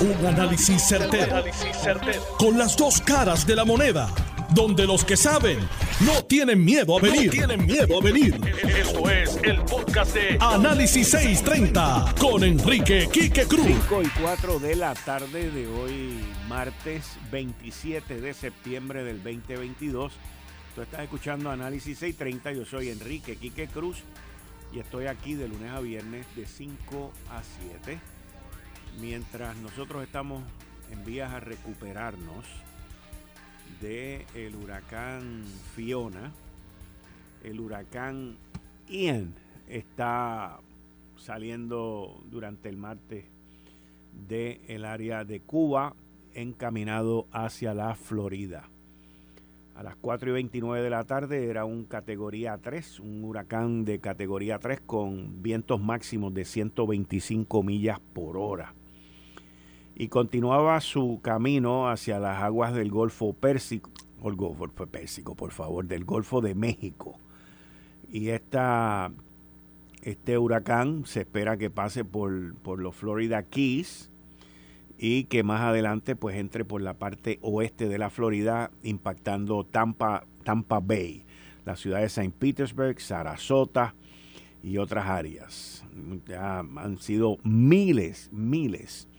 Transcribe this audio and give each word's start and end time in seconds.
Un 0.00 0.26
análisis 0.26 0.82
certero, 0.82 1.44
Con 2.38 2.56
las 2.56 2.74
dos 2.74 3.02
caras 3.02 3.46
de 3.46 3.54
la 3.54 3.66
moneda. 3.66 4.08
Donde 4.54 4.86
los 4.86 5.04
que 5.04 5.14
saben 5.14 5.58
no 6.00 6.24
tienen 6.24 6.64
miedo 6.64 6.96
a 6.96 7.02
venir. 7.02 7.30
tienen 7.30 7.66
miedo 7.66 7.98
a 7.98 8.02
venir. 8.02 8.34
Esto 8.66 9.10
es 9.10 9.38
el 9.42 9.60
podcast 9.60 10.14
de 10.14 10.38
Análisis 10.40 11.10
630 11.10 12.14
con 12.18 12.42
Enrique 12.44 13.10
Quique 13.12 13.44
Cruz. 13.44 13.66
5 13.66 14.02
y 14.02 14.08
4 14.22 14.58
de 14.58 14.74
la 14.74 14.94
tarde 14.94 15.50
de 15.50 15.66
hoy, 15.66 16.18
martes 16.48 17.04
27 17.30 18.22
de 18.22 18.32
septiembre 18.32 19.04
del 19.04 19.22
2022. 19.22 20.12
Tú 20.74 20.80
estás 20.80 21.00
escuchando 21.02 21.50
Análisis 21.50 21.98
630. 21.98 22.52
Yo 22.52 22.64
soy 22.64 22.88
Enrique 22.88 23.36
Quique 23.36 23.66
Cruz 23.66 23.98
y 24.72 24.78
estoy 24.78 25.08
aquí 25.08 25.34
de 25.34 25.46
lunes 25.46 25.70
a 25.70 25.80
viernes 25.80 26.24
de 26.36 26.46
5 26.46 27.12
a 27.30 27.42
7 27.84 28.00
mientras 29.00 29.56
nosotros 29.56 30.02
estamos 30.02 30.42
en 30.90 31.04
vías 31.04 31.32
a 31.32 31.40
recuperarnos 31.40 32.44
del 33.80 34.24
el 34.34 34.54
huracán 34.56 35.44
Fiona, 35.74 36.32
el 37.42 37.60
huracán 37.60 38.36
Ian 38.88 39.34
está 39.68 40.58
saliendo 41.16 42.22
durante 42.30 42.68
el 42.68 42.76
martes 42.76 43.24
del 44.28 44.84
área 44.84 45.24
de 45.24 45.40
Cuba 45.40 45.94
encaminado 46.34 47.26
hacia 47.32 47.72
la 47.72 47.94
Florida. 47.94 48.68
A 49.74 49.82
las 49.82 49.96
4 49.96 50.30
y 50.30 50.32
29 50.32 50.82
de 50.82 50.90
la 50.90 51.04
tarde 51.04 51.48
era 51.48 51.64
un 51.64 51.84
categoría 51.84 52.58
3, 52.58 53.00
un 53.00 53.24
huracán 53.24 53.86
de 53.86 53.98
categoría 53.98 54.58
3 54.58 54.80
con 54.80 55.42
vientos 55.42 55.80
máximos 55.80 56.34
de 56.34 56.44
125 56.44 57.62
millas 57.62 57.98
por 58.12 58.36
hora 58.36 58.74
y 60.00 60.08
continuaba 60.08 60.80
su 60.80 61.20
camino 61.22 61.90
hacia 61.90 62.18
las 62.18 62.42
aguas 62.42 62.72
del 62.72 62.90
Golfo 62.90 63.34
Pérsico, 63.34 63.90
el 64.24 64.34
Golfo 64.34 64.66
Pérsico, 64.86 65.34
por 65.34 65.50
favor, 65.50 65.84
del 65.84 66.06
Golfo 66.06 66.40
de 66.40 66.54
México. 66.54 67.18
Y 68.10 68.30
esta, 68.30 69.12
este 70.00 70.38
huracán 70.38 71.04
se 71.04 71.20
espera 71.20 71.58
que 71.58 71.68
pase 71.68 72.06
por, 72.06 72.54
por 72.62 72.78
los 72.78 72.96
Florida 72.96 73.42
Keys 73.42 74.08
y 74.96 75.24
que 75.24 75.42
más 75.42 75.60
adelante 75.60 76.16
pues 76.16 76.36
entre 76.36 76.64
por 76.64 76.80
la 76.80 76.94
parte 76.94 77.38
oeste 77.42 77.86
de 77.86 77.98
la 77.98 78.08
Florida 78.08 78.70
impactando 78.82 79.64
Tampa, 79.64 80.24
Tampa 80.44 80.80
Bay, 80.80 81.26
la 81.66 81.76
ciudad 81.76 81.98
de 81.98 82.06
St. 82.06 82.32
Petersburg, 82.38 82.98
Sarasota 83.02 83.94
y 84.62 84.78
otras 84.78 85.08
áreas. 85.08 85.84
Ya 86.26 86.60
han 86.60 86.96
sido 86.96 87.36
miles, 87.44 88.30
miles 88.32 89.09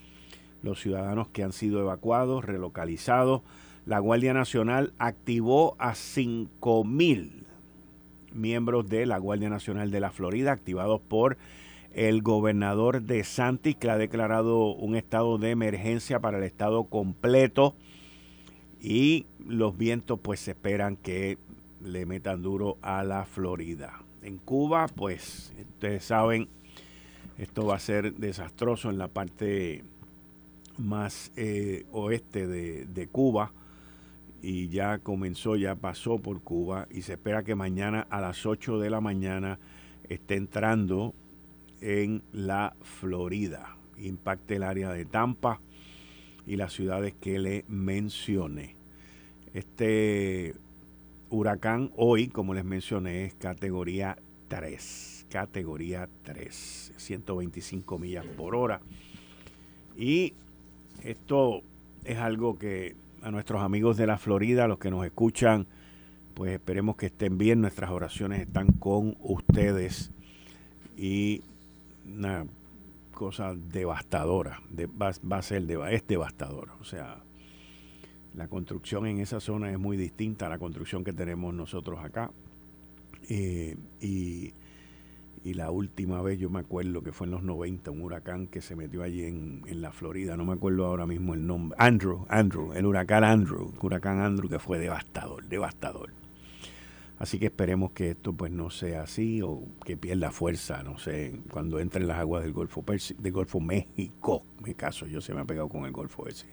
los 0.63 0.81
ciudadanos 0.81 1.27
que 1.29 1.43
han 1.43 1.53
sido 1.53 1.79
evacuados, 1.79 2.45
relocalizados. 2.45 3.41
La 3.85 3.99
Guardia 3.99 4.33
Nacional 4.33 4.93
activó 4.99 5.75
a 5.79 5.93
5.000 5.93 7.43
miembros 8.33 8.87
de 8.87 9.05
la 9.05 9.17
Guardia 9.17 9.49
Nacional 9.49 9.91
de 9.91 9.99
la 9.99 10.11
Florida, 10.11 10.51
activados 10.51 11.01
por 11.01 11.37
el 11.93 12.21
gobernador 12.21 13.01
de 13.01 13.23
Santis, 13.23 13.75
que 13.75 13.89
ha 13.89 13.97
declarado 13.97 14.73
un 14.73 14.95
estado 14.95 15.37
de 15.37 15.51
emergencia 15.51 16.19
para 16.19 16.37
el 16.37 16.43
estado 16.43 16.85
completo. 16.85 17.75
Y 18.79 19.25
los 19.45 19.77
vientos 19.77 20.19
pues 20.19 20.39
se 20.39 20.51
esperan 20.51 20.95
que 20.95 21.37
le 21.83 22.05
metan 22.05 22.41
duro 22.41 22.77
a 22.81 23.03
la 23.03 23.25
Florida. 23.25 24.01
En 24.21 24.37
Cuba, 24.37 24.87
pues 24.87 25.53
ustedes 25.59 26.05
saben, 26.05 26.47
esto 27.37 27.65
va 27.65 27.75
a 27.75 27.79
ser 27.79 28.13
desastroso 28.15 28.89
en 28.89 28.97
la 28.97 29.07
parte 29.07 29.83
más 30.81 31.31
eh, 31.35 31.85
oeste 31.91 32.47
de, 32.47 33.07
Cuba 33.07 33.53
y 34.41 34.69
ya 34.69 34.99
comenzó, 34.99 35.55
ya 35.55 35.75
pasó 35.75 36.17
por 36.17 36.41
Cuba 36.41 36.87
y 36.91 37.03
se 37.03 37.13
espera 37.13 37.43
que 37.43 37.55
mañana 37.55 38.07
a 38.09 38.19
las 38.21 38.45
8 38.45 38.79
de 38.79 38.89
la 38.89 39.01
mañana 39.01 39.59
esté 40.09 40.35
entrando 40.35 41.13
en 41.79 42.23
la 42.31 42.75
Florida. 42.81 43.77
Impacte 43.97 44.55
el 44.55 44.63
área 44.63 44.91
de 44.91 45.05
Tampa 45.05 45.61
y 46.45 46.55
las 46.55 46.73
ciudades 46.73 47.13
que 47.19 47.39
le 47.39 47.65
mencioné. 47.67 48.75
Este 49.53 50.55
huracán 51.29 51.91
hoy, 51.95 52.27
como 52.27 52.53
les 52.53 52.65
mencioné, 52.65 53.25
es 53.25 53.33
categoría 53.35 54.17
3. 54.47 55.27
Categoría 55.29 56.09
3. 56.23 56.93
125 56.97 57.99
millas 57.99 58.25
por 58.25 58.55
hora. 58.55 58.81
Y 59.95 60.33
esto 61.03 61.61
es 62.05 62.17
algo 62.17 62.57
que 62.57 62.95
a 63.21 63.31
nuestros 63.31 63.61
amigos 63.61 63.97
de 63.97 64.07
la 64.07 64.17
Florida, 64.17 64.67
los 64.67 64.79
que 64.79 64.91
nos 64.91 65.05
escuchan, 65.05 65.67
pues 66.33 66.53
esperemos 66.53 66.95
que 66.95 67.07
estén 67.07 67.37
bien. 67.37 67.61
Nuestras 67.61 67.91
oraciones 67.91 68.41
están 68.41 68.67
con 68.71 69.15
ustedes. 69.21 70.11
Y 70.97 71.41
una 72.05 72.45
cosa 73.13 73.53
devastadora, 73.53 74.61
va, 74.99 75.37
a 75.37 75.41
ser, 75.41 75.69
es 75.91 76.07
devastador. 76.07 76.69
O 76.79 76.83
sea, 76.83 77.19
la 78.33 78.47
construcción 78.47 79.05
en 79.05 79.19
esa 79.19 79.39
zona 79.39 79.71
es 79.71 79.77
muy 79.77 79.97
distinta 79.97 80.47
a 80.47 80.49
la 80.49 80.57
construcción 80.57 81.03
que 81.03 81.13
tenemos 81.13 81.53
nosotros 81.53 81.99
acá. 82.03 82.31
Eh, 83.29 83.77
y 83.99 84.53
y 85.43 85.53
la 85.55 85.71
última 85.71 86.21
vez 86.21 86.39
yo 86.39 86.49
me 86.49 86.59
acuerdo 86.59 87.01
que 87.01 87.11
fue 87.11 87.25
en 87.25 87.31
los 87.31 87.43
90, 87.43 87.91
un 87.91 88.01
huracán 88.01 88.47
que 88.47 88.61
se 88.61 88.75
metió 88.75 89.01
allí 89.01 89.23
en, 89.23 89.61
la 89.81 89.91
Florida, 89.91 90.37
no 90.37 90.45
me 90.45 90.53
acuerdo 90.53 90.85
ahora 90.85 91.07
mismo 91.07 91.33
el 91.33 91.45
nombre, 91.45 91.75
Andrew, 91.79 92.25
Andrew, 92.29 92.73
el 92.73 92.85
huracán 92.85 93.23
Andrew, 93.23 93.73
huracán 93.81 94.19
Andrew 94.19 94.49
que 94.49 94.59
fue 94.59 94.77
devastador, 94.77 95.47
devastador. 95.47 96.11
Así 97.17 97.37
que 97.37 97.45
esperemos 97.45 97.91
que 97.91 98.11
esto 98.11 98.33
pues 98.33 98.51
no 98.51 98.71
sea 98.71 99.03
así 99.03 99.41
o 99.43 99.63
que 99.85 99.95
pierda 99.95 100.31
fuerza, 100.31 100.81
no 100.81 100.97
sé, 100.97 101.39
cuando 101.51 101.79
entre 101.79 102.01
en 102.01 102.07
las 102.07 102.17
aguas 102.17 102.43
del 102.43 102.51
Golfo 102.51 102.83
del 102.83 103.31
Golfo 103.31 103.59
México, 103.59 104.43
mi 104.63 104.73
caso, 104.73 105.05
yo 105.05 105.21
se 105.21 105.33
me 105.33 105.41
ha 105.41 105.45
pegado 105.45 105.69
con 105.69 105.85
el 105.85 105.91
Golfo 105.91 106.27
ese. 106.27 106.47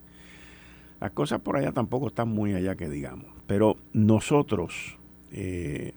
Las 1.01 1.13
cosas 1.13 1.41
por 1.41 1.57
allá 1.57 1.73
tampoco 1.73 2.09
están 2.09 2.29
muy 2.29 2.55
allá 2.55 2.75
que 2.75 2.89
digamos, 2.89 3.27
pero 3.47 3.77
nosotros 3.93 4.99
eh, 5.31 5.95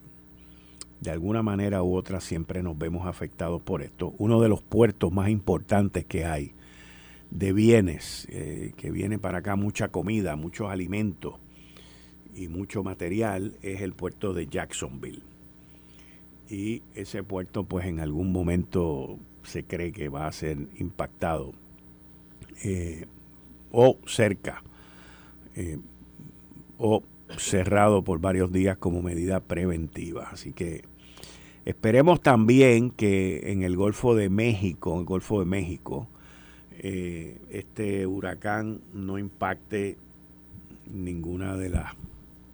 de 1.01 1.09
alguna 1.09 1.41
manera 1.41 1.81
u 1.84 1.95
otra 1.95 2.22
siempre 2.22 2.62
nos 2.62 2.78
vemos 2.78 3.07
afectados 3.07 3.62
por 3.62 3.81
esto. 3.81 4.13
Uno 4.19 4.39
de 4.39 4.50
los 4.50 4.62
puertos 4.62 5.12
más 5.12 5.29
importantes 5.29 6.06
que 6.06 6.25
hay 6.25 6.53
de 7.31 7.53
bienes, 7.53 8.28
eh, 8.29 8.73
que 8.78 8.91
viene 8.91 9.17
para 9.17 9.39
acá 9.39 9.56
mucha 9.56 9.88
comida, 9.88 10.35
muchos 10.35 10.69
alimentos 10.69 11.35
y 12.35 12.47
mucho 12.47 12.84
material, 12.84 13.57
es 13.63 13.81
el 13.81 13.94
puerto 13.94 14.34
de 14.34 14.45
Jacksonville. 14.45 15.23
Y 16.50 16.84
ese 16.94 17.23
puerto 17.23 17.63
pues 17.63 17.88
en 17.88 18.00
algún 18.00 18.31
momento 18.31 19.18
se 19.41 19.63
cree 19.63 19.91
que 19.91 20.07
va 20.07 20.28
a 20.28 20.31
ser 20.31 20.57
impactado 20.78 21.53
eh, 22.63 23.07
o 23.72 23.97
cerca 24.06 24.62
eh, 25.56 25.79
o 26.78 27.01
cerrado 27.38 28.03
por 28.03 28.19
varios 28.19 28.51
días 28.51 28.78
como 28.78 29.01
medida 29.01 29.39
preventiva. 29.39 30.29
Así 30.31 30.51
que 30.51 30.91
Esperemos 31.66 32.22
también 32.22 32.90
que 32.90 33.52
en 33.52 33.62
el 33.62 33.76
Golfo 33.76 34.16
de 34.16 34.30
México, 34.30 34.94
en 34.94 35.00
el 35.02 35.06
Golfo 35.06 35.40
de 35.40 35.46
México, 35.46 36.08
eh, 36.80 37.38
este 37.52 38.08
huracán 38.08 38.82
no 38.94 39.20
impacte 39.20 39.98
ninguna 40.92 41.56
de 41.56 41.70
las 41.70 41.94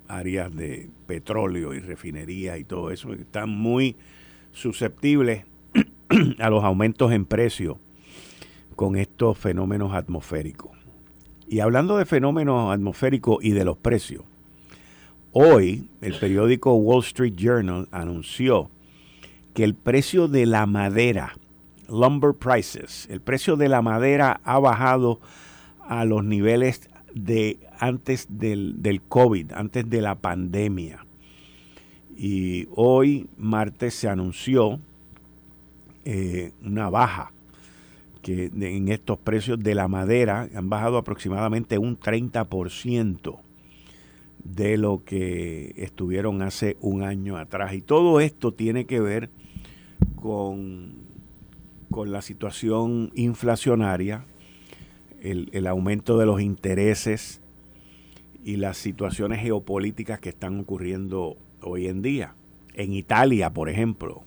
áreas 0.09 0.53
de 0.53 0.89
petróleo 1.05 1.73
y 1.73 1.79
refinería 1.79 2.57
y 2.57 2.65
todo 2.65 2.91
eso, 2.91 3.09
que 3.09 3.21
están 3.21 3.49
muy 3.49 3.95
susceptibles 4.51 5.45
a 6.39 6.49
los 6.49 6.63
aumentos 6.63 7.11
en 7.13 7.25
precio 7.25 7.79
con 8.75 8.97
estos 8.97 9.37
fenómenos 9.37 9.93
atmosféricos. 9.93 10.71
Y 11.47 11.61
hablando 11.61 11.97
de 11.97 12.05
fenómenos 12.05 12.73
atmosféricos 12.73 13.37
y 13.41 13.51
de 13.51 13.63
los 13.63 13.77
precios, 13.77 14.23
hoy 15.31 15.89
el 16.01 16.13
periódico 16.19 16.73
Wall 16.75 17.03
Street 17.03 17.35
Journal 17.35 17.87
anunció 17.91 18.69
que 19.57 19.63
el 19.63 19.73
precio 19.73 20.27
de 20.27 20.45
la 20.45 20.67
madera, 20.67 21.33
lumber 21.89 22.35
prices, 22.35 23.07
el 23.09 23.21
precio 23.21 23.55
de 23.55 23.67
la 23.67 23.81
madera 23.81 24.39
ha 24.43 24.59
bajado 24.59 25.19
a 25.79 26.05
los 26.05 26.23
niveles 26.23 26.87
de 27.15 27.57
antes 27.79 28.27
del, 28.29 28.83
del 28.83 29.01
COVID, 29.01 29.53
antes 29.53 29.89
de 29.89 29.99
la 30.01 30.13
pandemia. 30.13 31.07
Y 32.15 32.67
hoy, 32.75 33.31
martes, 33.35 33.95
se 33.95 34.07
anunció 34.07 34.79
eh, 36.05 36.51
una 36.63 36.91
baja 36.91 37.31
que 38.21 38.51
en 38.53 38.89
estos 38.89 39.17
precios 39.17 39.57
de 39.57 39.73
la 39.73 39.87
madera 39.87 40.47
han 40.53 40.69
bajado 40.69 40.99
aproximadamente 40.99 41.79
un 41.79 41.99
30% 41.99 43.39
de 44.43 44.77
lo 44.77 45.01
que 45.03 45.73
estuvieron 45.77 46.43
hace 46.43 46.77
un 46.79 47.01
año 47.01 47.37
atrás. 47.37 47.73
Y 47.73 47.81
todo 47.81 48.19
esto 48.19 48.53
tiene 48.53 48.85
que 48.85 48.99
ver 48.99 49.31
con, 50.15 50.95
con 51.89 52.11
la 52.11 52.21
situación 52.21 53.11
inflacionaria 53.15 54.25
el, 55.21 55.67
aumento 55.67 56.17
de 56.17 56.25
los 56.25 56.41
intereses 56.41 57.41
y 58.43 58.57
las 58.57 58.77
situaciones 58.77 59.39
geopolíticas 59.39 60.19
que 60.19 60.29
están 60.29 60.59
ocurriendo 60.59 61.37
hoy 61.61 61.87
en 61.87 62.01
día. 62.01 62.35
En 62.73 62.93
Italia, 62.93 63.51
por 63.51 63.69
ejemplo, 63.69 64.23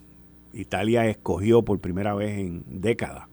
Italia 0.52 1.06
escogió 1.06 1.62
por 1.62 1.78
primera 1.78 2.14
vez 2.14 2.38
en 2.38 2.64
décadas 2.66 3.28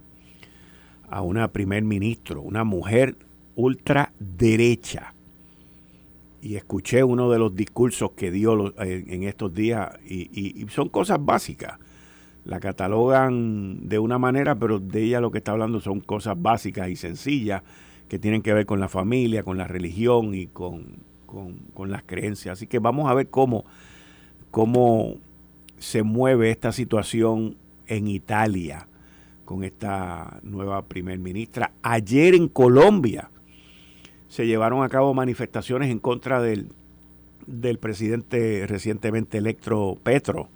a 1.09 1.21
una 1.21 1.51
primer 1.51 1.83
ministro, 1.83 2.41
una 2.41 2.63
mujer 2.63 3.17
ultraderecha. 3.55 5.13
Y 6.41 6.55
escuché 6.55 7.03
uno 7.03 7.31
de 7.31 7.39
los 7.39 7.55
discursos 7.55 8.11
que 8.11 8.31
dio 8.31 8.73
en 8.79 9.23
estos 9.23 9.53
días 9.53 9.89
y, 10.07 10.65
son 10.69 10.89
cosas 10.89 11.17
básicas. 11.19 11.79
La 12.47 12.61
catalogan 12.61 13.89
de 13.89 13.99
una 13.99 14.17
manera, 14.17 14.55
pero 14.55 14.79
de 14.79 15.03
ella 15.03 15.19
lo 15.19 15.31
que 15.31 15.39
está 15.39 15.51
hablando 15.51 15.81
son 15.81 15.99
cosas 15.99 16.41
básicas 16.41 16.87
y 16.89 16.95
sencillas 16.95 17.61
que 18.07 18.19
tienen 18.19 18.41
que 18.41 18.53
ver 18.53 18.65
con 18.65 18.79
la 18.79 18.87
familia, 18.87 19.43
con 19.43 19.57
la 19.57 19.67
religión 19.67 20.33
y 20.33 20.47
con, 20.47 21.03
con 21.25 21.91
las 21.91 22.03
creencias. 22.03 22.53
Así 22.53 22.65
que 22.65 22.79
vamos 22.79 23.11
a 23.11 23.13
ver 23.13 23.27
cómo, 23.27 23.65
cómo 24.49 25.17
se 25.77 26.03
mueve 26.03 26.49
esta 26.49 26.71
situación 26.71 27.57
en 27.85 28.07
Italia 28.07 28.87
con 29.45 29.63
esta 29.63 30.39
nueva 30.43 30.83
primer 30.83 31.19
ministra. 31.19 31.71
Ayer 31.81 32.33
en 32.33 32.47
Colombia 32.47 33.29
se 34.27 34.45
llevaron 34.45 34.83
a 34.83 34.89
cabo 34.89 35.13
manifestaciones 35.13 35.89
en 35.89 35.99
contra 35.99 36.41
del, 36.41 36.69
del 37.45 37.77
presidente 37.77 38.65
recientemente 38.67 39.37
electo 39.37 39.97
Petro. 40.03 40.49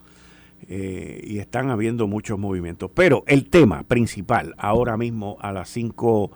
Eh, 0.68 1.22
y 1.26 1.40
están 1.40 1.70
habiendo 1.70 2.08
muchos 2.08 2.40
movimientos. 2.40 2.92
Pero 2.94 3.24
el 3.28 3.50
tema 3.50 3.84
principal 3.84 4.54
ahora 4.58 4.98
mismo 4.98 5.38
a 5.42 5.52
las 5.52 5.70
5 5.70 6.32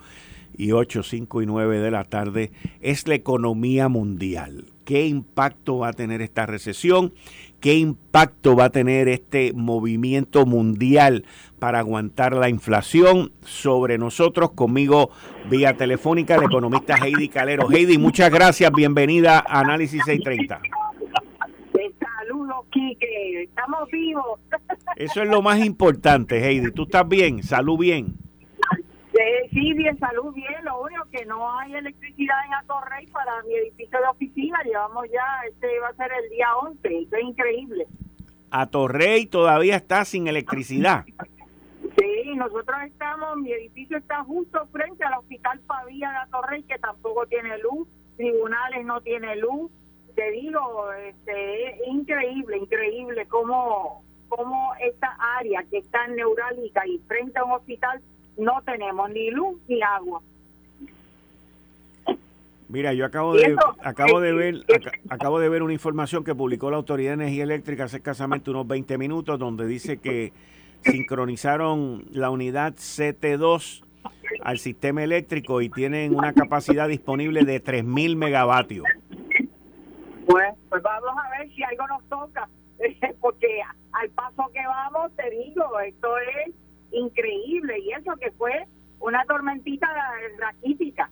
y 0.56 0.72
8, 0.72 1.02
5 1.02 1.42
y 1.42 1.46
9 1.46 1.78
de 1.78 1.90
la 1.90 2.04
tarde 2.04 2.50
es 2.80 3.06
la 3.06 3.14
economía 3.14 3.88
mundial. 3.88 4.66
¿Qué 4.84 5.06
impacto 5.06 5.78
va 5.78 5.88
a 5.88 5.92
tener 5.92 6.22
esta 6.22 6.46
recesión? 6.46 7.12
¿Qué 7.60 7.74
impacto 7.74 8.54
va 8.54 8.66
a 8.66 8.70
tener 8.70 9.08
este 9.08 9.52
movimiento 9.52 10.46
mundial 10.46 11.24
para 11.58 11.80
aguantar 11.80 12.34
la 12.34 12.48
inflación 12.48 13.32
sobre 13.44 13.98
nosotros? 13.98 14.52
Conmigo 14.52 15.10
vía 15.50 15.76
telefónica 15.76 16.36
el 16.36 16.44
economista 16.44 16.96
Heidi 16.96 17.28
Calero. 17.28 17.68
Heidi, 17.68 17.98
muchas 17.98 18.30
gracias, 18.30 18.70
bienvenida 18.72 19.44
a 19.44 19.60
Análisis 19.60 20.02
630. 20.04 20.60
Saludos, 22.26 22.66
Quique, 22.72 23.44
estamos 23.44 23.88
vivos. 23.90 24.40
Eso 24.96 25.22
es 25.22 25.28
lo 25.28 25.42
más 25.42 25.64
importante, 25.64 26.38
Heidi. 26.44 26.72
¿Tú 26.72 26.84
estás 26.84 27.08
bien? 27.08 27.42
¿Salud 27.42 27.78
bien? 27.78 28.14
Sí, 29.52 29.72
bien, 29.74 29.98
salud 29.98 30.34
bien. 30.34 30.64
Lo 30.64 30.82
único 30.82 31.04
que 31.10 31.24
no 31.24 31.58
hay 31.58 31.74
electricidad 31.74 32.36
en 32.46 32.54
Atorrey 32.54 33.06
para 33.06 33.42
mi 33.44 33.54
edificio 33.54 33.98
de 33.98 34.06
oficina. 34.10 34.58
Llevamos 34.64 35.06
ya, 35.06 35.48
este 35.48 35.78
va 35.78 35.88
a 35.88 35.94
ser 35.94 36.10
el 36.24 36.30
día 36.30 36.46
11. 36.62 36.98
Esto 37.02 37.16
es 37.16 37.22
increíble. 37.22 37.86
Atorrey 38.50 39.26
todavía 39.26 39.76
está 39.76 40.04
sin 40.04 40.26
electricidad. 40.26 41.04
Sí, 41.06 42.34
nosotros 42.34 42.76
estamos, 42.86 43.36
mi 43.38 43.52
edificio 43.52 43.96
está 43.96 44.24
justo 44.24 44.66
frente 44.72 45.04
al 45.04 45.14
Hospital 45.20 45.60
Pavía 45.60 46.10
de 46.10 46.16
Atorrey, 46.16 46.62
que 46.64 46.78
tampoco 46.78 47.24
tiene 47.26 47.56
luz. 47.58 47.88
Tribunales 48.16 48.84
no 48.84 49.00
tiene 49.00 49.36
luz. 49.36 49.70
Te 50.16 50.30
digo, 50.30 50.92
este, 51.06 51.68
es 51.68 51.88
increíble, 51.88 52.56
increíble 52.56 53.26
cómo, 53.26 54.02
cómo 54.28 54.72
esta 54.80 55.14
área 55.38 55.62
que 55.70 55.78
está 55.78 56.08
neurálgica 56.08 56.86
y 56.86 56.98
frente 57.06 57.38
a 57.38 57.44
un 57.44 57.52
hospital 57.52 58.00
no 58.38 58.62
tenemos 58.64 59.10
ni 59.10 59.30
luz 59.30 59.60
ni 59.68 59.82
agua. 59.82 60.22
Mira, 62.68 62.94
yo 62.94 63.04
acabo 63.04 63.34
de 63.34 63.54
acabo 63.80 64.20
de 64.20 64.32
ver 64.32 64.64
acabo 65.08 65.38
de 65.38 65.48
ver 65.48 65.62
una 65.62 65.72
información 65.72 66.24
que 66.24 66.34
publicó 66.34 66.70
la 66.70 66.78
Autoridad 66.78 67.10
de 67.10 67.24
Energía 67.24 67.44
Eléctrica 67.44 67.84
hace 67.84 67.98
escasamente 67.98 68.50
unos 68.50 68.66
20 68.66 68.98
minutos 68.98 69.38
donde 69.38 69.66
dice 69.66 69.98
que 69.98 70.32
sincronizaron 70.82 72.04
la 72.10 72.30
unidad 72.30 72.74
CT2 72.74 73.82
al 74.42 74.58
sistema 74.58 75.04
eléctrico 75.04 75.60
y 75.60 75.68
tienen 75.68 76.14
una 76.14 76.32
capacidad 76.32 76.88
disponible 76.88 77.44
de 77.44 77.60
3000 77.60 78.16
megavatios. 78.16 78.86
Pues, 80.26 80.54
pues 80.68 80.82
vamos 80.82 81.24
a 81.24 81.38
ver 81.38 81.48
si 81.54 81.62
algo 81.62 81.86
nos 81.86 82.04
toca, 82.08 82.48
porque 83.20 83.62
al 83.92 84.10
paso 84.10 84.50
que 84.52 84.66
vamos, 84.66 85.12
te 85.16 85.30
digo, 85.30 85.80
esto 85.80 86.08
es 86.18 86.54
increíble 86.92 87.78
y 87.78 87.92
eso 87.92 88.14
que 88.16 88.30
fue 88.32 88.66
una 89.00 89.24
tormentita 89.24 89.86
raquítica. 90.38 91.10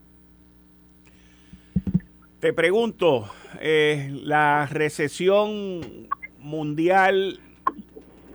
Te 2.40 2.52
pregunto, 2.52 3.31
eh, 3.61 4.11
la 4.22 4.66
recesión 4.66 6.08
mundial, 6.40 7.38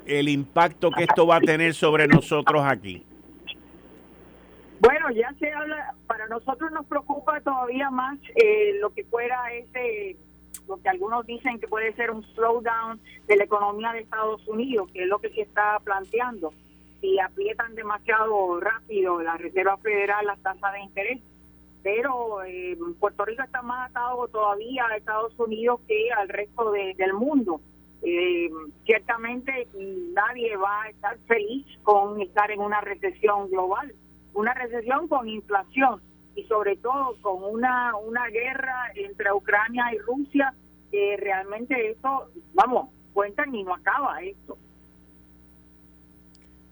el 0.05 0.29
impacto 0.29 0.89
que 0.91 1.03
esto 1.03 1.27
va 1.27 1.35
a 1.35 1.41
tener 1.41 1.73
sobre 1.73 2.07
nosotros 2.07 2.63
aquí. 2.65 3.05
Bueno, 4.79 5.11
ya 5.11 5.31
se 5.39 5.51
habla, 5.51 5.93
para 6.07 6.27
nosotros 6.27 6.71
nos 6.71 6.85
preocupa 6.85 7.41
todavía 7.41 7.89
más 7.89 8.17
eh, 8.35 8.77
lo 8.79 8.91
que 8.91 9.03
fuera 9.03 9.53
ese, 9.53 10.15
lo 10.67 10.77
que 10.77 10.89
algunos 10.89 11.25
dicen 11.25 11.59
que 11.59 11.67
puede 11.67 11.93
ser 11.93 12.11
un 12.11 12.23
slowdown 12.35 12.99
de 13.27 13.35
la 13.35 13.43
economía 13.43 13.91
de 13.91 13.99
Estados 13.99 14.47
Unidos, 14.47 14.89
que 14.91 15.03
es 15.03 15.07
lo 15.07 15.19
que 15.19 15.29
se 15.29 15.41
está 15.41 15.79
planteando 15.83 16.53
si 17.01 17.19
aprietan 17.19 17.75
demasiado 17.75 18.59
rápido 18.59 19.21
la 19.21 19.37
Reserva 19.37 19.77
Federal 19.77 20.25
las 20.25 20.39
tasas 20.41 20.73
de 20.73 20.81
interés. 20.81 21.19
Pero 21.81 22.43
eh, 22.43 22.77
Puerto 22.99 23.23
Rico 23.23 23.41
está 23.43 23.61
más 23.61 23.89
atado 23.89 24.27
todavía 24.27 24.85
a 24.85 24.97
Estados 24.97 25.37
Unidos 25.39 25.79
que 25.87 26.11
al 26.11 26.27
resto 26.27 26.71
del 26.71 27.13
mundo. 27.13 27.61
Eh, 28.01 28.49
ciertamente 28.85 29.67
nadie 30.13 30.55
va 30.57 30.83
a 30.83 30.89
estar 30.89 31.17
feliz 31.19 31.65
con 31.83 32.21
estar 32.21 32.51
en 32.51 32.59
una 32.59 32.81
recesión 32.81 33.49
global, 33.49 33.93
una 34.33 34.53
recesión 34.53 35.07
con 35.07 35.27
inflación 35.27 36.01
y 36.39 36.43
sobre 36.45 36.77
todo 36.77 37.15
con 37.21 37.43
una, 37.43 37.95
una 37.95 38.27
guerra 38.27 38.91
entre 38.95 39.31
Ucrania 39.33 39.85
y 39.93 39.97
Rusia 39.99 40.53
que 40.91 41.17
realmente 41.17 41.91
esto, 41.91 42.29
vamos, 42.53 42.89
cuentan 43.13 43.53
y 43.53 43.63
no 43.63 43.75
acaba 43.75 44.21
esto. 44.21 44.57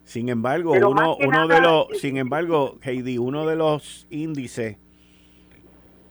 Sin 0.06 0.30
embargo, 0.30 0.72
uno, 0.72 1.18
uno 1.18 1.48
de 1.48 1.62
los, 1.62 2.00
sin 2.00 2.18
embargo, 2.18 2.78
Heidi, 2.81 3.18
uno 3.18 3.46
de 3.46 3.58
los 3.58 4.08
índices 4.10 4.78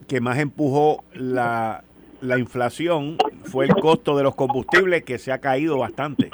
que 0.07 0.21
más 0.21 0.39
empujó 0.39 1.03
la, 1.15 1.83
la 2.21 2.39
inflación 2.39 3.17
fue 3.45 3.65
el 3.65 3.75
costo 3.75 4.17
de 4.17 4.23
los 4.23 4.35
combustibles 4.35 5.03
que 5.03 5.19
se 5.19 5.33
ha 5.33 5.39
caído 5.39 5.79
bastante. 5.79 6.31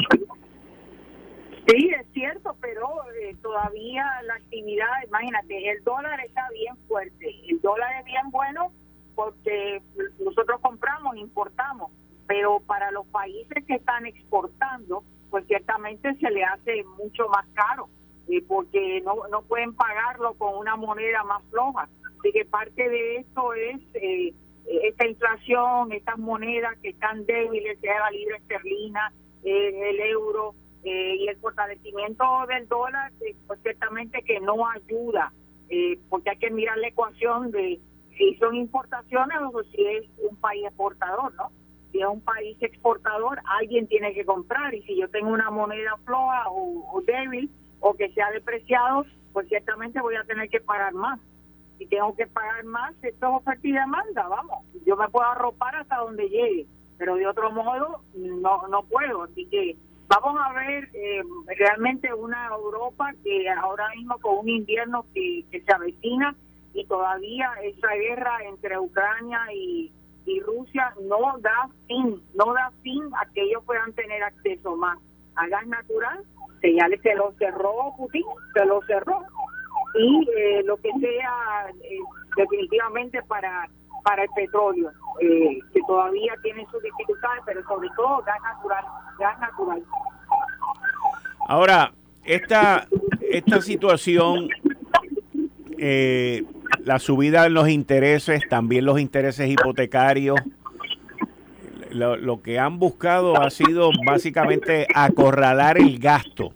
Sí, 1.66 1.90
es 1.97 2.07
cierto, 2.12 2.57
pero 2.61 2.88
eh, 3.21 3.37
todavía 3.40 4.04
la 4.25 4.35
actividad, 4.35 4.88
imagínate, 5.07 5.71
el 5.71 5.85
dólar 5.85 6.19
está 6.21 6.49
bien 6.50 6.76
fuerte, 6.88 7.35
el 7.49 7.61
dólar 7.61 8.00
es 8.00 8.04
bien 8.04 8.31
bueno 8.31 8.73
porque 9.14 9.81
nosotros 10.19 10.61
compramos, 10.61 11.16
importamos, 11.16 11.92
pero 12.26 12.61
para 12.61 12.90
los 12.90 13.07
países 13.07 13.64
que 13.64 13.75
están 13.75 14.07
exportando, 14.07 15.04
pues 15.31 15.47
ciertamente 15.47 16.14
se 16.16 16.31
le 16.31 16.42
hace 16.42 16.83
mucho 16.99 17.28
más 17.28 17.47
caro, 17.54 17.88
eh, 18.28 18.42
porque 18.49 19.00
no, 19.02 19.28
no 19.31 19.42
pueden 19.42 19.75
pagarlo 19.75 20.35
con 20.35 20.57
una 20.57 20.75
moneda 20.75 21.23
más 21.23 21.45
floja. 21.50 21.88
Así 22.19 22.33
que 22.33 22.45
parte 22.45 22.88
de 22.88 23.16
esto 23.19 23.54
es 23.54 23.81
eh, 23.95 24.35
esta 24.66 25.07
inflación, 25.07 25.92
estas 25.92 26.19
monedas 26.19 26.76
que 26.83 26.88
están 26.88 27.25
débiles, 27.25 27.78
sea 27.81 28.00
la 28.00 28.11
libra 28.11 28.37
esterlina, 28.38 29.12
el 29.45 30.00
euro 30.00 30.54
y 30.85 31.29
el 31.29 31.37
fortalecimiento 31.37 32.25
del 32.49 32.67
dólar, 32.69 33.12
pues 33.47 33.61
ciertamente 33.62 34.23
que 34.23 34.41
no 34.41 34.69
ayuda, 34.69 35.33
porque 36.09 36.31
hay 36.31 36.39
que 36.39 36.51
mirar 36.51 36.79
la 36.79 36.89
ecuación 36.89 37.51
de 37.51 37.81
si 38.17 38.35
son 38.37 38.55
importaciones 38.55 39.39
o 39.53 39.62
si 39.65 39.87
es 39.87 40.05
un 40.29 40.37
país 40.37 40.65
exportador, 40.67 41.35
¿no? 41.35 41.51
si 41.93 42.01
es 42.01 42.07
un 42.07 42.23
país 42.23 42.57
exportador, 42.61 43.41
alguien 43.61 43.87
tiene 43.87 44.15
que 44.15 44.25
comprar 44.25 44.75
y 44.75 44.83
si 44.83 44.97
yo 44.97 45.09
tengo 45.11 45.29
una 45.29 45.51
moneda 45.51 45.97
floja 46.05 46.45
o, 46.49 47.03
débil 47.07 47.51
o 47.81 47.95
que 47.95 48.11
sea 48.12 48.31
depreciado, 48.31 49.05
pues 49.33 49.47
ciertamente 49.49 50.01
voy 50.01 50.17
a 50.17 50.25
tener 50.25 50.49
que 50.49 50.61
pagar 50.61 50.95
más. 50.95 51.21
Si 51.79 51.87
tengo 51.87 52.15
que 52.17 52.27
pagar 52.27 52.65
más, 52.65 52.95
esto 53.03 53.27
es 53.27 53.35
oferta 53.35 53.67
y 53.67 53.73
demanda, 53.73 54.27
vamos. 54.27 54.65
Yo 54.87 54.97
me 54.97 55.09
puedo 55.09 55.27
arropar 55.27 55.77
hasta 55.77 55.99
donde 55.99 56.29
llegue, 56.29 56.67
pero 56.97 57.17
de 57.17 57.27
otro 57.27 57.51
modo 57.51 58.01
no, 58.15 58.67
no 58.69 58.83
puedo. 58.85 59.25
Así 59.25 59.47
que 59.47 59.77
vamos 60.21 60.40
a 60.45 60.52
ver 60.52 60.88
eh, 60.95 61.23
realmente 61.59 62.12
una 62.12 62.49
Europa 62.49 63.12
que 63.23 63.49
ahora 63.49 63.88
mismo 63.97 64.19
con 64.19 64.38
un 64.38 64.49
invierno 64.49 65.07
que, 65.14 65.45
que 65.50 65.61
se 65.61 65.73
avecina 65.73 66.35
y 66.75 66.85
todavía 66.87 67.50
esa 67.62 67.88
guerra 67.95 68.38
entre 68.45 68.78
Ucrania 68.78 69.40
y 69.54 69.92
y 70.26 70.40
Rusia 70.40 70.95
no 71.02 71.38
da 71.40 71.69
fin, 71.87 72.23
no 72.35 72.52
da 72.52 72.71
fin 72.83 73.02
a 73.21 73.26
que 73.33 73.42
ellos 73.42 73.62
puedan 73.64 73.92
tener 73.95 74.23
acceso 74.23 74.76
más 74.76 74.99
a 75.35 75.47
gas 75.49 75.66
natural, 75.66 76.23
que 76.61 76.75
ya 76.75 76.87
se 77.02 77.14
lo 77.14 77.33
cerró 77.38 77.95
Putin, 77.97 78.25
se 78.54 78.64
lo 78.64 78.81
cerró. 78.83 79.23
y 79.95 80.28
eh, 80.37 80.62
lo 80.64 80.76
que 80.76 80.90
sea 81.00 81.66
eh, 81.83 81.99
definitivamente 82.37 83.23
para 83.23 83.69
para 84.02 84.25
el 84.25 84.30
petróleo, 84.30 84.90
eh, 85.21 85.59
que 85.73 85.80
todavía 85.87 86.35
tiene 86.42 86.66
sus 86.71 86.82
dificultades, 86.82 87.42
pero 87.47 87.62
sobre 87.66 87.88
todo 87.97 88.23
gas 88.23 88.38
natural, 88.42 88.85
gas 89.18 89.38
natural. 89.40 89.82
Ahora, 91.49 91.92
esta, 92.25 92.87
esta 93.21 93.61
situación, 93.61 94.49
la 96.85 96.99
subida 96.99 97.47
en 97.47 97.54
los 97.54 97.68
intereses, 97.68 98.42
también 98.49 98.85
los 98.85 99.00
intereses 99.00 99.49
hipotecarios, 99.49 100.40
lo, 101.90 102.16
lo 102.16 102.40
que 102.40 102.59
han 102.59 102.78
buscado 102.78 103.40
ha 103.40 103.50
sido 103.50 103.90
básicamente 104.04 104.87
acorralar 104.94 105.78
el 105.78 105.99
gasto. 105.99 106.52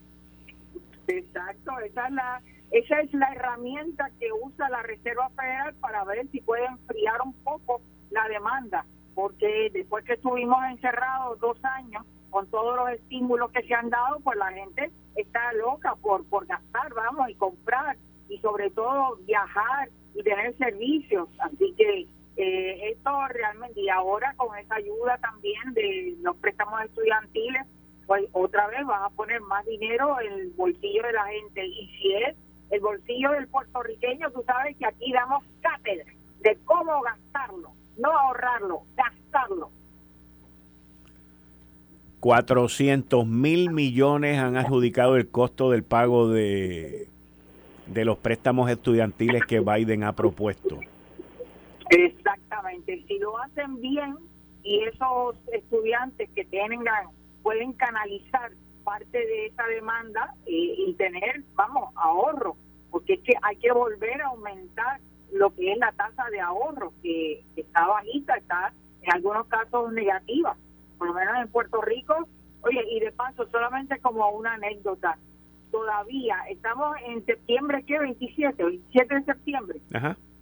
Exacto, 1.08 1.72
esa 1.84 2.06
es 2.08 2.12
la 2.14 2.40
esa 2.78 3.00
es 3.00 3.12
la 3.14 3.32
herramienta 3.32 4.10
que 4.18 4.32
usa 4.32 4.68
la 4.68 4.82
Reserva 4.82 5.30
Federal 5.30 5.74
para 5.76 6.04
ver 6.04 6.26
si 6.28 6.40
puede 6.40 6.66
enfriar 6.66 7.20
un 7.24 7.32
poco 7.42 7.80
la 8.10 8.28
demanda, 8.28 8.84
porque 9.14 9.70
después 9.72 10.04
que 10.04 10.14
estuvimos 10.14 10.58
encerrados 10.70 11.38
dos 11.40 11.58
años 11.64 12.04
con 12.30 12.46
todos 12.50 12.76
los 12.76 12.90
estímulos 12.90 13.50
que 13.52 13.62
se 13.62 13.74
han 13.74 13.88
dado, 13.88 14.20
pues 14.20 14.36
la 14.36 14.52
gente 14.52 14.90
está 15.14 15.52
loca 15.54 15.94
por, 16.02 16.28
por 16.28 16.46
gastar, 16.46 16.92
vamos, 16.92 17.30
y 17.30 17.34
comprar, 17.36 17.96
y 18.28 18.38
sobre 18.38 18.70
todo 18.70 19.16
viajar 19.26 19.88
y 20.14 20.22
tener 20.22 20.56
servicios. 20.58 21.28
Así 21.38 21.74
que 21.78 22.06
eh, 22.36 22.90
esto 22.90 23.10
realmente, 23.28 23.80
y 23.80 23.88
ahora 23.88 24.34
con 24.36 24.56
esa 24.58 24.74
ayuda 24.74 25.16
también 25.18 25.72
de 25.72 26.16
los 26.20 26.36
préstamos 26.36 26.82
estudiantiles, 26.82 27.66
pues 28.06 28.24
otra 28.32 28.66
vez 28.68 28.86
va 28.88 29.06
a 29.06 29.10
poner 29.10 29.40
más 29.40 29.64
dinero 29.64 30.20
en 30.20 30.32
el 30.32 30.50
bolsillo 30.50 31.02
de 31.02 31.12
la 31.12 31.24
gente. 31.26 31.66
Y 31.66 31.88
si 31.96 32.12
es 32.14 32.36
el 32.70 32.80
bolsillo 32.80 33.32
del 33.32 33.46
puertorriqueño, 33.48 34.30
tú 34.30 34.42
sabes 34.46 34.76
que 34.76 34.86
aquí 34.86 35.12
damos 35.12 35.44
cátedra 35.60 36.12
de 36.40 36.58
cómo 36.64 37.00
gastarlo, 37.02 37.72
no 37.96 38.10
ahorrarlo, 38.10 38.82
gastarlo. 38.96 39.70
400 42.20 43.26
mil 43.26 43.70
millones 43.70 44.38
han 44.38 44.56
adjudicado 44.56 45.16
el 45.16 45.28
costo 45.28 45.70
del 45.70 45.84
pago 45.84 46.28
de, 46.28 47.08
de 47.86 48.04
los 48.04 48.18
préstamos 48.18 48.70
estudiantiles 48.70 49.44
que 49.46 49.60
Biden 49.60 50.02
ha 50.04 50.14
propuesto. 50.14 50.80
Exactamente, 51.90 53.04
si 53.06 53.18
lo 53.18 53.38
hacen 53.38 53.80
bien 53.80 54.16
y 54.62 54.82
esos 54.84 55.36
estudiantes 55.52 56.28
que 56.34 56.44
tengan 56.44 57.08
pueden 57.42 57.72
canalizar 57.74 58.50
parte 58.86 59.18
de 59.18 59.46
esa 59.46 59.66
demanda 59.66 60.32
y 60.46 60.94
tener, 60.94 61.42
vamos, 61.56 61.92
ahorro, 61.96 62.56
porque 62.90 63.14
es 63.14 63.20
que 63.22 63.34
hay 63.42 63.56
que 63.56 63.72
volver 63.72 64.22
a 64.22 64.28
aumentar 64.28 65.00
lo 65.32 65.54
que 65.54 65.72
es 65.72 65.78
la 65.78 65.92
tasa 65.92 66.24
de 66.30 66.40
ahorro, 66.40 66.92
que, 67.02 67.44
está 67.56 67.86
bajita, 67.86 68.36
está 68.36 68.72
en 69.02 69.12
algunos 69.12 69.46
casos 69.48 69.92
negativa, 69.92 70.56
por 70.98 71.08
lo 71.08 71.14
menos 71.14 71.36
en 71.36 71.48
Puerto 71.48 71.80
Rico. 71.82 72.28
Oye, 72.62 72.82
y 72.90 73.00
de 73.00 73.12
paso, 73.12 73.46
solamente 73.50 73.98
como 74.00 74.28
una 74.30 74.54
anécdota, 74.54 75.18
todavía 75.70 76.36
estamos 76.48 76.96
en 77.06 77.24
septiembre, 77.26 77.84
¿qué? 77.86 77.98
27, 77.98 78.64
27 78.64 79.14
de 79.14 79.24
septiembre. 79.24 79.80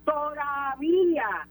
Todavía 0.04 1.48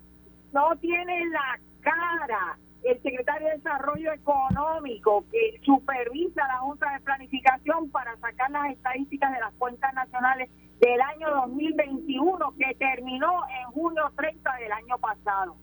no 0.53 0.75
tiene 0.77 1.25
la 1.29 1.59
cara 1.81 2.57
el 2.83 3.01
secretario 3.01 3.47
de 3.47 3.55
Desarrollo 3.55 4.11
Económico 4.13 5.23
que 5.31 5.59
supervisa 5.63 6.47
la 6.47 6.57
Junta 6.59 6.91
de 6.91 6.99
Planificación 7.01 7.89
para 7.89 8.15
sacar 8.17 8.51
las 8.51 8.71
estadísticas 8.71 9.31
de 9.33 9.39
las 9.39 9.53
cuentas 9.53 9.93
nacionales 9.93 10.49
del 10.79 10.99
año 10.99 11.29
2021 11.29 12.53
que 12.57 12.75
terminó 12.75 13.43
en 13.47 13.71
junio 13.71 14.11
30 14.17 14.55
del 14.55 14.71
año 14.71 14.97
pasado. 14.97 15.55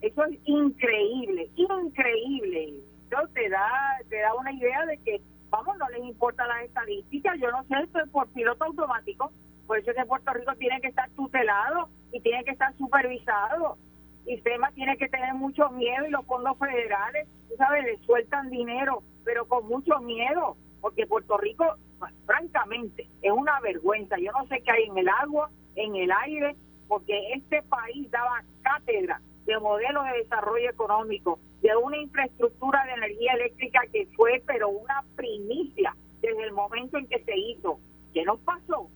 Eso 0.00 0.24
es 0.24 0.38
increíble, 0.44 1.48
increíble. 1.54 2.74
Eso 3.08 3.28
te 3.32 3.48
da, 3.48 3.70
te 4.08 4.18
da 4.20 4.34
una 4.34 4.52
idea 4.52 4.84
de 4.86 4.98
que, 4.98 5.20
vamos, 5.48 5.78
no 5.78 5.88
les 5.90 6.04
importa 6.04 6.46
las 6.46 6.64
estadísticas. 6.64 7.38
Yo 7.40 7.50
no 7.52 7.62
sé, 7.64 7.74
esto 7.84 8.00
es 8.00 8.10
por 8.10 8.26
piloto 8.28 8.64
automático. 8.64 9.30
Por 9.66 9.78
eso 9.78 9.90
es 9.90 9.96
que 9.96 10.04
Puerto 10.04 10.32
Rico 10.32 10.54
tiene 10.56 10.80
que 10.80 10.88
estar 10.88 11.08
tutelado 11.10 11.88
y 12.12 12.20
tiene 12.20 12.42
que 12.44 12.50
estar 12.52 12.76
supervisado 12.76 13.78
y 14.26 14.38
FEMA 14.38 14.70
tiene 14.72 14.96
que 14.96 15.08
tener 15.08 15.34
mucho 15.34 15.70
miedo 15.70 16.04
y 16.06 16.10
los 16.10 16.26
fondos 16.26 16.58
federales, 16.58 17.28
tú 17.48 17.54
sabes, 17.56 17.84
le 17.84 17.96
sueltan 17.98 18.50
dinero, 18.50 19.02
pero 19.24 19.46
con 19.46 19.66
mucho 19.68 20.00
miedo, 20.00 20.56
porque 20.80 21.06
Puerto 21.06 21.38
Rico, 21.38 21.64
francamente, 22.26 23.08
es 23.22 23.32
una 23.32 23.60
vergüenza. 23.60 24.16
Yo 24.18 24.32
no 24.32 24.46
sé 24.48 24.60
qué 24.62 24.70
hay 24.72 24.84
en 24.84 24.98
el 24.98 25.08
agua, 25.08 25.50
en 25.76 25.94
el 25.94 26.10
aire, 26.24 26.56
porque 26.88 27.32
este 27.34 27.62
país 27.62 28.10
daba 28.10 28.42
cátedra 28.62 29.20
de 29.44 29.58
modelo 29.60 30.02
de 30.02 30.18
desarrollo 30.18 30.70
económico, 30.70 31.38
de 31.62 31.76
una 31.76 31.96
infraestructura 31.96 32.84
de 32.84 32.92
energía 32.92 33.32
eléctrica 33.34 33.80
que 33.92 34.06
fue, 34.16 34.42
pero 34.44 34.68
una 34.68 35.04
primicia 35.14 35.94
desde 36.20 36.44
el 36.44 36.52
momento 36.52 36.98
en 36.98 37.06
que 37.06 37.22
se 37.22 37.36
hizo. 37.36 37.78
¿Qué 38.12 38.24
nos 38.24 38.40
pasó? 38.40 38.90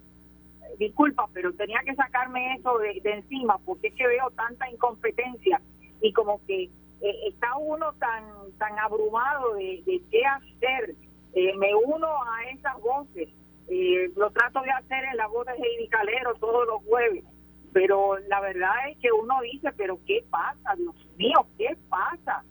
Disculpa, 0.79 1.29
pero 1.33 1.53
tenía 1.55 1.81
que 1.85 1.95
sacarme 1.95 2.55
eso 2.55 2.79
de, 2.79 3.00
encima 3.05 3.59
porque 3.59 3.89
es 3.89 3.95
que 3.95 4.07
veo 4.07 4.31
tanta 4.31 4.71
incompetencia 4.71 5.61
y 6.00 6.12
como 6.12 6.41
que 6.47 6.65
eh, 6.65 7.29
está 7.29 7.57
uno 7.57 7.93
tan 7.95 8.25
tan 8.59 8.79
abrumado 8.79 9.55
de, 9.55 9.83
qué 10.11 10.25
hacer. 10.25 10.95
Eh, 11.33 11.55
me 11.57 11.75
uno 11.75 12.09
a 12.09 12.50
esas 12.50 12.81
voces, 12.81 13.29
eh, 13.69 14.11
lo 14.17 14.31
trato 14.31 14.62
de 14.62 14.71
hacer 14.71 15.05
en 15.05 15.17
la 15.17 15.29
voz 15.29 15.47
de 15.47 15.53
Heidi 15.53 15.89
Calero 15.89 16.35
todos 16.35 16.67
los 16.67 16.83
jueves, 16.83 17.25
pero 17.73 18.19
la 18.29 18.41
verdad 18.41 18.89
es 18.91 18.99
que 18.99 19.12
uno 19.12 19.41
dice, 19.43 19.71
pero 19.77 19.99
¿qué 20.07 20.25
pasa? 20.29 20.75
Dios 20.77 20.97
mío, 21.17 21.47
¿qué 21.57 21.77
pasa? 21.89 22.43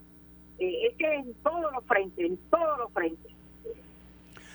es 0.62 0.94
que 0.98 1.16
en 1.16 1.34
todos 1.36 1.72
los 1.72 1.86
frentes, 1.86 2.26
en 2.26 2.38
todos 2.50 2.78
los 2.80 2.92
frentes. 2.92 3.32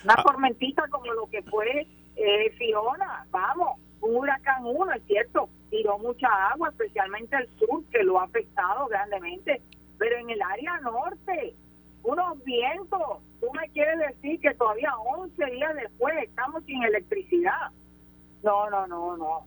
Una 0.05 0.15
ah. 0.19 0.23
tormentita 0.23 0.87
como 0.89 1.11
lo 1.15 1.27
que 1.29 1.43
fue 1.43 1.87
eh, 2.17 2.51
Fiona, 2.57 3.27
vamos, 3.31 3.81
un 4.01 4.17
huracán 4.17 4.65
uno, 4.65 4.93
es 4.93 5.03
cierto, 5.07 5.49
tiró 5.71 5.99
mucha 5.99 6.29
agua, 6.51 6.69
especialmente 6.69 7.37
el 7.37 7.49
sur, 7.59 7.85
que 7.91 8.03
lo 8.03 8.21
ha 8.21 8.25
afectado 8.25 8.87
grandemente, 8.87 9.63
pero 9.99 10.17
en 10.19 10.31
el 10.31 10.43
área 10.43 10.79
norte, 10.81 11.55
unos 12.03 12.45
vientos, 12.45 13.01
tú 13.41 13.47
me 13.59 13.69
quieres 13.71 13.99
decir 13.99 14.41
que 14.41 14.55
todavía 14.55 14.93
11 14.97 15.45
días 15.47 15.75
después 15.75 16.15
estamos 16.23 16.63
sin 16.65 16.83
electricidad. 16.85 17.71
No, 18.43 18.69
no, 18.69 18.87
no, 18.87 19.17
no. 19.17 19.47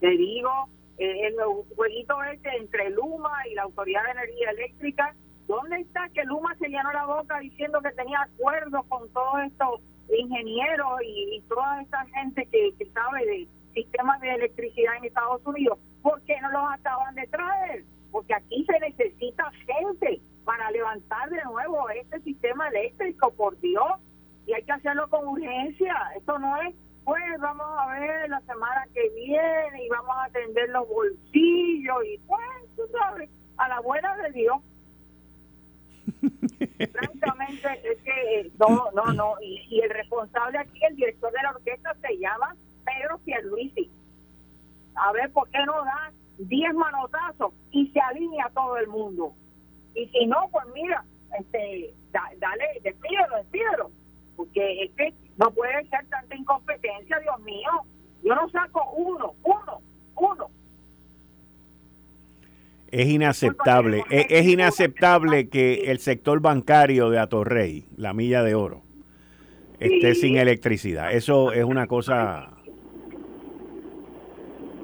Te 0.00 0.08
digo, 0.08 0.68
eh, 0.98 1.26
el 1.26 1.36
jueguito 1.76 2.22
este 2.24 2.56
entre 2.56 2.90
Luma 2.90 3.46
y 3.50 3.54
la 3.54 3.62
Autoridad 3.64 4.04
de 4.04 4.10
Energía 4.12 4.50
Eléctrica, 4.50 5.14
¿dónde 5.46 5.80
está 5.80 6.08
que 6.14 6.24
Luma 6.24 6.54
se 6.56 6.68
llenó 6.68 6.90
la 6.92 7.04
boca 7.04 7.38
diciendo 7.40 7.80
que 7.82 7.92
tenía 7.92 8.22
acuerdos 8.22 8.86
con 8.86 9.08
todos 9.10 9.42
estos 9.46 9.80
ingenieros 10.08 11.00
y, 11.04 11.42
toda 11.48 11.82
esta 11.82 12.04
gente 12.06 12.46
que, 12.46 12.74
sabe 12.92 13.26
de 13.26 13.48
sistemas 13.74 14.20
de 14.20 14.34
electricidad 14.34 14.96
en 14.96 15.04
Estados 15.04 15.40
Unidos, 15.46 15.78
¿por 16.02 16.20
qué 16.22 16.40
no 16.40 16.50
los 16.50 16.72
acaban 16.72 17.14
de 17.14 17.26
traer? 17.28 17.84
Porque 18.10 18.34
aquí 18.34 18.64
se 18.66 18.78
necesita 18.80 19.50
gente 19.66 20.20
para 20.44 20.70
levantar 20.70 21.30
de 21.30 21.42
nuevo 21.44 21.88
este 21.90 22.20
sistema 22.20 22.68
eléctrico, 22.68 23.32
por 23.32 23.58
Dios, 23.60 24.00
y 24.46 24.52
hay 24.52 24.62
que 24.64 24.72
hacerlo 24.72 25.08
con 25.08 25.26
urgencia. 25.26 25.94
Esto 26.16 26.38
no 26.38 26.60
es, 26.62 26.74
pues 27.04 27.22
vamos 27.40 27.66
a 27.78 27.98
ver 27.98 28.28
la 28.28 28.40
semana 28.40 28.86
que 28.92 29.08
viene 29.10 29.84
y 29.84 29.88
vamos 29.88 30.16
a 30.16 30.24
atender 30.24 30.68
los 30.70 30.88
bolsillos 30.88 32.04
y 32.04 32.18
pues, 32.26 32.76
tú 32.76 32.82
sabes, 32.92 33.30
a 33.56 33.68
la 33.68 33.80
buena 33.80 34.16
de 34.16 34.32
Dios. 34.32 34.56
Francamente, 36.92 37.68
es 37.84 38.02
que 38.02 38.40
eh, 38.40 38.52
no, 38.58 38.90
no, 38.92 39.12
no. 39.12 39.34
Y, 39.42 39.80
el 39.80 39.90
responsable 39.90 40.58
aquí, 40.58 40.78
el 40.88 40.96
director 40.96 41.32
de 41.32 41.42
la 41.42 41.50
orquesta, 41.50 41.94
se 42.00 42.18
llama 42.18 42.54
Pedro 42.84 43.18
Pierluisi. 43.18 43.90
A 44.94 45.12
ver, 45.12 45.30
¿por 45.32 45.48
qué 45.50 45.58
no 45.66 45.84
da 45.84 46.12
10 46.38 46.74
manotazos 46.74 47.52
y 47.70 47.88
se 47.88 48.00
alinea 48.00 48.50
todo 48.54 48.76
el 48.76 48.88
mundo? 48.88 49.34
Y 49.94 50.06
si 50.08 50.26
no, 50.26 50.48
pues 50.50 50.66
mira, 50.74 51.04
este, 51.38 51.94
dale, 52.12 52.64
despídelo, 52.82 53.36
despídelo. 53.36 53.90
Porque 54.36 54.84
es 54.84 54.92
que 54.92 55.14
no 55.36 55.50
puede 55.50 55.86
ser 55.88 56.06
tanta 56.08 56.34
incompetencia, 56.34 57.18
Dios 57.20 57.40
mío. 57.40 57.70
Yo 58.22 58.34
no 58.34 58.48
saco 58.50 58.90
uno, 58.92 59.34
uno, 59.42 59.80
uno 60.16 60.50
es 62.92 63.08
inaceptable, 63.08 64.04
es, 64.10 64.46
inaceptable 64.46 65.48
que 65.48 65.90
el 65.90 65.98
sector 65.98 66.40
bancario 66.40 67.08
de 67.08 67.18
Atorrey, 67.18 67.86
la 67.96 68.12
milla 68.12 68.42
de 68.42 68.54
oro, 68.54 68.82
esté 69.80 70.14
sin 70.14 70.36
electricidad. 70.36 71.10
Eso 71.12 71.52
es 71.52 71.64
una 71.64 71.86
cosa... 71.86 72.50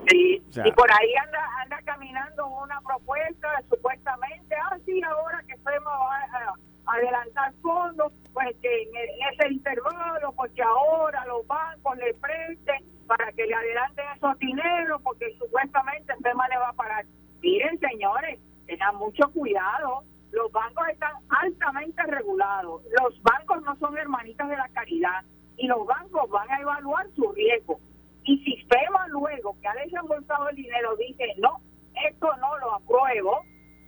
Sí, 0.09 0.43
y 0.65 0.73
por 0.73 0.91
ahí 0.91 1.15
anda, 1.23 1.39
anda 1.63 1.83
caminando 1.85 2.47
una 2.47 2.81
propuesta, 2.81 3.63
supuestamente, 3.69 4.57
ah, 4.57 4.79
sí, 4.87 5.03
ahora 5.03 5.45
que 5.47 5.55
fuimos 5.59 5.93
a, 5.93 6.55
adelantar 6.91 7.53
fondos, 7.61 8.11
pues 8.33 8.57
que 8.63 8.85
en, 8.85 8.89
ese 9.35 9.53
intervalo, 9.53 10.33
porque 10.33 10.63
ahora 10.63 11.27
los 11.27 11.47
bancos 11.47 11.99
le 11.99 12.15
presten 12.15 12.83
para 13.07 13.31
que 13.33 13.45
le 13.45 13.55
adelanten 13.55 14.07
esos 14.17 14.39
dineros 14.39 15.03
porque 15.03 15.31
supuestamente 15.39 16.15
el 16.15 16.23
tema 16.23 16.49
le 16.49 16.57
va 16.57 16.71
a 16.71 16.73
pagar. 16.73 17.05
Miren, 17.41 17.79
señores, 17.81 18.39
tengan 18.67 18.97
mucho 18.97 19.31
cuidado. 19.33 20.05
Los 20.33 20.51
bancos 20.53 20.89
están 20.89 21.13
altamente 21.29 22.03
regulados. 22.05 22.83
Los 23.01 23.23
bancos 23.23 23.63
no 23.63 23.77
son 23.77 23.97
hermanitas 23.97 24.49
de 24.49 24.57
la 24.57 24.69
caridad 24.69 25.25
y 25.57 25.67
los 25.67 25.87
bancos 25.87 26.29
van 26.31 26.51
a 26.51 26.61
evaluar 26.61 27.07
su 27.15 27.33
riesgo. 27.33 27.81
Y 28.25 28.39
si 28.45 28.57
FEMA 28.65 29.09
luego 29.09 29.57
que 29.61 29.69
ha 29.69 29.75
desembolsado 29.75 30.49
el 30.51 30.57
dinero 30.57 30.95
dice, 30.97 31.25
no, 31.39 31.61
esto 32.09 32.29
no 32.37 32.59
lo 32.59 32.75
apruebo, 32.75 33.43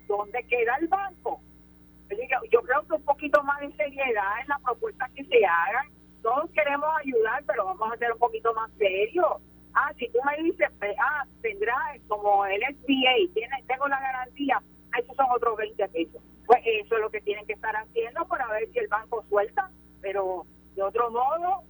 ¿dónde 0.09 0.42
queda 0.45 0.76
el 0.80 0.88
banco? 0.88 1.40
Yo 2.50 2.62
creo 2.62 2.83
que 2.87 2.95
un 2.95 3.02
poquito 3.02 3.42
más 3.45 3.61
de 3.61 3.73
seriedad 3.73 4.40
en 4.42 4.49
la 4.49 4.59
propuesta 4.64 5.09
que 5.14 5.25
se 5.25 5.45
hagan. 5.45 5.87
Todos 6.23 6.50
queremos 6.50 6.88
ayudar, 7.04 7.42
pero 7.47 7.66
vamos 7.66 7.92
a 7.92 7.97
ser 7.99 8.12
un 8.12 8.19
poquito 8.19 8.52
más 8.54 8.71
serios. 8.73 9.40
Ah, 9.75 9.93
si 9.99 10.09
tú 10.09 10.19
me 10.25 10.43
dices, 10.43 10.69
ah, 10.99 11.25
tendrá 11.43 11.77
como 12.09 12.45
el 12.47 12.61
SBA, 12.61 13.33
tiene, 13.35 13.65
tengo 13.67 13.89
la 13.89 14.00
garantía, 14.00 14.61
esos 14.99 15.17
son 15.17 15.27
otros 15.35 15.57
20 15.57 15.89
pesos. 15.89 16.23
Pues 16.47 16.61
eso 16.65 16.97
es 16.97 17.00
lo 17.00 17.11
que 17.11 17.21
tienen 17.21 17.47
que 17.47 17.53
estar 17.53 17.75
haciendo 17.77 18.25
para 18.27 18.49
ver 18.49 18.69
si 18.73 18.79
el 18.79 18.89
banco 18.89 19.25
suelta, 19.29 19.71
pero 20.00 20.45
de 20.75 20.83
otro 20.83 21.11
modo, 21.11 21.62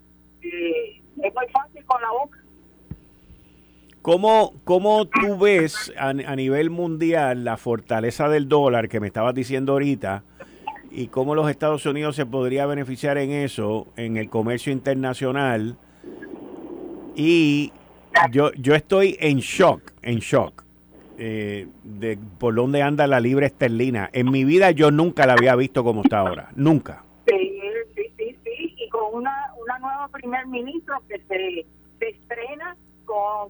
eh, 0.42 1.02
es 1.23 1.35
muy 1.35 1.49
fácil 1.52 1.85
con 1.85 2.00
la 2.00 2.11
boca. 2.11 2.38
¿Cómo, 4.02 4.54
¿Cómo 4.64 5.07
tú 5.07 5.37
ves 5.38 5.92
a, 5.99 6.14
nivel 6.14 6.71
mundial 6.71 7.45
la 7.45 7.59
fortaleza 7.59 8.30
del 8.30 8.49
dólar 8.49 8.88
que 8.88 8.99
me 8.99 9.09
estabas 9.09 9.35
diciendo 9.35 9.73
ahorita 9.73 10.25
y 10.90 11.09
cómo 11.09 11.35
los 11.35 11.50
Estados 11.50 11.85
Unidos 11.85 12.16
se 12.16 12.25
podría 12.25 12.64
beneficiar 12.64 13.19
en 13.19 13.30
eso, 13.30 13.88
en 13.97 14.16
el 14.16 14.30
comercio 14.30 14.73
internacional? 14.73 15.76
Y 17.14 17.75
yo, 18.31 18.52
yo 18.55 18.75
estoy 18.75 19.17
en 19.21 19.38
shock, 19.38 19.93
en 20.02 20.19
shock. 20.19 20.64
Eh, 21.23 21.69
de 21.85 22.19
por 22.38 22.55
dónde 22.55 22.81
anda 22.81 23.07
la 23.07 23.21
libre 23.21 23.45
esterlina. 23.45 24.09
En 24.14 24.31
mi 24.31 24.45
vida 24.45 24.71
yo 24.71 24.90
nunca 24.90 25.26
la 25.26 25.35
había 25.35 25.55
visto 25.55 25.85
como 25.85 26.02
está 26.02 26.21
ahora, 26.21 26.49
nunca. 26.57 27.05
Sí, 27.26 27.61
sí, 27.95 28.02
sí, 28.17 28.37
sí. 28.43 28.75
y 28.79 28.88
con 28.88 29.14
una, 29.14 29.52
una 29.62 29.79
nueva 29.81 30.09
primer 30.09 30.47
ministro 30.47 30.97
que 31.07 31.19
se, 31.29 31.67
se 31.99 32.09
estrena 32.09 32.75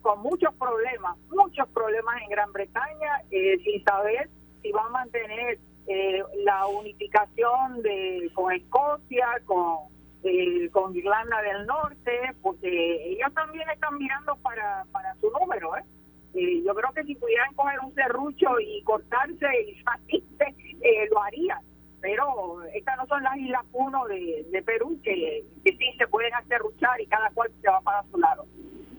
con, 0.02 0.20
muchos 0.20 0.54
problemas, 0.54 1.16
muchos 1.28 1.68
problemas 1.68 2.22
en 2.22 2.30
Gran 2.30 2.52
Bretaña, 2.52 3.22
eh, 3.30 3.58
sin 3.62 3.84
saber 3.84 4.28
si 4.62 4.72
va 4.72 4.86
a 4.86 4.88
mantener 4.88 5.58
eh, 5.86 6.22
la 6.44 6.66
unificación 6.66 7.82
de 7.82 8.30
con 8.34 8.52
Escocia, 8.52 9.28
con, 9.44 9.90
eh, 10.22 10.68
con 10.70 10.94
Irlanda 10.94 11.40
del 11.42 11.66
Norte, 11.66 12.34
porque 12.42 13.12
ellos 13.12 13.32
también 13.34 13.68
están 13.70 13.96
mirando 13.96 14.36
para, 14.36 14.84
para 14.92 15.14
su 15.16 15.30
número. 15.30 15.76
¿eh? 15.76 15.84
yo 16.64 16.74
creo 16.74 16.92
que 16.92 17.04
si 17.04 17.14
pudieran 17.16 17.52
coger 17.54 17.80
un 17.80 17.94
serrucho 17.94 18.60
y 18.60 18.82
cortarse 18.82 19.46
y 19.66 19.82
salirse, 19.82 20.54
lo 21.10 21.22
harían. 21.22 21.60
Pero 22.00 22.62
estas 22.74 22.96
no 22.96 23.06
son 23.06 23.22
las 23.22 23.36
islas 23.36 23.64
uno 23.72 24.06
de, 24.06 24.46
de 24.50 24.62
Perú 24.62 24.98
que, 25.02 25.44
sí 25.64 25.94
se 25.98 26.06
pueden 26.06 26.34
hacer 26.34 26.58
ruchar 26.58 27.00
y 27.00 27.06
cada 27.06 27.30
cual 27.30 27.50
se 27.60 27.68
va 27.68 27.80
para 27.80 28.02
su 28.10 28.18
lado. 28.18 28.46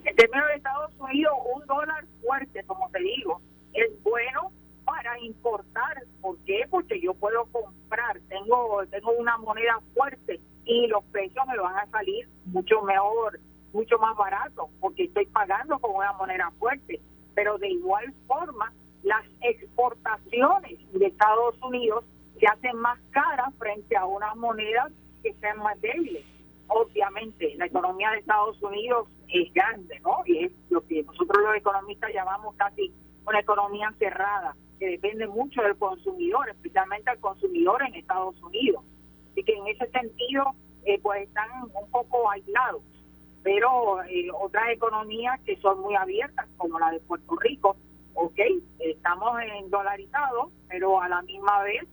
En 0.03 0.15
términos 0.15 0.47
de 0.47 0.55
Estados 0.55 0.91
Unidos, 0.99 1.33
un 1.55 1.65
dólar 1.65 2.05
fuerte, 2.21 2.63
como 2.65 2.89
te 2.89 2.99
digo, 2.99 3.41
es 3.73 3.89
bueno 4.03 4.51
para 4.85 5.19
importar. 5.19 6.03
¿Por 6.21 6.37
qué? 6.45 6.65
Porque 6.69 6.99
yo 6.99 7.13
puedo 7.13 7.45
comprar, 7.45 8.19
tengo, 8.27 8.83
tengo 8.89 9.11
una 9.11 9.37
moneda 9.37 9.79
fuerte 9.93 10.39
y 10.71 10.87
los 10.87 11.03
precios 11.05 11.45
me 11.47 11.57
van 11.57 11.77
a 11.77 11.87
salir 11.87 12.27
mucho 12.45 12.81
mejor, 12.81 13.39
mucho 13.73 13.97
más 13.99 14.15
barato, 14.15 14.69
porque 14.79 15.03
estoy 15.03 15.25
pagando 15.27 15.79
con 15.79 15.95
una 15.95 16.13
moneda 16.13 16.51
fuerte. 16.59 16.99
Pero 17.35 17.57
de 17.57 17.69
igual 17.69 18.13
forma, 18.27 18.71
las 19.03 19.23
exportaciones 19.41 20.79
de 20.93 21.05
Estados 21.05 21.55
Unidos 21.61 22.05
se 22.39 22.47
hacen 22.47 22.77
más 22.77 22.99
caras 23.11 23.53
frente 23.57 23.95
a 23.95 24.05
unas 24.05 24.35
monedas 24.35 24.91
que 25.23 25.33
sean 25.35 25.59
más 25.59 25.79
débiles 25.81 26.25
obviamente 26.71 27.53
la 27.57 27.65
economía 27.65 28.11
de 28.11 28.19
Estados 28.19 28.61
Unidos 28.61 29.07
es 29.27 29.53
grande, 29.53 29.99
¿no? 30.01 30.19
Y 30.25 30.45
es 30.45 30.51
lo 30.69 30.85
que 30.85 31.03
nosotros 31.03 31.43
los 31.43 31.55
economistas 31.55 32.11
llamamos 32.13 32.55
casi 32.55 32.93
una 33.25 33.39
economía 33.39 33.93
cerrada, 33.99 34.55
que 34.79 34.87
depende 34.87 35.27
mucho 35.27 35.61
del 35.61 35.77
consumidor, 35.77 36.49
especialmente 36.49 37.09
al 37.09 37.19
consumidor 37.19 37.83
en 37.83 37.95
Estados 37.95 38.41
Unidos. 38.41 38.83
Así 39.31 39.43
que 39.43 39.53
en 39.53 39.67
ese 39.67 39.87
sentido, 39.89 40.53
eh, 40.85 40.99
pues 41.01 41.27
están 41.27 41.49
un 41.63 41.89
poco 41.89 42.29
aislados. 42.29 42.81
Pero 43.43 44.03
eh, 44.03 44.27
otras 44.33 44.69
economías 44.69 45.39
que 45.41 45.57
son 45.57 45.79
muy 45.81 45.95
abiertas, 45.95 46.47
como 46.57 46.77
la 46.79 46.91
de 46.91 46.99
Puerto 46.99 47.35
Rico, 47.37 47.75
ok, 48.13 48.39
estamos 48.79 49.41
en 49.41 49.69
dolarizados, 49.69 50.51
pero 50.67 51.01
a 51.01 51.09
la 51.09 51.21
misma 51.23 51.63
vez 51.63 51.83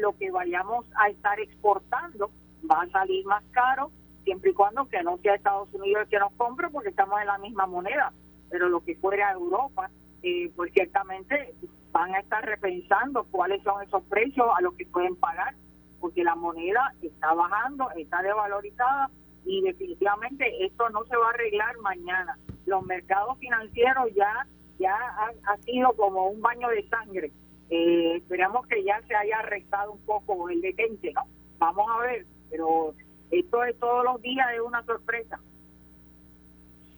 lo 0.00 0.16
que 0.16 0.30
vayamos 0.30 0.84
a 0.96 1.08
estar 1.08 1.38
exportando 1.38 2.30
va 2.68 2.82
a 2.82 2.88
salir 2.88 3.24
más 3.26 3.44
caro 3.52 3.90
siempre 4.26 4.50
y 4.50 4.54
cuando 4.54 4.88
que 4.88 5.02
no 5.04 5.18
sea 5.18 5.36
Estados 5.36 5.72
Unidos 5.72 6.02
el 6.02 6.08
que 6.08 6.18
nos 6.18 6.32
compre 6.32 6.68
porque 6.70 6.88
estamos 6.88 7.20
en 7.20 7.28
la 7.28 7.38
misma 7.38 7.66
moneda, 7.66 8.12
pero 8.50 8.68
lo 8.68 8.80
que 8.80 8.96
fuera 8.96 9.30
Europa, 9.30 9.88
eh, 10.22 10.50
pues 10.56 10.72
ciertamente 10.72 11.54
van 11.92 12.12
a 12.12 12.18
estar 12.18 12.44
repensando 12.44 13.24
cuáles 13.30 13.62
son 13.62 13.82
esos 13.84 14.02
precios 14.04 14.48
a 14.56 14.60
los 14.62 14.74
que 14.74 14.84
pueden 14.86 15.14
pagar, 15.14 15.54
porque 16.00 16.24
la 16.24 16.34
moneda 16.34 16.92
está 17.02 17.34
bajando, 17.34 17.90
está 17.92 18.22
devalorizada 18.22 19.10
y 19.44 19.62
definitivamente 19.62 20.64
esto 20.64 20.88
no 20.90 21.04
se 21.04 21.16
va 21.16 21.26
a 21.26 21.30
arreglar 21.30 21.76
mañana. 21.78 22.38
Los 22.66 22.84
mercados 22.84 23.38
financieros 23.38 24.12
ya 24.14 24.46
ya 24.78 24.94
ha, 24.94 25.56
sido 25.58 25.92
como 25.94 26.28
un 26.28 26.40
baño 26.40 26.68
de 26.68 26.86
sangre. 26.88 27.32
Eh, 27.70 28.16
esperamos 28.16 28.66
que 28.66 28.82
ya 28.84 29.00
se 29.06 29.14
haya 29.14 29.38
arrestado 29.38 29.92
un 29.92 30.00
poco 30.00 30.48
el 30.48 30.60
detente, 30.60 31.12
¿no? 31.12 31.22
Vamos 31.58 31.86
a 31.90 31.98
ver, 32.00 32.26
pero 32.50 32.94
esto 33.30 33.64
es 33.64 33.78
todos 33.78 34.04
los 34.04 34.20
días 34.22 34.46
es 34.54 34.60
una 34.60 34.82
sorpresa. 34.84 35.40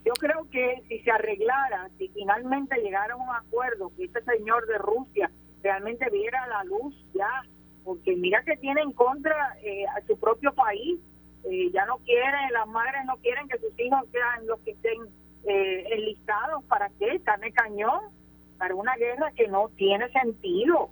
Yo 0.04 0.12
creo 0.14 0.46
que 0.50 0.82
si 0.88 1.00
se 1.00 1.10
arreglara, 1.10 1.88
si 1.98 2.08
finalmente 2.08 2.80
llegara 2.80 3.14
a 3.14 3.16
un 3.16 3.28
acuerdo, 3.30 3.92
que 3.96 4.04
este 4.04 4.22
señor 4.24 4.66
de 4.66 4.78
Rusia 4.78 5.30
realmente 5.62 6.08
viera 6.10 6.46
la 6.46 6.64
luz 6.64 6.94
ya, 7.14 7.42
porque 7.88 8.14
mira 8.16 8.42
que 8.42 8.54
tiene 8.58 8.82
en 8.82 8.92
contra 8.92 9.56
eh, 9.62 9.86
a 9.86 10.06
su 10.06 10.20
propio 10.20 10.52
país, 10.52 11.00
eh, 11.44 11.70
ya 11.72 11.86
no 11.86 11.96
quieren, 12.04 12.52
las 12.52 12.68
madres 12.68 13.00
no 13.06 13.16
quieren 13.16 13.48
que 13.48 13.56
sus 13.56 13.72
hijos 13.80 14.00
sean 14.12 14.46
los 14.46 14.60
que 14.60 14.72
estén 14.72 15.08
eh, 15.46 15.86
enlistados, 15.92 16.62
¿para 16.64 16.90
qué? 16.98 17.18
De 17.18 17.52
cañón, 17.52 18.00
para 18.58 18.74
una 18.74 18.94
guerra 18.96 19.32
que 19.34 19.48
no 19.48 19.70
tiene 19.70 20.06
sentido. 20.10 20.90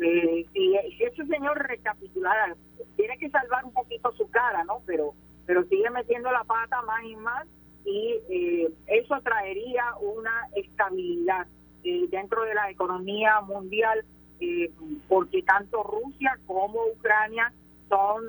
Eh, 0.00 0.46
si, 0.52 0.76
ese 1.00 1.26
señor 1.26 1.58
recapitulara, 1.66 2.54
tiene 2.94 3.18
que 3.18 3.28
salvar 3.30 3.64
un 3.64 3.72
poquito 3.72 4.12
su 4.12 4.30
cara, 4.30 4.62
¿no? 4.62 4.82
Pero, 4.86 5.14
pero 5.46 5.64
sigue 5.64 5.90
metiendo 5.90 6.30
la 6.30 6.44
pata 6.44 6.80
más 6.82 7.02
y 7.02 7.16
más 7.16 7.44
y 7.84 8.20
eh, 8.30 8.68
eso 8.86 9.20
traería 9.20 9.96
una 10.00 10.46
estabilidad 10.54 11.48
dentro 11.82 12.44
de 12.44 12.54
la 12.54 12.70
economía 12.70 13.40
mundial 13.40 14.04
eh, 14.40 14.70
porque 15.08 15.42
tanto 15.42 15.82
Rusia 15.82 16.38
como 16.46 16.78
Ucrania 16.96 17.52
son 17.88 18.22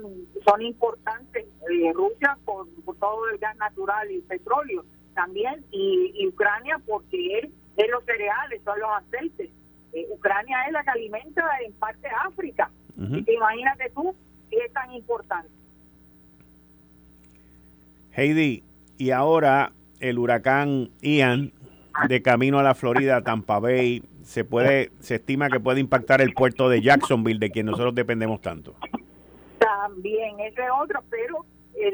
son 0.45 0.61
importantes 0.61 1.45
Rusia 1.93 2.37
por, 2.45 2.67
todo 2.99 3.29
el 3.29 3.37
gas 3.37 3.55
natural 3.57 4.09
y 4.11 4.21
petróleo 4.21 4.85
también 5.13 5.65
y, 5.71 6.27
Ucrania 6.27 6.79
porque 6.85 7.39
es, 7.39 7.49
es 7.75 7.89
los 7.89 8.03
cereales 8.05 8.61
son 8.63 8.79
los 8.79 8.89
aceites. 8.97 9.49
Ucrania 10.11 10.57
es 10.67 10.73
la 10.73 10.83
que 10.83 10.91
alimenta 10.91 11.43
en 11.65 11.73
parte 11.73 12.07
África. 12.23 12.69
Imagínate 12.97 13.89
tú 13.95 14.15
si 14.49 14.57
es 14.57 14.71
tan 14.73 14.91
importante. 14.93 15.49
Heidi 18.11 18.63
y 18.97 19.11
ahora 19.11 19.71
el 19.99 20.17
huracán 20.19 20.89
Ian 21.01 21.51
de 22.07 22.21
camino 22.21 22.60
a 22.60 22.63
la 22.63 22.75
Florida, 22.75 23.21
Tampa 23.21 23.60
Bay, 23.60 24.03
se 24.23 24.43
puede, 24.43 24.91
se 24.99 25.15
estima 25.15 25.49
que 25.49 25.60
puede 25.60 25.79
impactar 25.79 26.21
el 26.21 26.33
puerto 26.33 26.69
de 26.69 26.81
Jacksonville, 26.81 27.39
de 27.39 27.51
quien 27.51 27.65
nosotros 27.65 27.95
dependemos 27.95 28.41
tanto. 28.41 28.75
También, 29.60 30.39
ese 30.39 30.63
es 30.63 30.69
otro, 30.81 31.03
pero 31.10 31.45
eh, 31.75 31.91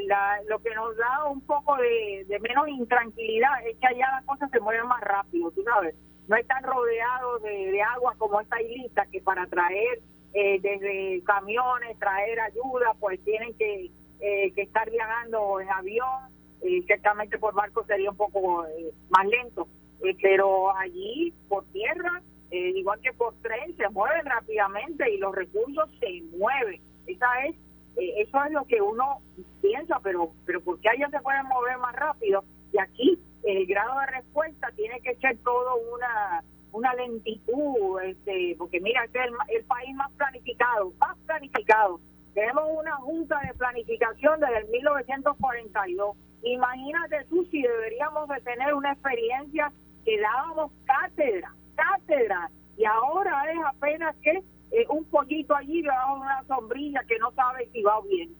lo 0.48 0.58
que 0.60 0.74
nos 0.74 0.96
da 0.96 1.24
un 1.30 1.40
poco 1.42 1.76
de, 1.76 2.38
menos 2.40 2.68
intranquilidad 2.68 3.66
es 3.66 3.76
que 3.78 3.86
allá 3.86 4.06
las 4.16 4.24
cosas 4.24 4.50
se 4.50 4.60
mueven 4.60 4.86
más 4.86 5.00
rápido, 5.00 5.52
sabes. 5.64 5.94
No 6.28 6.36
están 6.36 6.62
rodeados 6.62 7.42
de, 7.42 7.82
agua 7.82 8.14
como 8.18 8.40
esta 8.40 8.60
islita 8.62 9.06
que 9.06 9.20
para 9.20 9.46
traer 9.46 10.00
eh, 10.32 10.58
desde 10.60 11.22
camiones, 11.24 11.98
traer 11.98 12.40
ayuda, 12.40 12.94
pues 12.98 13.22
tienen 13.24 13.54
que, 13.54 13.90
eh, 14.20 14.52
que 14.54 14.62
estar 14.62 14.90
viajando 14.90 15.60
en 15.60 15.70
avión 15.70 16.34
eh, 16.64 16.82
ciertamente 16.86 17.38
por 17.38 17.52
barco 17.52 17.84
sería 17.84 18.10
un 18.10 18.16
poco 18.16 18.64
eh, 18.64 18.90
más 19.10 19.26
lento, 19.26 19.68
eh, 20.04 20.16
pero 20.20 20.76
allí 20.76 21.32
por 21.48 21.64
tierra, 21.66 22.22
igual 22.50 23.00
que 23.00 23.12
por 23.12 23.34
tren, 23.42 23.76
se 23.76 23.88
mueven 23.88 24.26
rápidamente 24.26 25.12
y 25.12 25.18
los 25.18 25.34
recursos 25.34 25.90
se 25.98 26.22
mueven. 26.36 26.80
Esa 27.04 27.26
es, 27.46 27.56
eso 27.96 28.44
es 28.44 28.52
lo 28.52 28.64
que 28.64 28.80
uno 28.80 29.18
piensa, 29.60 29.98
pero, 30.04 30.30
pero 30.46 30.60
¿por 30.60 30.78
qué 30.78 30.90
allá 30.90 31.10
se 31.10 31.20
pueden 31.20 31.46
mover 31.46 31.78
más 31.78 31.96
rápido? 31.96 32.44
y 32.74 32.78
aquí 32.78 33.18
el 33.44 33.66
grado 33.66 34.00
de 34.00 34.06
respuesta 34.06 34.70
tiene 34.74 35.00
que 35.00 35.14
ser 35.16 35.38
todo 35.38 35.76
una 35.94 36.42
una 36.72 36.92
lentitud, 36.94 38.00
este, 38.02 38.56
porque 38.58 38.80
mira, 38.80 39.04
este 39.04 39.20
es 39.20 39.30
el, 39.48 39.64
país 39.64 39.94
más 39.94 40.10
planificado, 40.14 40.92
más 40.98 41.16
planificado. 41.24 42.00
Tenemos 42.34 42.64
una 42.76 42.96
junta 42.96 43.38
de 43.46 43.54
planificación 43.54 44.40
desde 44.40 44.58
el 44.58 44.68
1942. 44.70 46.16
Imagínate 46.42 47.26
tú 47.30 47.44
si 47.44 47.62
deberíamos 47.62 48.28
de 48.28 48.40
tener 48.40 48.74
una 48.74 48.90
experiencia 48.90 49.72
que 50.04 50.20
dábamos 50.20 50.72
cátedra, 50.84 51.54
cátedra, 51.74 52.50
y 52.76 52.84
ahora 52.84 53.52
es 53.52 53.58
apenas 53.66 54.14
que 54.22 54.42
eh, 54.70 54.86
un 54.88 55.04
poquito 55.04 55.54
allí 55.54 55.82
debajo 55.82 56.16
de 56.16 56.20
una 56.22 56.44
sombrilla 56.48 57.00
que 57.06 57.18
no 57.18 57.30
sabe 57.32 57.68
si 57.72 57.82
va 57.82 58.00
bien. 58.08 58.30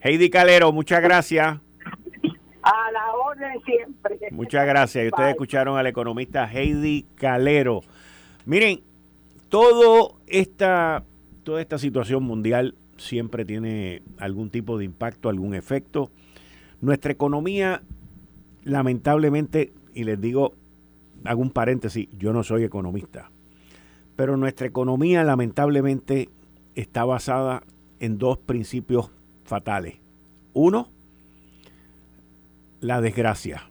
Heidi 0.00 0.30
Calero, 0.30 0.72
muchas 0.72 1.02
gracias. 1.02 1.58
A 2.62 2.92
la 2.92 3.12
orden 3.14 3.60
siempre. 3.64 4.18
Muchas 4.30 4.66
gracias. 4.66 5.04
Y 5.04 5.08
ustedes 5.08 5.30
escucharon 5.30 5.78
al 5.78 5.86
economista 5.86 6.44
Heidi 6.50 7.06
Calero. 7.14 7.80
Miren, 8.44 8.80
todo 9.48 10.16
esta, 10.26 11.04
toda 11.42 11.60
esta 11.60 11.78
situación 11.78 12.22
mundial 12.22 12.74
siempre 12.98 13.44
tiene 13.44 14.02
algún 14.18 14.50
tipo 14.50 14.78
de 14.78 14.84
impacto, 14.84 15.28
algún 15.28 15.54
efecto. 15.54 16.10
Nuestra 16.80 17.12
economía, 17.12 17.82
lamentablemente, 18.64 19.72
y 19.94 20.04
les 20.04 20.20
digo, 20.20 20.54
hago 21.24 21.42
un 21.42 21.50
paréntesis, 21.50 22.08
yo 22.18 22.32
no 22.32 22.42
soy 22.42 22.64
economista, 22.64 23.30
pero 24.16 24.36
nuestra 24.36 24.66
economía 24.66 25.24
lamentablemente 25.24 26.28
está 26.74 27.04
basada 27.04 27.62
en 28.00 28.18
dos 28.18 28.38
principios 28.38 29.10
fatales. 29.44 29.96
Uno, 30.52 30.88
la 32.80 33.00
desgracia. 33.00 33.70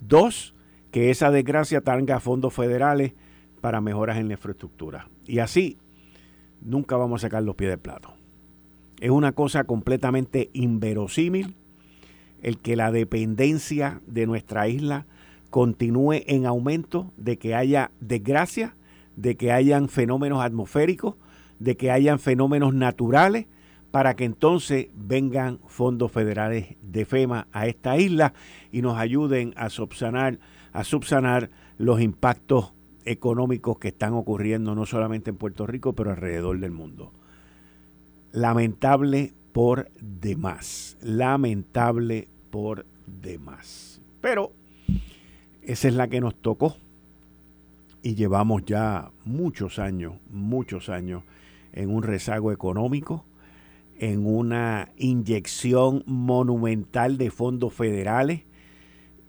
Dos, 0.00 0.54
que 0.90 1.10
esa 1.10 1.30
desgracia 1.30 1.80
tenga 1.80 2.20
fondos 2.20 2.52
federales 2.52 3.12
para 3.60 3.80
mejoras 3.80 4.18
en 4.18 4.28
la 4.28 4.34
infraestructura. 4.34 5.08
Y 5.26 5.38
así 5.38 5.78
nunca 6.60 6.96
vamos 6.96 7.22
a 7.22 7.28
sacar 7.28 7.42
los 7.42 7.54
pies 7.54 7.70
del 7.70 7.78
plato. 7.78 8.14
Es 9.00 9.10
una 9.10 9.32
cosa 9.32 9.64
completamente 9.64 10.50
inverosímil 10.52 11.54
el 12.42 12.58
que 12.58 12.76
la 12.76 12.90
dependencia 12.92 14.00
de 14.06 14.26
nuestra 14.26 14.68
isla 14.68 15.06
continúe 15.50 16.22
en 16.26 16.46
aumento, 16.46 17.12
de 17.16 17.38
que 17.38 17.54
haya 17.54 17.90
desgracia, 18.00 18.74
de 19.16 19.36
que 19.36 19.52
hayan 19.52 19.88
fenómenos 19.88 20.42
atmosféricos, 20.42 21.14
de 21.58 21.76
que 21.76 21.90
hayan 21.90 22.18
fenómenos 22.18 22.74
naturales 22.74 23.46
para 23.92 24.16
que 24.16 24.24
entonces 24.24 24.88
vengan 24.94 25.60
fondos 25.66 26.10
federales 26.10 26.76
de 26.80 27.04
FEMA 27.04 27.46
a 27.52 27.66
esta 27.66 27.98
isla 27.98 28.32
y 28.72 28.80
nos 28.80 28.98
ayuden 28.98 29.52
a 29.56 29.68
subsanar, 29.68 30.38
a 30.72 30.82
subsanar 30.82 31.50
los 31.78 32.00
impactos 32.00 32.72
económicos 33.04 33.78
que 33.78 33.88
están 33.88 34.14
ocurriendo 34.14 34.74
no 34.74 34.86
solamente 34.86 35.30
en 35.30 35.36
Puerto 35.36 35.66
Rico, 35.66 35.92
pero 35.92 36.10
alrededor 36.10 36.58
del 36.58 36.70
mundo. 36.70 37.12
Lamentable 38.32 39.34
por 39.52 39.90
demás, 40.00 40.96
lamentable 41.02 42.28
por 42.52 42.84
demás. 43.06 44.00
Pero 44.20 44.52
esa 45.62 45.88
es 45.88 45.94
la 45.94 46.06
que 46.06 46.20
nos 46.20 46.36
tocó 46.36 46.76
y 48.02 48.14
llevamos 48.14 48.64
ya 48.66 49.10
muchos 49.24 49.78
años, 49.78 50.12
muchos 50.30 50.90
años 50.90 51.22
en 51.72 51.88
un 51.88 52.02
rezago 52.02 52.52
económico, 52.52 53.24
en 53.98 54.26
una 54.26 54.90
inyección 54.98 56.04
monumental 56.06 57.16
de 57.16 57.30
fondos 57.30 57.72
federales 57.72 58.42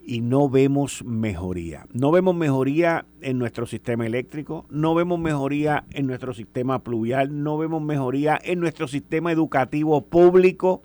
y 0.06 0.20
no 0.20 0.50
vemos 0.50 1.06
mejoría. 1.06 1.86
No 1.94 2.12
vemos 2.12 2.36
mejoría 2.36 3.06
en 3.22 3.38
nuestro 3.38 3.66
sistema 3.66 4.06
eléctrico, 4.06 4.66
no 4.70 4.96
vemos 4.96 5.18
mejoría 5.18 5.86
en 5.92 6.08
nuestro 6.08 6.34
sistema 6.34 6.84
pluvial, 6.84 7.42
no 7.42 7.58
vemos 7.58 7.82
mejoría 7.82 8.38
en 8.44 8.60
nuestro 8.60 8.90
sistema 8.90 9.32
educativo 9.32 10.02
público, 10.02 10.82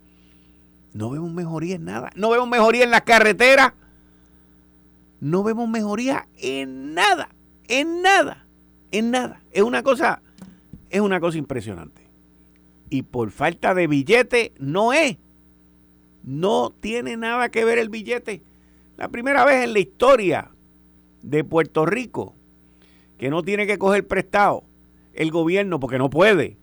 no 0.93 1.11
vemos 1.11 1.33
mejoría 1.33 1.77
en 1.77 1.85
nada, 1.85 2.11
no 2.15 2.31
vemos 2.31 2.49
mejoría 2.49 2.85
en 2.85 2.91
las 2.91 3.03
carreteras, 3.03 3.73
no 5.21 5.43
vemos 5.43 5.69
mejoría 5.69 6.29
en 6.39 6.95
nada, 6.95 7.29
en 7.67 8.03
nada, 8.03 8.47
en 8.91 9.11
nada. 9.11 9.43
Es 9.51 9.63
una 9.63 9.83
cosa, 9.83 10.23
es 10.91 11.01
una 11.01 11.21
cosa 11.21 11.39
impresionante 11.39 12.09
y 12.91 13.03
por 13.03 13.31
falta 13.31 13.75
de 13.75 13.87
billete 13.87 14.53
no 14.59 14.93
es. 14.93 15.17
No 16.25 16.73
tiene 16.81 17.17
nada 17.17 17.51
que 17.51 17.65
ver 17.65 17.79
el 17.79 17.89
billete. 17.89 18.43
La 18.97 19.09
primera 19.09 19.45
vez 19.45 19.65
en 19.65 19.73
la 19.73 19.79
historia 19.79 20.51
de 21.23 21.45
Puerto 21.45 21.87
Rico 21.87 22.35
que 23.17 23.31
no 23.31 23.43
tiene 23.43 23.67
que 23.67 23.79
coger 23.79 24.07
prestado 24.07 24.65
el 25.13 25.31
gobierno 25.31 25.81
porque 25.81 25.99
no 25.99 26.11
puede. 26.11 26.57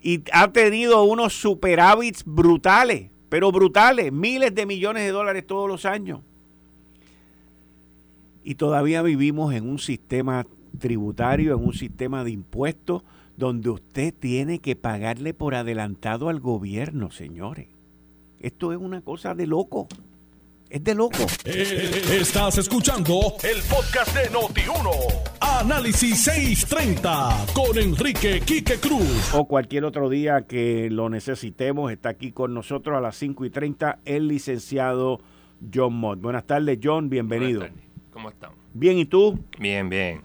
Y 0.00 0.22
ha 0.32 0.50
tenido 0.52 1.04
unos 1.04 1.34
superávits 1.34 2.24
brutales, 2.24 3.10
pero 3.30 3.50
brutales, 3.52 4.12
miles 4.12 4.54
de 4.54 4.66
millones 4.66 5.04
de 5.04 5.12
dólares 5.12 5.46
todos 5.46 5.68
los 5.68 5.86
años. 5.86 6.20
Y 8.44 8.56
todavía 8.56 9.00
vivimos 9.00 9.54
en 9.54 9.66
un 9.68 9.78
sistema 9.78 10.46
tributario, 10.78 11.56
en 11.56 11.64
un 11.64 11.72
sistema 11.72 12.24
de 12.24 12.32
impuestos 12.32 13.04
donde 13.36 13.70
usted 13.70 14.12
tiene 14.12 14.58
que 14.58 14.76
pagarle 14.76 15.32
por 15.32 15.54
adelantado 15.54 16.28
al 16.28 16.40
gobierno, 16.40 17.10
señores. 17.10 17.68
Esto 18.40 18.72
es 18.72 18.78
una 18.78 19.00
cosa 19.00 19.34
de 19.34 19.46
loco. 19.46 19.86
Es 20.70 20.84
de 20.84 20.94
loco. 20.94 21.26
Eh, 21.44 22.00
estás 22.20 22.58
escuchando 22.58 23.34
el 23.42 23.60
podcast 23.68 24.14
de 24.14 24.30
Noti1. 24.30 24.90
Análisis 25.40 26.22
630 26.22 27.46
con 27.52 27.76
Enrique 27.76 28.40
Quique 28.46 28.76
Cruz. 28.76 29.34
O 29.34 29.46
cualquier 29.48 29.84
otro 29.84 30.08
día 30.08 30.42
que 30.46 30.88
lo 30.88 31.10
necesitemos, 31.10 31.90
está 31.90 32.10
aquí 32.10 32.30
con 32.30 32.54
nosotros 32.54 32.96
a 32.96 33.00
las 33.00 33.16
5 33.16 33.46
y 33.46 33.50
30 33.50 33.98
el 34.04 34.28
licenciado 34.28 35.18
John 35.74 35.94
Mott. 35.94 36.20
Buenas 36.20 36.46
tardes, 36.46 36.78
John. 36.80 37.10
Bienvenido. 37.10 37.66
¿Cómo 38.12 38.28
están? 38.28 38.52
Bien, 38.72 38.96
¿y 38.96 39.06
tú? 39.06 39.40
Bien, 39.58 39.88
bien. 39.88 40.20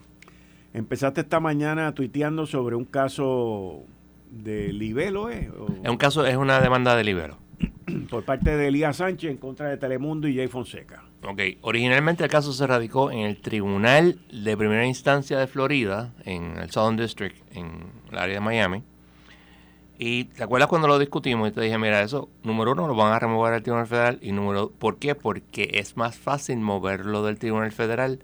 Empezaste 0.76 1.22
esta 1.22 1.40
mañana 1.40 1.92
tuiteando 1.96 2.46
sobre 2.46 2.76
un 2.76 2.86
caso 2.86 3.82
de 4.30 4.72
libelo, 4.72 5.32
¿eh? 5.32 5.50
Es 5.82 5.90
un 5.90 5.98
caso, 5.98 6.24
es 6.24 6.38
una 6.38 6.60
demanda 6.60 6.96
de 6.96 7.04
libelo. 7.04 7.45
Por 8.10 8.24
parte 8.24 8.56
de 8.56 8.68
Elías 8.68 8.98
Sánchez 8.98 9.32
en 9.32 9.38
contra 9.38 9.70
de 9.70 9.78
Telemundo 9.78 10.28
y 10.28 10.36
Jay 10.36 10.48
Fonseca. 10.48 11.04
Ok, 11.24 11.42
originalmente 11.62 12.24
el 12.24 12.30
caso 12.30 12.54
se 12.54 12.68
radicó 12.68 13.12
en 13.12 13.20
el 13.20 13.38
Tribunal 13.42 14.20
de 14.32 14.58
Primera 14.58 14.86
Instancia 14.86 15.38
de 15.38 15.48
Florida, 15.48 16.14
en 16.24 16.58
el 16.58 16.70
Southern 16.72 16.98
District, 16.98 17.38
en 17.56 17.92
el 18.12 18.18
área 18.18 18.36
de 18.36 18.42
Miami. 18.42 18.84
Y 19.98 20.26
te 20.26 20.44
acuerdas 20.44 20.68
cuando 20.68 20.88
lo 20.88 21.00
discutimos 21.00 21.50
y 21.50 21.52
te 21.52 21.62
dije, 21.62 21.78
mira, 21.78 22.02
eso, 22.02 22.30
número 22.44 22.74
uno, 22.74 22.88
lo 22.88 22.96
van 22.96 23.14
a 23.14 23.20
remover 23.20 23.54
al 23.54 23.64
Tribunal 23.64 23.88
Federal. 23.88 24.20
Y 24.22 24.34
número, 24.34 24.70
¿por 24.72 25.00
qué? 25.00 25.16
Porque 25.16 25.72
es 25.76 25.96
más 25.96 26.18
fácil 26.18 26.58
moverlo 26.58 27.24
del 27.24 27.40
Tribunal 27.40 27.72
Federal 27.72 28.20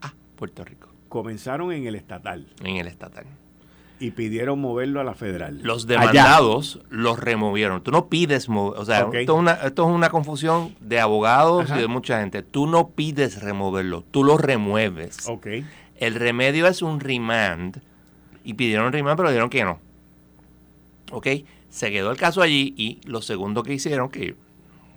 a 0.00 0.14
Puerto 0.36 0.64
Rico 0.64 0.88
comenzaron 1.08 1.72
en 1.72 1.86
el 1.86 1.94
estatal. 1.94 2.46
En 2.62 2.76
el 2.76 2.86
estatal. 2.86 3.24
Y 4.00 4.12
pidieron 4.12 4.60
moverlo 4.60 5.00
a 5.00 5.04
la 5.04 5.14
federal. 5.14 5.60
Los 5.62 5.86
demandados 5.86 6.80
los 6.88 7.18
removieron. 7.18 7.82
Tú 7.82 7.90
no 7.90 8.08
pides 8.08 8.48
mover, 8.48 8.80
o 8.80 8.84
sea, 8.84 9.08
esto, 9.12 9.18
es 9.18 9.28
una, 9.28 9.52
esto 9.54 9.88
es 9.88 9.94
una 9.94 10.08
confusión 10.10 10.74
de 10.80 11.00
abogados 11.00 11.68
y 11.70 11.78
de 11.78 11.88
mucha 11.88 12.20
gente. 12.20 12.42
Tú 12.42 12.66
no 12.66 12.90
pides 12.90 13.42
removerlo, 13.42 14.04
tú 14.10 14.24
lo 14.24 14.38
remueves. 14.38 15.28
Okay. 15.28 15.66
El 15.96 16.14
remedio 16.14 16.66
es 16.66 16.82
un 16.82 17.00
remand 17.00 17.80
y 18.44 18.54
pidieron 18.54 18.92
remand, 18.92 19.16
pero 19.16 19.30
dijeron 19.30 19.50
que 19.50 19.64
no. 19.64 19.80
¿Ok? 21.10 21.26
Se 21.70 21.90
quedó 21.90 22.10
el 22.10 22.16
caso 22.16 22.40
allí 22.40 22.74
y 22.76 23.00
lo 23.04 23.20
segundo 23.20 23.62
que 23.62 23.74
hicieron, 23.74 24.08
que 24.08 24.36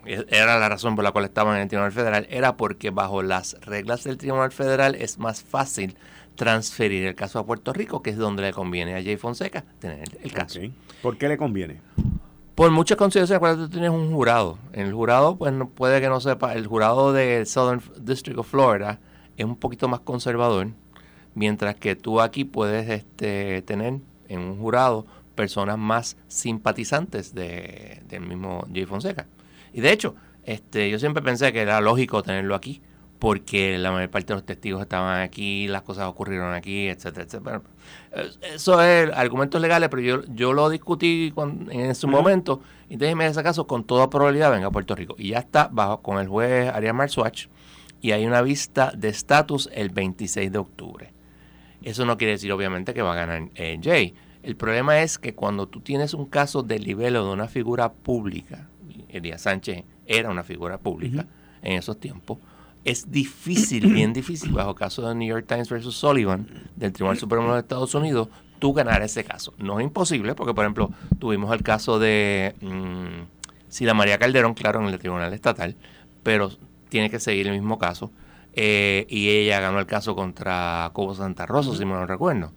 era 0.05 0.59
la 0.59 0.69
razón 0.69 0.95
por 0.95 1.03
la 1.03 1.11
cual 1.11 1.25
estaban 1.25 1.55
en 1.55 1.63
el 1.63 1.67
Tribunal 1.67 1.91
Federal, 1.91 2.27
era 2.29 2.57
porque 2.57 2.89
bajo 2.89 3.21
las 3.21 3.57
reglas 3.61 4.03
del 4.03 4.17
Tribunal 4.17 4.51
Federal 4.51 4.95
es 4.95 5.19
más 5.19 5.43
fácil 5.43 5.95
transferir 6.41 7.06
el 7.06 7.13
caso 7.13 7.38
a 7.38 7.45
Puerto 7.45 7.71
Rico, 7.71 8.01
que 8.01 8.10
es 8.10 8.17
donde 8.17 8.41
le 8.41 8.51
conviene 8.51 8.95
a 8.95 9.04
Jay 9.04 9.15
Fonseca 9.15 9.63
tener 9.77 10.10
el 10.23 10.34
caso. 10.34 10.60
¿Por 11.04 11.15
qué 11.15 11.27
le 11.27 11.38
conviene? 11.38 11.82
Por 12.56 12.71
muchas 12.71 12.97
consideraciones, 12.97 13.39
cuando 13.39 13.65
tú 13.65 13.69
tienes 13.69 13.91
un 13.91 14.12
jurado. 14.12 14.58
El 14.73 14.91
jurado, 14.91 15.36
pues 15.36 15.54
no, 15.54 15.69
puede 15.69 16.01
que 16.01 16.10
no 16.10 16.19
sepa, 16.19 16.54
el 16.54 16.65
jurado 16.65 17.13
del 17.13 17.45
Southern 17.45 17.84
District 18.01 18.39
of 18.39 18.49
Florida 18.49 18.99
es 19.38 19.45
un 19.45 19.56
poquito 19.56 19.88
más 19.88 19.99
conservador, 19.99 20.69
mientras 21.36 21.75
que 21.75 21.95
tú 21.95 22.19
aquí 22.19 22.43
puedes 22.43 22.89
este, 22.89 23.62
tener 23.62 23.99
en 24.27 24.39
un 24.39 24.58
jurado 24.58 25.06
personas 25.36 25.77
más 25.77 26.17
simpatizantes 26.27 27.36
de, 27.36 28.01
del 28.10 28.21
mismo 28.21 28.65
Jay 28.73 28.86
Fonseca. 28.86 29.27
Y 29.73 29.82
de 29.82 29.91
hecho, 29.91 30.15
este, 30.43 30.89
yo 30.89 30.97
siempre 30.97 31.21
pensé 31.21 31.54
que 31.54 31.62
era 31.62 31.80
lógico 31.82 32.23
tenerlo 32.23 32.56
aquí, 32.56 32.82
porque 33.21 33.77
la 33.77 33.91
mayor 33.91 34.10
parte 34.10 34.29
de 34.29 34.34
los 34.34 34.45
testigos 34.47 34.81
estaban 34.81 35.21
aquí, 35.21 35.67
las 35.67 35.84
cosas 35.84 36.07
ocurrieron 36.07 36.55
aquí, 36.55 36.88
etcétera, 36.88 37.27
etcétera. 37.27 37.62
Eso 38.41 38.81
es 38.81 39.12
argumentos 39.13 39.62
legales, 39.62 39.89
pero 39.89 40.01
yo, 40.01 40.23
yo 40.29 40.53
lo 40.53 40.71
discutí 40.71 41.31
en 41.69 41.93
su 41.93 42.07
momento 42.07 42.62
y 42.89 42.95
déjeme 42.95 43.27
ese 43.27 43.43
caso 43.43 43.67
con 43.67 43.84
toda 43.84 44.10
probabilidad 44.10 44.49
venga 44.49 44.65
a 44.65 44.71
Puerto 44.71 44.95
Rico. 44.95 45.13
Y 45.19 45.29
ya 45.29 45.38
está 45.38 45.69
bajo 45.71 46.01
con 46.01 46.17
el 46.17 46.27
juez 46.27 46.73
Arias 46.73 46.95
Marswatch 46.95 47.45
y 48.01 48.10
hay 48.12 48.25
una 48.25 48.41
vista 48.41 48.91
de 48.97 49.10
estatus 49.10 49.69
el 49.71 49.89
26 49.89 50.51
de 50.51 50.57
octubre. 50.57 51.13
Eso 51.84 52.07
no 52.07 52.17
quiere 52.17 52.31
decir 52.31 52.51
obviamente 52.51 52.95
que 52.95 53.03
va 53.03 53.13
a 53.13 53.17
ganar 53.17 53.49
eh, 53.53 53.79
Jay. 53.84 54.15
El 54.41 54.55
problema 54.55 54.99
es 55.03 55.19
que 55.19 55.36
cuando 55.36 55.67
tú 55.67 55.81
tienes 55.81 56.15
un 56.15 56.25
caso 56.25 56.63
de 56.63 56.79
libelo 56.79 57.23
de 57.23 57.34
una 57.34 57.47
figura 57.47 57.93
pública, 57.93 58.67
Elías 59.10 59.43
Sánchez 59.43 59.84
era 60.07 60.31
una 60.31 60.41
figura 60.41 60.79
pública 60.79 61.27
en 61.62 61.73
esos 61.73 61.99
tiempos, 61.99 62.39
es 62.83 63.11
difícil, 63.11 63.91
bien 63.93 64.13
difícil, 64.13 64.51
bajo 64.51 64.73
caso 64.73 65.07
de 65.07 65.13
New 65.15 65.27
York 65.27 65.45
Times 65.47 65.69
versus 65.69 65.95
Sullivan 65.95 66.47
del 66.75 66.91
Tribunal 66.91 67.17
Supremo 67.17 67.53
de 67.53 67.59
Estados 67.59 67.93
Unidos, 67.93 68.29
tú 68.59 68.73
ganar 68.73 69.01
ese 69.01 69.23
caso. 69.23 69.53
No 69.57 69.79
es 69.79 69.83
imposible, 69.83 70.33
porque 70.33 70.53
por 70.53 70.63
ejemplo, 70.63 70.91
tuvimos 71.19 71.53
el 71.53 71.63
caso 71.63 71.99
de 71.99 72.55
mm, 72.61 73.69
Sila 73.69 73.93
María 73.93 74.17
Calderón, 74.17 74.53
claro, 74.53 74.81
en 74.81 74.87
el 74.87 74.99
Tribunal 74.99 75.33
Estatal, 75.33 75.75
pero 76.23 76.51
tiene 76.89 77.09
que 77.09 77.19
seguir 77.19 77.47
el 77.47 77.53
mismo 77.53 77.77
caso. 77.77 78.11
Eh, 78.53 79.05
y 79.09 79.29
ella 79.29 79.59
ganó 79.61 79.79
el 79.79 79.85
caso 79.85 80.15
contra 80.15 80.89
Cobo 80.93 81.15
Santa 81.15 81.45
Rosa, 81.45 81.75
si 81.75 81.85
me 81.85 81.93
lo 81.93 82.05
recuerdo. 82.05 82.51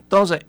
Entonces, 0.00 0.40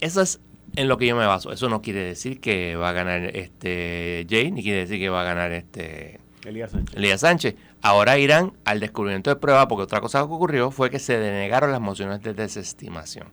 eso 0.00 0.22
es 0.22 0.40
en 0.76 0.88
lo 0.88 0.96
que 0.96 1.06
yo 1.06 1.16
me 1.16 1.26
baso. 1.26 1.52
Eso 1.52 1.68
no 1.68 1.82
quiere 1.82 2.00
decir 2.00 2.40
que 2.40 2.76
va 2.76 2.90
a 2.90 2.92
ganar 2.92 3.36
este 3.36 4.26
Jay, 4.30 4.50
ni 4.50 4.62
quiere 4.62 4.80
decir 4.80 4.98
que 4.98 5.08
va 5.08 5.22
a 5.22 5.24
ganar 5.24 5.52
este 5.52 6.20
Elías 6.44 6.70
Sánchez. 6.70 6.96
Elías 6.96 7.20
Sánchez. 7.20 7.54
Ahora 7.82 8.18
irán 8.18 8.52
al 8.64 8.80
descubrimiento 8.80 9.30
de 9.30 9.36
prueba, 9.36 9.68
porque 9.68 9.84
otra 9.84 10.00
cosa 10.00 10.20
que 10.20 10.24
ocurrió 10.24 10.70
fue 10.70 10.90
que 10.90 10.98
se 10.98 11.18
denegaron 11.18 11.72
las 11.72 11.80
mociones 11.80 12.22
de 12.22 12.34
desestimación. 12.34 13.28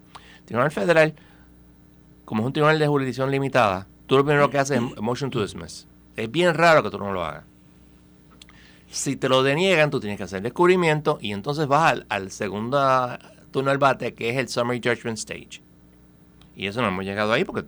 Tribunal 0.45 0.71
Federal, 0.71 1.13
como 2.25 2.41
es 2.41 2.47
un 2.47 2.53
tribunal 2.53 2.79
de 2.79 2.87
jurisdicción 2.87 3.31
limitada, 3.31 3.87
tú 4.05 4.17
lo 4.17 4.25
primero 4.25 4.49
que 4.49 4.57
haces 4.57 4.77
es 4.77 5.01
motion 5.01 5.29
to 5.29 5.41
dismiss. 5.41 5.87
Es 6.15 6.31
bien 6.31 6.53
raro 6.53 6.83
que 6.83 6.89
tú 6.89 6.97
no 6.97 7.11
lo 7.11 7.23
hagas. 7.23 7.43
Si 8.89 9.17
te 9.17 9.27
lo 9.27 9.43
deniegan, 9.43 9.91
tú 9.91 9.99
tienes 9.99 10.17
que 10.17 10.23
hacer 10.23 10.41
descubrimiento 10.41 11.17
y 11.21 11.33
entonces 11.33 11.67
vas 11.67 11.91
al, 11.91 12.05
al 12.09 12.31
segundo 12.31 12.79
turno 13.51 13.71
al 13.71 13.77
bate, 13.77 14.13
que 14.13 14.29
es 14.29 14.37
el 14.37 14.47
summary 14.47 14.79
judgment 14.83 15.17
stage. 15.17 15.61
Y 16.55 16.67
eso 16.67 16.81
no 16.81 16.87
hemos 16.87 17.03
llegado 17.03 17.33
ahí 17.33 17.43
porque 17.43 17.67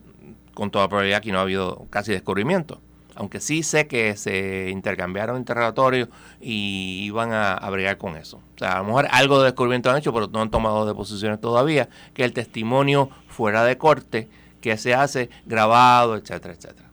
con 0.54 0.71
toda 0.71 0.88
probabilidad 0.88 1.19
aquí 1.19 1.32
no 1.32 1.39
ha 1.39 1.41
habido 1.41 1.88
casi 1.89 2.12
descubrimiento 2.12 2.80
aunque 3.19 3.41
sí 3.41 3.63
sé 3.63 3.86
que 3.86 4.15
se 4.15 4.69
intercambiaron 4.69 5.38
interrogatorios 5.38 6.08
y 6.39 7.03
iban 7.03 7.34
a, 7.34 7.55
a 7.55 7.97
con 7.97 8.15
eso. 8.15 8.38
O 8.38 8.58
sea, 8.58 8.71
a 8.71 8.77
lo 8.79 8.86
mejor 8.86 9.08
algo 9.12 9.39
de 9.39 9.45
descubrimiento 9.47 9.91
han 9.91 9.97
hecho, 9.97 10.13
pero 10.13 10.27
no 10.27 10.41
han 10.41 10.49
tomado 10.49 10.86
deposiciones 10.86 11.41
todavía, 11.41 11.89
que 12.13 12.23
el 12.23 12.32
testimonio 12.32 13.10
fuera 13.27 13.65
de 13.65 13.77
corte, 13.77 14.29
que 14.62 14.77
se 14.77 14.93
hace 14.93 15.29
grabado, 15.45 16.15
etcétera, 16.15 16.53
etcétera. 16.53 16.89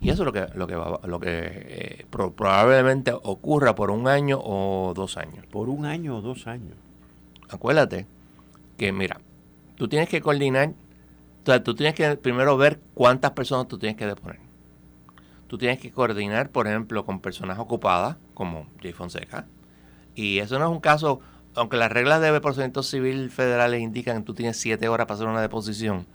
Y 0.00 0.10
eso 0.10 0.22
es 0.22 0.26
lo 0.26 0.32
que, 0.32 0.46
lo 0.54 0.66
que, 0.66 0.74
lo 1.08 1.20
que 1.20 1.28
eh, 1.30 2.06
probablemente 2.10 3.12
ocurra 3.12 3.76
por 3.76 3.92
un 3.92 4.08
año 4.08 4.40
o 4.42 4.92
dos 4.94 5.16
años. 5.16 5.46
Por 5.46 5.68
un 5.68 5.86
año 5.86 6.16
o 6.16 6.20
dos 6.20 6.48
años. 6.48 6.74
Acuérdate 7.48 8.08
que, 8.76 8.90
mira, 8.90 9.20
tú 9.76 9.86
tienes 9.86 10.08
que 10.08 10.20
coordinar, 10.20 10.70
o 10.70 11.46
sea, 11.46 11.62
tú 11.62 11.76
tienes 11.76 11.94
que 11.94 12.16
primero 12.16 12.56
ver 12.56 12.80
cuántas 12.92 13.30
personas 13.30 13.68
tú 13.68 13.78
tienes 13.78 13.96
que 13.96 14.06
deponer 14.06 14.43
tú 15.54 15.58
tienes 15.58 15.78
que 15.78 15.92
coordinar, 15.92 16.50
por 16.50 16.66
ejemplo, 16.66 17.06
con 17.06 17.20
personas 17.20 17.60
ocupadas, 17.60 18.16
como 18.34 18.66
Jay 18.82 18.92
Fonseca. 18.92 19.46
Y 20.16 20.40
eso 20.40 20.58
no 20.58 20.64
es 20.64 20.70
un 20.72 20.80
caso, 20.80 21.20
aunque 21.54 21.76
las 21.76 21.92
reglas 21.92 22.20
de 22.20 22.40
procedimiento 22.40 22.82
civil 22.82 23.30
federales 23.30 23.80
indican 23.80 24.18
que 24.18 24.24
tú 24.24 24.34
tienes 24.34 24.56
siete 24.56 24.88
horas 24.88 25.06
para 25.06 25.14
hacer 25.14 25.28
una 25.28 25.40
deposición, 25.40 26.08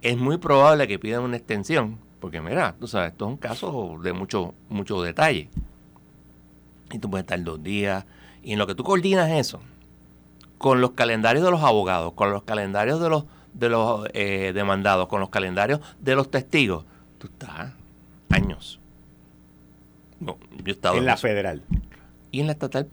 es 0.00 0.16
muy 0.16 0.38
probable 0.38 0.88
que 0.88 0.98
pidan 0.98 1.22
una 1.22 1.36
extensión, 1.36 1.98
porque 2.18 2.40
mira, 2.40 2.76
tú 2.80 2.86
sabes, 2.86 3.12
esto 3.12 3.26
es 3.26 3.30
un 3.32 3.36
caso 3.36 3.98
de 4.02 4.14
mucho, 4.14 4.54
mucho 4.70 5.02
detalle. 5.02 5.50
Y 6.90 6.98
tú 6.98 7.10
puedes 7.10 7.24
estar 7.24 7.44
dos 7.44 7.62
días. 7.62 8.06
Y 8.42 8.54
en 8.54 8.58
lo 8.58 8.66
que 8.66 8.74
tú 8.74 8.84
coordinas 8.84 9.30
eso, 9.32 9.60
con 10.56 10.80
los 10.80 10.92
calendarios 10.92 11.44
de 11.44 11.50
los 11.50 11.62
abogados, 11.62 12.14
con 12.14 12.30
los 12.30 12.44
calendarios 12.44 13.02
de 13.02 13.10
los, 13.10 13.26
de 13.52 13.68
los 13.68 14.08
eh, 14.14 14.52
demandados, 14.54 15.08
con 15.08 15.20
los 15.20 15.28
calendarios 15.28 15.80
de 16.00 16.14
los 16.14 16.30
testigos, 16.30 16.86
tú 17.18 17.26
estás 17.26 17.74
años. 18.30 18.80
No, 20.18 20.38
yo 20.50 20.64
he 20.66 20.70
estado 20.70 20.96
en, 20.98 21.06
la 21.06 21.16
federal. 21.16 21.62
Y 22.30 22.40
en 22.40 22.46
la 22.46 22.52
estatal, 22.52 22.88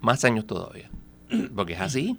más 0.00 0.24
años 0.24 0.46
todavía. 0.46 0.90
Porque 1.54 1.74
es 1.74 1.80
así. 1.80 2.18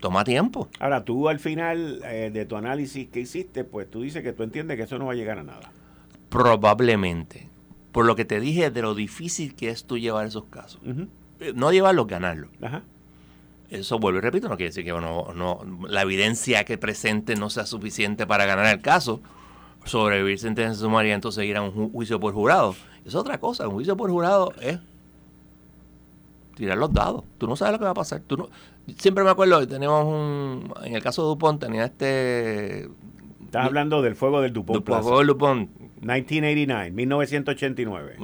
Toma 0.00 0.24
tiempo. 0.24 0.68
Ahora, 0.80 1.04
tú 1.04 1.28
al 1.28 1.38
final 1.38 2.00
eh, 2.04 2.30
de 2.32 2.44
tu 2.44 2.56
análisis 2.56 3.08
que 3.08 3.20
hiciste, 3.20 3.62
pues 3.62 3.88
tú 3.88 4.02
dices 4.02 4.24
que 4.24 4.32
tú 4.32 4.42
entiendes 4.42 4.76
que 4.76 4.82
eso 4.82 4.98
no 4.98 5.06
va 5.06 5.12
a 5.12 5.14
llegar 5.14 5.38
a 5.38 5.44
nada. 5.44 5.70
Probablemente. 6.28 7.48
Por 7.92 8.06
lo 8.06 8.16
que 8.16 8.24
te 8.24 8.40
dije 8.40 8.70
de 8.70 8.82
lo 8.82 8.96
difícil 8.96 9.54
que 9.54 9.68
es 9.68 9.84
tú 9.84 9.98
llevar 9.98 10.26
esos 10.26 10.46
casos. 10.46 10.80
Eh, 11.38 11.52
no 11.54 11.70
llevarlos, 11.70 12.08
ganarlos. 12.08 12.50
Ajá. 12.60 12.82
Eso 13.70 13.98
vuelvo 13.98 14.18
y 14.18 14.22
repito, 14.22 14.48
no 14.48 14.56
quiere 14.56 14.70
decir 14.70 14.84
que 14.84 14.92
bueno, 14.92 15.32
no, 15.34 15.60
la 15.88 16.02
evidencia 16.02 16.64
que 16.64 16.76
presente 16.78 17.36
no 17.36 17.48
sea 17.48 17.64
suficiente 17.64 18.26
para 18.26 18.44
ganar 18.44 18.66
el 18.66 18.82
caso 18.82 19.22
sobrevivir 19.84 20.38
sentencia 20.38 20.74
sumaria, 20.74 21.14
entonces 21.14 21.44
ir 21.44 21.56
a 21.56 21.62
un 21.62 21.90
juicio 21.90 22.20
por 22.20 22.32
jurado. 22.32 22.74
Es 23.04 23.14
otra 23.14 23.38
cosa, 23.38 23.66
un 23.68 23.74
juicio 23.74 23.96
por 23.96 24.10
jurado 24.10 24.52
es 24.60 24.78
tirar 26.54 26.78
los 26.78 26.92
dados. 26.92 27.24
Tú 27.38 27.46
no 27.46 27.56
sabes 27.56 27.72
lo 27.72 27.78
que 27.78 27.84
va 27.84 27.90
a 27.90 27.94
pasar. 27.94 28.20
Tú 28.26 28.36
no, 28.36 28.48
siempre 28.98 29.24
me 29.24 29.30
acuerdo, 29.30 29.66
tenemos 29.66 30.04
un, 30.04 30.72
en 30.84 30.94
el 30.94 31.02
caso 31.02 31.22
de 31.22 31.28
Dupont 31.28 31.60
tenía 31.60 31.84
este... 31.84 32.88
Estás 33.44 33.66
hablando 33.66 34.00
del 34.00 34.16
fuego 34.16 34.40
del 34.40 34.52
Dupont. 34.52 34.84
Del 34.84 35.02
fuego 35.02 35.18
del 35.18 35.26
Dupont. 35.26 35.70
1989, 36.02 36.90
1989. 36.90 38.16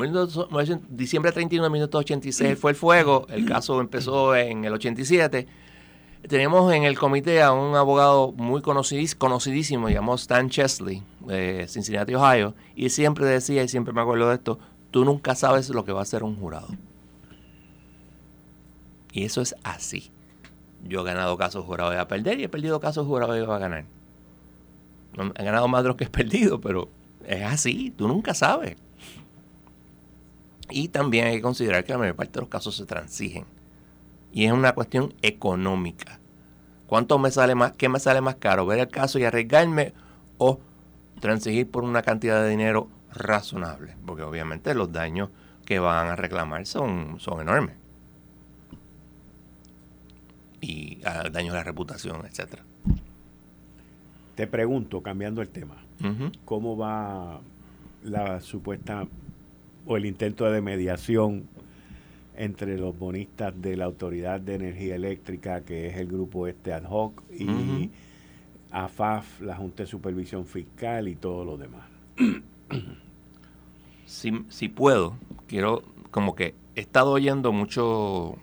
Diciembre 0.88 1.30
31 1.32 1.64
de 1.64 1.70
1986 1.70 2.58
fue 2.60 2.72
el 2.72 2.76
fuego. 2.76 3.26
El 3.28 3.44
caso 3.44 3.80
empezó 3.80 4.34
en 4.34 4.64
el 4.64 4.72
87 4.72 5.46
tenemos 6.26 6.72
en 6.72 6.84
el 6.84 6.98
comité 6.98 7.42
a 7.42 7.52
un 7.52 7.76
abogado 7.76 8.32
muy 8.32 8.60
conocidísimo, 8.60 9.88
llamado 9.88 10.16
Stan 10.16 10.48
Chesley, 10.50 11.02
de 11.20 11.66
Cincinnati, 11.68 12.14
Ohio, 12.14 12.54
y 12.74 12.90
siempre 12.90 13.24
decía, 13.26 13.62
y 13.62 13.68
siempre 13.68 13.92
me 13.92 14.00
acuerdo 14.00 14.28
de 14.28 14.34
esto, 14.34 14.58
tú 14.90 15.04
nunca 15.04 15.34
sabes 15.34 15.68
lo 15.70 15.84
que 15.84 15.92
va 15.92 16.00
a 16.00 16.02
hacer 16.02 16.24
un 16.24 16.36
jurado. 16.36 16.68
Y 19.12 19.24
eso 19.24 19.40
es 19.40 19.54
así. 19.62 20.10
Yo 20.84 21.00
he 21.00 21.04
ganado 21.04 21.36
casos 21.36 21.64
jurados 21.64 21.94
y 21.94 21.98
a 21.98 22.08
perder, 22.08 22.40
y 22.40 22.44
he 22.44 22.48
perdido 22.48 22.80
casos 22.80 23.06
jurados 23.06 23.48
va 23.48 23.56
a 23.56 23.60
ganar. 23.60 23.84
he 25.36 25.44
ganado 25.44 25.68
más 25.68 25.82
de 25.82 25.88
los 25.88 25.96
que 25.96 26.04
he 26.04 26.10
perdido, 26.10 26.60
pero 26.60 26.88
es 27.26 27.44
así, 27.44 27.92
tú 27.96 28.08
nunca 28.08 28.34
sabes. 28.34 28.76
Y 30.70 30.88
también 30.88 31.26
hay 31.26 31.36
que 31.36 31.42
considerar 31.42 31.84
que 31.84 31.92
la 31.92 31.98
mayor 31.98 32.16
parte 32.16 32.32
de 32.32 32.40
los 32.40 32.48
casos 32.48 32.76
se 32.76 32.84
transigen 32.84 33.57
y 34.32 34.44
es 34.44 34.52
una 34.52 34.72
cuestión 34.72 35.14
económica. 35.22 36.18
¿Cuánto 36.86 37.18
me 37.18 37.30
sale 37.30 37.54
más, 37.54 37.72
qué 37.72 37.88
me 37.88 38.00
sale 38.00 38.20
más 38.20 38.36
caro? 38.36 38.66
¿Ver 38.66 38.78
el 38.80 38.88
caso 38.88 39.18
y 39.18 39.24
arriesgarme 39.24 39.92
o 40.38 40.60
transigir 41.20 41.70
por 41.70 41.84
una 41.84 42.02
cantidad 42.02 42.42
de 42.42 42.48
dinero 42.48 42.88
razonable? 43.12 43.94
Porque 44.06 44.22
obviamente 44.22 44.74
los 44.74 44.92
daños 44.92 45.30
que 45.66 45.78
van 45.78 46.08
a 46.08 46.16
reclamar 46.16 46.64
son, 46.66 47.20
son 47.20 47.42
enormes. 47.42 47.76
Y 50.60 50.98
ah, 51.04 51.28
daños 51.30 51.52
a 51.54 51.58
la 51.58 51.64
reputación, 51.64 52.24
etcétera. 52.24 52.62
Te 54.34 54.46
pregunto, 54.46 55.02
cambiando 55.02 55.42
el 55.42 55.48
tema, 55.48 55.74
¿cómo 56.44 56.76
va 56.76 57.40
la 58.04 58.40
supuesta 58.40 59.06
o 59.84 59.96
el 59.96 60.06
intento 60.06 60.50
de 60.50 60.60
mediación 60.60 61.48
entre 62.38 62.78
los 62.78 62.96
bonistas 62.96 63.52
de 63.60 63.76
la 63.76 63.84
Autoridad 63.84 64.40
de 64.40 64.54
Energía 64.54 64.94
Eléctrica, 64.94 65.62
que 65.62 65.88
es 65.88 65.96
el 65.96 66.06
grupo 66.06 66.46
este 66.46 66.72
ad 66.72 66.84
hoc, 66.88 67.22
y 67.32 67.90
AFAF, 68.70 69.40
la 69.40 69.56
Junta 69.56 69.82
de 69.82 69.88
Supervisión 69.88 70.46
Fiscal 70.46 71.08
y 71.08 71.16
todo 71.16 71.44
lo 71.44 71.56
demás. 71.56 71.84
Si, 74.06 74.68
puedo, 74.68 75.16
quiero, 75.48 75.82
como 76.12 76.36
que 76.36 76.54
he 76.76 76.80
estado 76.80 77.10
oyendo 77.10 77.52
mucho 77.52 78.30
uh, 78.30 78.36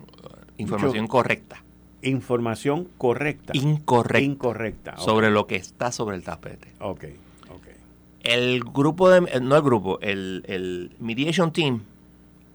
información 0.58 1.06
correcta. 1.06 1.64
Información 2.02 2.88
correcta. 2.98 3.52
Incorrecta. 3.56 4.20
Incorrecta. 4.20 4.96
Sobre 4.98 5.30
lo 5.30 5.46
que 5.46 5.56
está 5.56 5.90
sobre 5.90 6.16
el 6.16 6.22
tapete. 6.22 6.68
Ok, 6.80 7.04
ok. 7.48 7.66
El 8.20 8.62
grupo 8.62 9.08
de, 9.08 9.26
eh, 9.32 9.40
no 9.40 9.56
el 9.56 9.62
grupo, 9.62 9.98
el, 10.00 10.44
el 10.46 10.94
mediation 11.00 11.50
team 11.50 11.80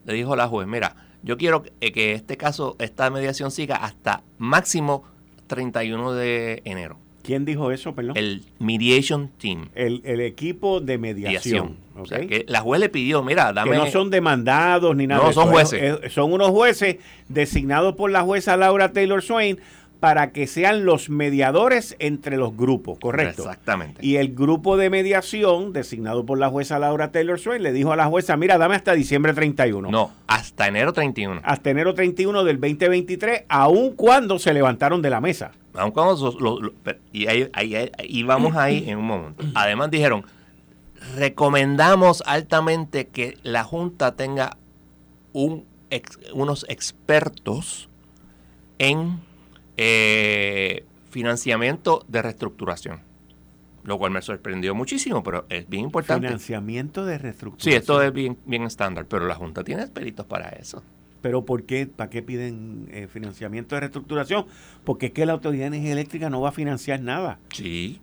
le 0.05 0.13
dijo 0.13 0.33
a 0.33 0.35
la 0.35 0.47
juez, 0.47 0.67
mira, 0.67 0.95
yo 1.23 1.37
quiero 1.37 1.63
eh, 1.81 1.91
que 1.91 2.13
este 2.13 2.37
caso, 2.37 2.75
esta 2.79 3.09
mediación 3.09 3.51
siga 3.51 3.75
hasta 3.75 4.23
máximo 4.37 5.03
31 5.47 6.13
de 6.13 6.61
enero. 6.65 6.97
¿Quién 7.23 7.45
dijo 7.45 7.71
eso, 7.71 7.93
perdón? 7.93 8.17
El 8.17 8.43
Mediation 8.57 9.29
Team. 9.37 9.69
El, 9.75 10.01
equipo 10.21 10.81
de 10.81 10.97
mediación. 10.97 11.77
O 11.95 12.05
sea, 12.05 12.25
que 12.25 12.45
la 12.47 12.61
juez 12.61 12.81
le 12.81 12.89
pidió, 12.89 13.21
mira, 13.21 13.53
dame... 13.53 13.71
Que 13.71 13.77
no 13.77 13.85
son 13.87 14.09
demandados 14.09 14.95
ni 14.95 15.05
nada. 15.05 15.23
No, 15.23 15.33
son 15.33 15.49
jueces. 15.49 16.11
son 16.11 16.33
unos 16.33 16.49
jueces 16.49 16.97
designados 17.27 17.95
por 17.95 18.09
la 18.09 18.21
jueza 18.23 18.57
Laura 18.57 18.91
Taylor 18.91 19.21
Swain 19.21 19.59
para 20.01 20.31
que 20.31 20.47
sean 20.47 20.83
los 20.83 21.11
mediadores 21.11 21.95
entre 21.99 22.35
los 22.35 22.57
grupos, 22.57 22.97
¿correcto? 22.99 23.43
Exactamente. 23.43 24.03
Y 24.03 24.15
el 24.15 24.33
grupo 24.33 24.75
de 24.75 24.89
mediación, 24.89 25.73
designado 25.73 26.25
por 26.25 26.39
la 26.39 26.49
jueza 26.49 26.79
Laura 26.79 27.11
Taylor 27.11 27.39
Swain, 27.39 27.61
le 27.61 27.71
dijo 27.71 27.93
a 27.93 27.95
la 27.95 28.07
jueza, 28.07 28.35
mira, 28.35 28.57
dame 28.57 28.75
hasta 28.75 28.93
diciembre 28.93 29.35
31. 29.35 29.91
No, 29.91 30.11
hasta 30.25 30.67
enero 30.67 30.91
31. 30.91 31.41
Hasta 31.43 31.69
enero 31.69 31.93
31 31.93 32.43
del 32.43 32.59
2023, 32.59 33.43
aun 33.47 33.91
cuando 33.95 34.39
se 34.39 34.55
levantaron 34.55 35.03
de 35.03 35.11
la 35.11 35.21
mesa. 35.21 35.51
Aun 35.75 35.91
cuando... 35.91 36.73
y, 37.13 37.27
ahí, 37.27 38.23
vamos 38.23 38.55
ahí 38.55 38.89
en 38.89 38.97
un 38.97 39.05
momento. 39.05 39.45
Además 39.53 39.91
dijeron, 39.91 40.25
recomendamos 41.15 42.23
altamente 42.25 43.05
que 43.05 43.37
la 43.43 43.63
Junta 43.63 44.15
tenga 44.15 44.57
un, 45.31 45.63
unos 46.33 46.65
expertos 46.69 47.87
en 48.79 49.19
eh, 49.83 50.85
financiamiento 51.09 52.05
de 52.07 52.21
reestructuración. 52.21 52.99
Lo 53.83 53.97
cual 53.97 54.11
me 54.11 54.21
sorprendió 54.21 54.75
muchísimo, 54.75 55.23
pero 55.23 55.45
es 55.49 55.67
bien 55.67 55.85
importante. 55.85 56.27
Financiamiento 56.27 57.03
de 57.03 57.17
reestructuración. 57.17 57.73
Sí, 57.73 57.75
esto 57.75 57.99
es 58.03 58.13
bien, 58.13 58.37
bien 58.45 58.61
estándar, 58.61 59.07
pero 59.09 59.25
la 59.25 59.33
Junta 59.33 59.63
tiene 59.63 59.87
peritos 59.87 60.27
para 60.27 60.49
eso. 60.49 60.83
¿Pero 61.23 61.45
por 61.45 61.63
qué? 61.63 61.87
¿Para 61.87 62.11
qué 62.11 62.21
piden 62.21 62.89
eh, 62.91 63.07
financiamiento 63.11 63.73
de 63.73 63.81
reestructuración? 63.81 64.45
Porque 64.83 65.07
es 65.07 65.13
que 65.13 65.25
la 65.25 65.33
Autoridad 65.33 65.63
de 65.63 65.77
Energía 65.77 65.93
Eléctrica 65.93 66.29
no 66.29 66.41
va 66.41 66.49
a 66.49 66.51
financiar 66.51 67.01
nada. 67.01 67.39
Sí. 67.51 67.99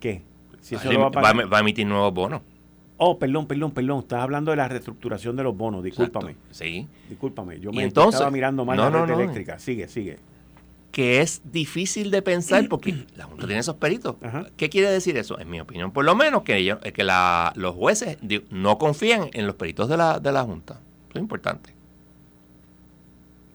¿Qué? 0.00 0.22
Si 0.62 0.76
eso 0.76 0.88
va, 0.98 1.08
a 1.08 1.32
va, 1.32 1.56
a 1.58 1.60
emitir 1.60 1.86
nuevos 1.86 2.14
bonos. 2.14 2.40
Oh, 2.96 3.18
perdón, 3.18 3.46
perdón, 3.46 3.72
perdón. 3.72 3.98
Estás 4.00 4.22
hablando 4.22 4.50
de 4.50 4.56
la 4.56 4.66
reestructuración 4.66 5.36
de 5.36 5.42
los 5.42 5.54
bonos. 5.54 5.84
Discúlpame. 5.84 6.36
Sí. 6.52 6.88
Discúlpame. 7.10 7.60
Yo 7.60 7.70
me 7.70 7.84
estaba 7.84 8.30
mirando 8.30 8.64
mal 8.64 8.78
la 8.78 9.04
red 9.04 9.14
eléctrica. 9.14 9.58
Sigue, 9.58 9.88
sigue 9.88 10.18
que 10.92 11.20
es 11.20 11.42
difícil 11.44 12.10
de 12.10 12.22
pensar 12.22 12.66
porque 12.70 13.06
la 13.16 13.24
Junta 13.24 13.46
tiene 13.46 13.60
esos 13.60 13.76
peritos. 13.76 14.16
¿Qué 14.56 14.68
quiere 14.68 14.90
decir 14.90 15.16
eso? 15.16 15.38
En 15.38 15.50
mi 15.50 15.60
opinión, 15.60 15.92
por 15.92 16.04
lo 16.04 16.14
menos 16.14 16.42
que, 16.42 16.56
ellos, 16.56 16.78
que 16.78 17.04
los 17.54 17.74
jueces 17.74 18.18
no 18.50 18.78
confían 18.78 19.30
en 19.32 19.46
los 19.46 19.56
peritos 19.56 19.88
de 19.88 19.96
la, 19.96 20.20
de 20.20 20.32
la 20.32 20.42
Junta. 20.42 20.80
Eso 21.08 21.18
es 21.18 21.20
importante. 21.20 21.74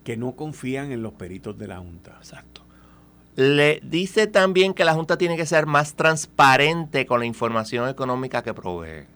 Que 0.04 0.18
no 0.18 0.34
confían 0.34 0.92
en 0.92 1.02
los 1.02 1.14
peritos 1.14 1.58
de 1.58 1.68
la 1.68 1.80
Junta. 1.80 2.16
Exacto. 2.18 2.62
Le 3.36 3.80
dice 3.84 4.28
también 4.28 4.74
que 4.74 4.86
la 4.86 4.94
Junta 4.94 5.18
tiene 5.18 5.38
que 5.38 5.46
ser 5.46 5.66
más 5.66 5.96
transparente 5.96 7.06
con 7.06 7.20
la 7.20 7.26
información 7.26 7.90
económica 7.90 8.44
que 8.44 8.54
provee. 8.54 9.08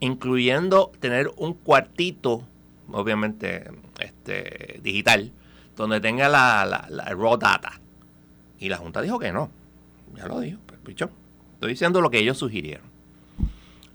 Incluyendo 0.00 0.92
tener 1.00 1.30
un 1.36 1.54
cuartito, 1.54 2.44
obviamente 2.90 3.70
este, 4.00 4.80
digital, 4.82 5.32
donde 5.78 6.00
tenga 6.00 6.28
la, 6.28 6.86
la, 6.90 7.04
raw 7.14 7.36
data. 7.36 7.80
Y 8.58 8.68
la 8.68 8.76
Junta 8.76 9.00
dijo 9.00 9.18
que 9.18 9.32
no. 9.32 9.48
Ya 10.16 10.26
lo 10.26 10.40
dijo, 10.40 10.58
pues, 10.66 10.80
pichón. 10.80 11.10
Estoy 11.54 11.70
diciendo 11.70 12.00
lo 12.00 12.10
que 12.10 12.18
ellos 12.18 12.36
sugirieron. 12.36 12.86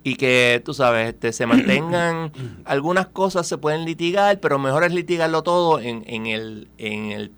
Y 0.02 0.15
que, 0.15 0.62
tú 0.63 0.74
sabes, 0.74 1.10
este, 1.10 1.34
se 1.34 1.46
mantengan, 1.46 2.32
algunas 2.65 3.08
cosas 3.08 3.48
se 3.48 3.58
pueden 3.58 3.86
litigar, 3.86 4.39
pero 4.39 4.60
mejor 4.60 4.84
es 4.86 4.93
litigarlo 4.93 5.43
todo 5.43 5.80
en, 5.80 6.04
en, 6.08 6.26
el, 6.26 6.69
en, 6.78 7.12
el, 7.12 7.32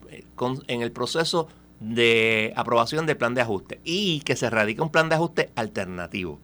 en 0.68 0.82
el 0.82 0.92
proceso 0.92 1.48
de 1.80 2.54
aprobación 2.56 3.06
del 3.06 3.18
plan 3.18 3.34
de 3.34 3.42
ajuste. 3.42 3.82
Y 3.84 4.22
que 4.22 4.36
se 4.36 4.50
radique 4.50 4.82
un 4.82 4.92
plan 4.92 5.10
de 5.10 5.16
ajuste 5.16 5.50
alternativo. 5.56 6.40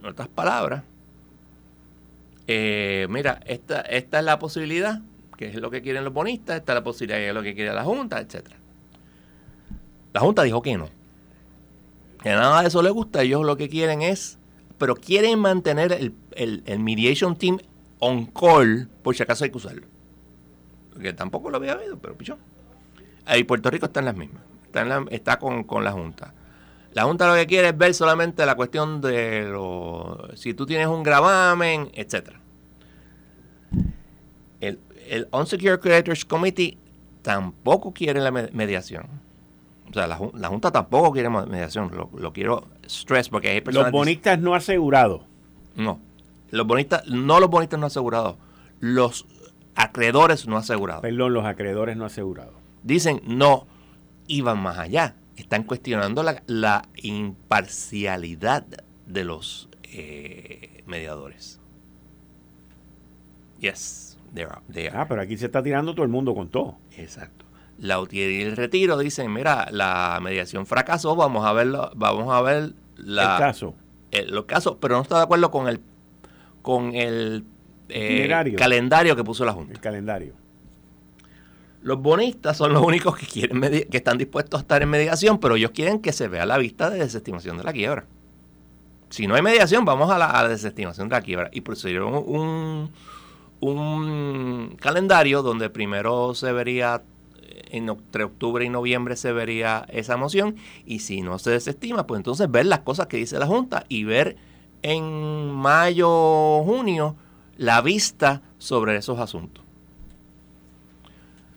En 0.00 0.06
otras 0.06 0.28
palabras, 0.28 0.82
eh, 2.48 3.06
mira, 3.08 3.40
esta, 3.46 3.82
esta 3.82 4.18
es 4.18 4.24
la 4.24 4.40
posibilidad 4.40 5.00
que 5.40 5.46
es 5.46 5.54
lo 5.54 5.70
que 5.70 5.80
quieren 5.80 6.04
los 6.04 6.12
bonistas, 6.12 6.58
está 6.58 6.74
la 6.74 6.84
posibilidad 6.84 7.18
de 7.18 7.32
lo 7.32 7.42
que 7.42 7.54
quiere 7.54 7.72
la 7.72 7.82
Junta, 7.82 8.20
etcétera. 8.20 8.58
La 10.12 10.20
Junta 10.20 10.42
dijo 10.42 10.60
que 10.60 10.76
no. 10.76 10.90
Que 12.22 12.28
nada 12.28 12.60
de 12.60 12.68
eso 12.68 12.82
le 12.82 12.90
gusta, 12.90 13.22
ellos 13.22 13.46
lo 13.46 13.56
que 13.56 13.70
quieren 13.70 14.02
es, 14.02 14.38
pero 14.76 14.94
quieren 14.94 15.38
mantener 15.38 16.12
el, 16.32 16.78
mediation 16.78 17.36
team 17.36 17.56
on 18.00 18.26
call 18.26 18.86
por 19.02 19.16
si 19.16 19.22
acaso 19.22 19.44
hay 19.44 19.50
que 19.50 19.56
usarlo. 19.56 19.86
Que 21.00 21.14
tampoco 21.14 21.48
lo 21.48 21.56
había 21.56 21.72
habido, 21.72 21.96
pero 21.96 22.18
pichón. 22.18 22.36
Ahí 23.24 23.42
Puerto 23.44 23.70
Rico 23.70 23.86
está 23.86 24.00
en 24.00 24.06
las 24.06 24.16
mismas, 24.16 24.42
está, 24.66 25.04
está 25.10 25.38
con, 25.38 25.64
con 25.64 25.84
la 25.84 25.92
Junta. 25.92 26.34
La 26.92 27.04
Junta 27.04 27.26
lo 27.26 27.34
que 27.34 27.46
quiere 27.46 27.68
es 27.68 27.78
ver 27.78 27.94
solamente 27.94 28.44
la 28.44 28.56
cuestión 28.56 29.00
de 29.00 29.48
lo, 29.48 30.28
si 30.34 30.52
tú 30.52 30.66
tienes 30.66 30.88
un 30.88 31.02
gravamen, 31.02 31.90
etcétera. 31.94 32.38
El, 34.60 34.78
el 35.10 35.28
Unsecured 35.32 35.80
Creditors 35.80 36.24
Committee 36.24 36.78
tampoco 37.22 37.92
quiere 37.92 38.20
la 38.20 38.30
mediación. 38.30 39.06
O 39.90 39.92
sea, 39.92 40.06
la, 40.06 40.16
Junta 40.16 40.70
tampoco 40.70 41.10
quiere 41.10 41.28
mediación. 41.28 41.90
Lo, 42.14 42.32
quiero 42.32 42.68
stress 42.86 43.28
porque 43.28 43.48
hay 43.48 43.60
personas... 43.60 43.88
Los 43.88 43.92
bonistas 43.92 44.38
no 44.38 44.54
asegurados. 44.54 45.22
No. 45.74 46.00
Los 46.50 46.64
bonistas, 46.66 47.06
no 47.08 47.40
los 47.40 47.50
bonistas 47.50 47.80
no 47.80 47.86
asegurados. 47.86 48.36
Los 48.78 49.26
acreedores 49.74 50.46
no 50.46 50.56
asegurados. 50.56 51.02
Perdón, 51.02 51.34
los 51.34 51.44
acreedores 51.44 51.96
no 51.96 52.04
asegurados. 52.04 52.54
Dicen, 52.84 53.20
no, 53.26 53.66
iban 54.28 54.62
más 54.62 54.78
allá. 54.78 55.16
Están 55.34 55.64
cuestionando 55.64 56.22
la, 56.22 56.88
imparcialidad 56.94 58.64
de 59.06 59.24
los 59.24 59.68
eh, 59.82 60.84
mediadores. 60.86 61.58
Yes 63.58 64.09
ah, 64.92 65.06
pero 65.08 65.20
aquí 65.20 65.36
se 65.36 65.46
está 65.46 65.62
tirando 65.62 65.94
todo 65.94 66.04
el 66.04 66.10
mundo 66.10 66.34
con 66.34 66.48
todo. 66.48 66.76
Exacto. 66.96 67.44
La 67.78 67.98
UTIER 68.00 68.30
y 68.30 68.42
el 68.42 68.56
retiro 68.56 68.98
dicen, 68.98 69.32
mira, 69.32 69.68
la 69.70 70.18
mediación 70.22 70.66
fracasó, 70.66 71.16
vamos 71.16 71.46
a 71.46 71.52
verlo, 71.52 71.90
vamos 71.94 72.32
a 72.32 72.42
ver 72.42 72.74
la, 72.96 73.34
el 73.34 73.38
caso. 73.38 73.74
los 74.28 74.44
casos, 74.44 74.76
pero 74.80 74.96
no 74.96 75.02
está 75.02 75.16
de 75.16 75.22
acuerdo 75.22 75.50
con 75.50 75.66
el 75.66 75.80
con 76.62 76.94
el 76.94 77.44
eh, 77.88 78.28
calendario 78.56 79.16
que 79.16 79.24
puso 79.24 79.44
la 79.44 79.52
Junta. 79.52 79.72
El 79.72 79.80
calendario. 79.80 80.34
Los 81.82 82.00
bonistas 82.00 82.58
son 82.58 82.74
los 82.74 82.82
únicos 82.82 83.16
que 83.16 83.26
quieren 83.26 83.60
que 83.60 83.96
están 83.96 84.18
dispuestos 84.18 84.58
a 84.58 84.62
estar 84.62 84.82
en 84.82 84.90
mediación, 84.90 85.38
pero 85.38 85.56
ellos 85.56 85.70
quieren 85.70 86.00
que 86.00 86.12
se 86.12 86.28
vea 86.28 86.44
la 86.44 86.58
vista 86.58 86.90
de 86.90 86.98
desestimación 86.98 87.56
de 87.56 87.64
la 87.64 87.72
quiebra. 87.72 88.06
Si 89.08 89.26
no 89.26 89.34
hay 89.34 89.42
mediación, 89.42 89.84
vamos 89.84 90.10
a 90.10 90.18
la, 90.18 90.46
desestimación 90.48 91.08
de 91.08 91.16
la 91.16 91.22
quiebra. 91.22 91.50
Y 91.52 91.62
un, 91.96 92.14
un 92.14 92.90
calendario 94.76 95.42
donde 95.42 95.68
primero 95.70 96.34
se 96.34 96.52
vería 96.52 97.02
eh, 97.42 97.62
entre 97.72 98.24
octubre 98.24 98.64
y 98.64 98.68
noviembre 98.68 99.16
se 99.16 99.32
vería 99.32 99.86
esa 99.90 100.16
moción 100.16 100.56
y 100.86 101.00
si 101.00 101.20
no 101.20 101.38
se 101.38 101.50
desestima, 101.50 102.06
pues 102.06 102.18
entonces 102.18 102.50
ver 102.50 102.66
las 102.66 102.80
cosas 102.80 103.06
que 103.06 103.18
dice 103.18 103.38
la 103.38 103.46
Junta 103.46 103.84
y 103.88 104.04
ver 104.04 104.36
en 104.82 105.50
mayo, 105.50 106.62
junio 106.64 107.16
la 107.58 107.82
vista 107.82 108.40
sobre 108.58 108.96
esos 108.96 109.18
asuntos. 109.18 109.62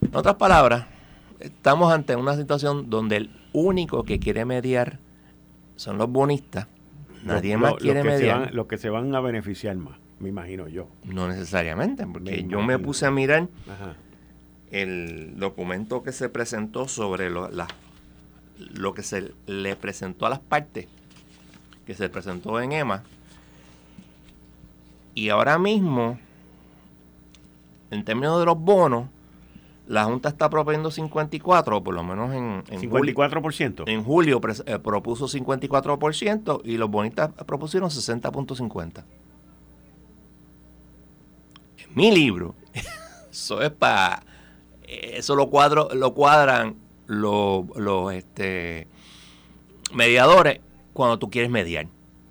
En 0.02 0.14
otras 0.14 0.36
palabras, 0.36 0.86
estamos 1.40 1.94
ante 1.94 2.18
una 2.18 2.36
situación 2.36 2.90
donde 2.90 3.18
el 3.18 3.32
único 3.54 4.04
que 4.04 4.20
quiere 4.20 4.44
mediar 4.44 5.00
son 5.78 5.98
los 5.98 6.10
bonistas. 6.10 6.68
Nadie 7.24 7.56
más 7.56 7.76
quiere 7.76 8.04
mediar. 8.04 8.54
los 8.54 8.68
que 8.68 8.78
se 8.78 8.90
van 8.90 9.16
a 9.16 9.22
beneficiar 9.22 9.78
más 9.78 10.03
me 10.20 10.30
imagino 10.30 10.68
yo. 10.68 10.88
No 11.04 11.28
necesariamente, 11.28 12.06
porque 12.08 12.46
yo 12.48 12.62
me 12.62 12.80
puse 12.80 13.06
a 13.06 13.12
mirar 13.12 13.48
el 14.72 15.34
documento 15.38 16.04
que 16.04 16.12
se 16.12 16.30
presentó 16.30 16.88
sobre 16.88 17.30
lo, 17.30 17.50
lo 18.58 18.94
que 18.94 19.04
se 19.04 19.34
le 19.46 19.76
presentó 19.76 20.26
a 20.26 20.30
las 20.30 20.40
partes, 20.40 20.88
que 21.86 21.94
se 21.94 22.10
presentó 22.10 22.60
en 22.60 22.72
EMA, 22.72 23.04
y 25.16 25.30
ahora 25.30 25.60
mismo, 25.60 26.18
en 27.92 28.04
términos 28.04 28.40
de 28.40 28.46
los 28.46 28.60
bonos, 28.60 29.08
la 29.88 30.06
Junta 30.06 30.30
está 30.30 30.50
proponiendo 30.50 30.90
54, 30.90 31.84
por 31.84 31.94
lo 31.94 32.04
menos 32.04 32.34
en, 32.34 32.64
en 32.70 32.82
54%. 32.82 32.90
Julio, 32.90 33.86
en 33.86 34.04
julio 34.04 34.42
eh, 34.66 34.80
propuso 34.80 35.28
54% 35.28 36.62
y 36.64 36.78
los 36.78 36.90
bonistas 36.90 37.32
propusieron 37.46 37.90
60.50 37.90 39.04
mi 41.96 42.12
libro, 42.12 42.56
eso 43.32 43.62
es 43.62 43.72
para, 43.72 44.24
eso 44.88 45.36
lo, 45.36 45.50
cuadro, 45.50 45.90
lo 45.94 46.14
cuadran 46.14 46.76
los, 47.08 48.14
este, 48.14 48.88
mediadores 49.94 50.60
cuando 50.94 51.20
tú 51.20 51.30
quieres 51.30 51.50
mediar, 51.50 51.88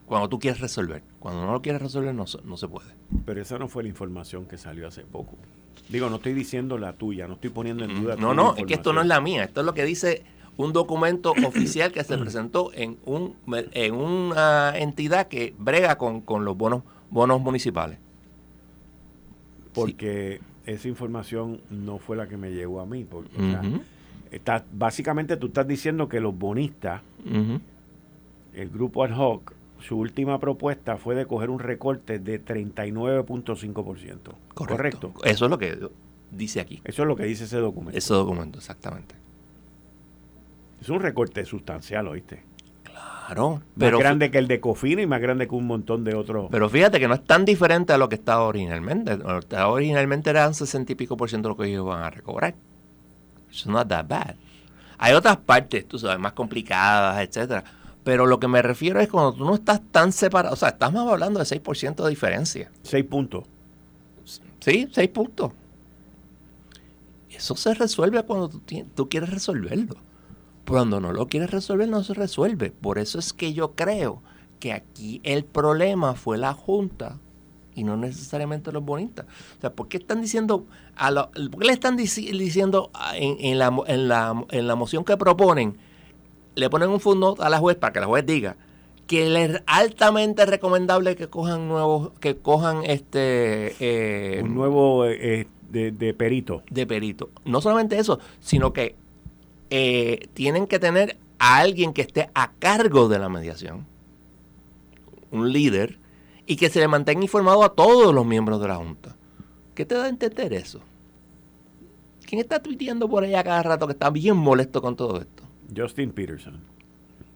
cuando 0.06 0.28
tú 0.28 0.38
quieres 0.38 0.60
resolver. 0.60 1.02
Cuando 1.18 1.46
no 1.46 1.52
lo 1.52 1.62
quieres 1.62 1.80
resolver 1.80 2.12
no, 2.12 2.24
no 2.44 2.56
se 2.56 2.66
puede. 2.66 2.88
Pero 3.24 3.40
esa 3.40 3.56
no 3.56 3.68
fue 3.68 3.84
la 3.84 3.88
información 3.88 4.46
que 4.46 4.58
salió 4.58 4.88
hace 4.88 5.02
poco. 5.02 5.36
Digo, 5.88 6.10
no 6.10 6.16
estoy 6.16 6.32
diciendo 6.32 6.78
la 6.78 6.94
tuya, 6.94 7.28
no 7.28 7.34
estoy 7.34 7.50
poniendo 7.50 7.84
en 7.84 8.02
duda. 8.02 8.16
No, 8.16 8.34
no, 8.34 8.56
es 8.56 8.64
que 8.64 8.74
esto 8.74 8.92
no 8.92 9.02
es 9.02 9.06
la 9.06 9.20
mía, 9.20 9.44
esto 9.44 9.60
es 9.60 9.66
lo 9.66 9.72
que 9.72 9.84
dice 9.84 10.24
un 10.56 10.72
documento 10.72 11.32
oficial 11.46 11.92
que 11.92 12.02
se 12.02 12.18
presentó 12.18 12.72
en, 12.74 12.98
un, 13.04 13.36
en 13.72 13.94
una 13.94 14.76
entidad 14.76 15.28
que 15.28 15.54
brega 15.58 15.96
con, 15.96 16.20
con 16.22 16.44
los 16.44 16.56
bonos, 16.56 16.82
bonos 17.10 17.40
municipales. 17.40 17.98
Porque 19.74 20.40
esa 20.66 20.88
información 20.88 21.60
no 21.70 21.98
fue 21.98 22.16
la 22.16 22.28
que 22.28 22.36
me 22.36 22.50
llegó 22.52 22.80
a 22.80 22.86
mí. 22.86 23.04
Porque, 23.04 23.36
básicamente 24.72 25.36
tú 25.36 25.48
estás 25.48 25.66
diciendo 25.66 26.08
que 26.08 26.20
los 26.20 26.36
bonistas, 26.36 27.02
el 28.54 28.68
grupo 28.70 29.04
ad 29.04 29.16
hoc, 29.16 29.52
su 29.80 29.98
última 29.98 30.38
propuesta 30.38 30.96
fue 30.96 31.14
de 31.14 31.26
coger 31.26 31.50
un 31.50 31.58
recorte 31.58 32.18
de 32.20 32.44
39.5%. 32.44 33.84
Correcto. 33.84 34.32
Correcto. 34.54 35.12
Eso 35.24 35.44
es 35.46 35.50
lo 35.50 35.58
que 35.58 35.76
dice 36.30 36.60
aquí. 36.60 36.80
Eso 36.84 37.02
es 37.02 37.08
lo 37.08 37.16
que 37.16 37.24
dice 37.24 37.44
ese 37.44 37.56
documento. 37.56 37.98
Ese 37.98 38.14
documento, 38.14 38.58
exactamente. 38.58 39.16
Es 40.80 40.88
un 40.88 41.00
recorte 41.00 41.44
sustancial, 41.44 42.06
¿oíste? 42.08 42.42
Claro. 43.26 43.62
Más 43.76 43.92
grande 43.92 44.30
que 44.30 44.38
el 44.38 44.48
de 44.48 44.60
Cofina 44.60 45.02
y 45.02 45.06
más 45.06 45.20
grande 45.20 45.48
que 45.48 45.54
un 45.54 45.66
montón 45.66 46.04
de 46.04 46.14
otros. 46.14 46.48
Pero 46.50 46.68
fíjate 46.68 47.00
que 47.00 47.08
no 47.08 47.14
es 47.14 47.24
tan 47.24 47.44
diferente 47.44 47.92
a 47.92 47.98
lo 47.98 48.08
que 48.08 48.16
estaba 48.16 48.42
originalmente. 48.42 49.18
Originalmente 49.64 50.30
eran 50.30 50.54
60 50.54 50.92
y 50.92 50.94
pico 50.94 51.16
por 51.16 51.30
ciento 51.30 51.48
de 51.48 51.54
lo 51.54 51.56
que 51.56 51.68
ellos 51.68 51.86
van 51.86 52.02
a 52.02 52.10
recobrar. 52.10 52.54
It's 53.50 53.66
not 53.66 53.88
that 53.88 54.06
bad. 54.06 54.34
Hay 54.98 55.14
otras 55.14 55.38
partes, 55.38 55.88
tú 55.88 55.98
sabes, 55.98 56.18
más 56.18 56.32
complicadas, 56.32 57.20
etcétera 57.26 57.64
pero 58.04 58.26
lo 58.26 58.40
que 58.40 58.48
me 58.48 58.62
refiero 58.62 59.00
es 59.00 59.08
cuando 59.08 59.32
tú 59.32 59.44
no 59.44 59.54
estás 59.54 59.80
tan 59.90 60.12
separado, 60.12 60.54
o 60.54 60.56
sea, 60.56 60.70
estamos 60.70 61.10
hablando 61.10 61.38
de 61.38 61.46
6% 61.46 62.02
de 62.02 62.10
diferencia. 62.10 62.70
6 62.82 63.04
puntos. 63.04 63.44
Sí, 64.60 64.88
6 64.90 65.08
puntos. 65.10 65.52
Eso 67.30 67.56
se 67.56 67.74
resuelve 67.74 68.22
cuando 68.24 68.48
tú, 68.48 68.60
tú 68.94 69.08
quieres 69.08 69.30
resolverlo. 69.30 69.96
Cuando 70.66 71.00
no 71.00 71.12
lo 71.12 71.26
quieres 71.26 71.50
resolver, 71.50 71.88
no 71.88 72.04
se 72.04 72.14
resuelve. 72.14 72.70
Por 72.70 72.98
eso 72.98 73.18
es 73.18 73.32
que 73.32 73.52
yo 73.52 73.72
creo 73.72 74.22
que 74.60 74.72
aquí 74.72 75.20
el 75.24 75.44
problema 75.44 76.14
fue 76.14 76.38
la 76.38 76.54
Junta 76.54 77.18
y 77.74 77.84
no 77.84 77.96
necesariamente 77.96 78.70
los 78.70 78.84
bonistas. 78.84 79.26
O 79.58 79.60
sea, 79.60 79.72
¿por 79.72 79.88
qué 79.88 79.96
están 79.96 80.20
diciendo, 80.20 80.66
a 80.96 81.10
¿por 81.12 81.60
qué 81.60 81.66
le 81.66 81.72
están 81.72 81.96
diciendo 81.96 82.90
en, 83.14 83.58
la, 83.58 83.76
en, 83.86 84.08
la, 84.08 84.44
en 84.50 84.66
la 84.66 84.74
moción 84.74 85.04
que 85.04 85.16
proponen? 85.16 85.76
le 86.54 86.70
ponen 86.70 86.90
un 86.90 87.00
fondo 87.00 87.36
a 87.40 87.48
la 87.48 87.58
juez 87.58 87.76
para 87.76 87.92
que 87.92 88.00
la 88.00 88.06
juez 88.06 88.26
diga 88.26 88.56
que 89.06 89.44
es 89.44 89.62
altamente 89.66 90.46
recomendable 90.46 91.16
que 91.16 91.28
cojan 91.28 91.68
nuevos, 91.68 92.12
que 92.20 92.36
cojan 92.36 92.84
este 92.84 93.74
eh, 93.80 94.40
un 94.42 94.54
nuevo 94.54 95.04
eh, 95.06 95.46
de, 95.70 96.14
perito. 96.14 96.62
De 96.70 96.86
perito. 96.86 97.28
No 97.44 97.60
solamente 97.60 97.98
eso, 97.98 98.20
sino 98.40 98.72
que 98.72 98.94
eh, 99.74 100.28
tienen 100.34 100.66
que 100.66 100.78
tener 100.78 101.16
a 101.38 101.56
alguien 101.56 101.94
que 101.94 102.02
esté 102.02 102.28
a 102.34 102.52
cargo 102.58 103.08
de 103.08 103.18
la 103.18 103.30
mediación, 103.30 103.86
un 105.30 105.50
líder, 105.50 105.98
y 106.44 106.56
que 106.56 106.68
se 106.68 106.78
le 106.78 106.88
mantenga 106.88 107.22
informado 107.22 107.64
a 107.64 107.74
todos 107.74 108.14
los 108.14 108.26
miembros 108.26 108.60
de 108.60 108.68
la 108.68 108.76
Junta. 108.76 109.16
¿Qué 109.74 109.86
te 109.86 109.94
da 109.94 110.04
a 110.04 110.08
entender 110.10 110.52
eso? 110.52 110.80
¿Quién 112.26 112.42
está 112.42 112.62
tuiteando 112.62 113.08
por 113.08 113.24
allá 113.24 113.42
cada 113.42 113.62
rato 113.62 113.86
que 113.86 113.94
está 113.94 114.10
bien 114.10 114.36
molesto 114.36 114.82
con 114.82 114.94
todo 114.94 115.18
esto? 115.18 115.42
Justin 115.74 116.12
Peterson. 116.12 116.60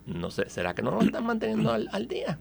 No 0.04 0.30
sé, 0.30 0.50
¿será 0.50 0.74
que 0.74 0.82
no 0.82 0.90
lo 0.90 1.00
están 1.00 1.24
manteniendo 1.24 1.72
al, 1.72 2.06
día? 2.06 2.38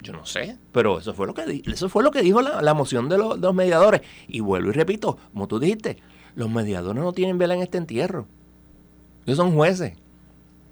Yo 0.00 0.12
no 0.12 0.26
sé, 0.26 0.58
pero 0.72 0.98
eso 0.98 1.14
fue 1.14 1.28
lo 1.28 1.34
que, 1.34 1.62
eso 1.66 1.88
fue 1.88 2.02
lo 2.02 2.10
que 2.10 2.22
dijo 2.22 2.42
la, 2.42 2.74
moción 2.74 3.08
de, 3.08 3.16
los 3.16 3.54
mediadores. 3.54 4.00
Y 4.26 4.40
vuelvo 4.40 4.70
y 4.70 4.72
repito, 4.72 5.18
como 5.32 5.46
tú 5.46 5.60
dijiste, 5.60 5.98
los 6.34 6.50
mediadores 6.50 7.00
no 7.00 7.12
tienen 7.12 7.38
vela 7.38 7.54
en 7.54 7.62
este 7.62 7.78
entierro. 7.78 8.26
Ellos 9.26 9.36
son 9.36 9.54
jueces 9.54 9.94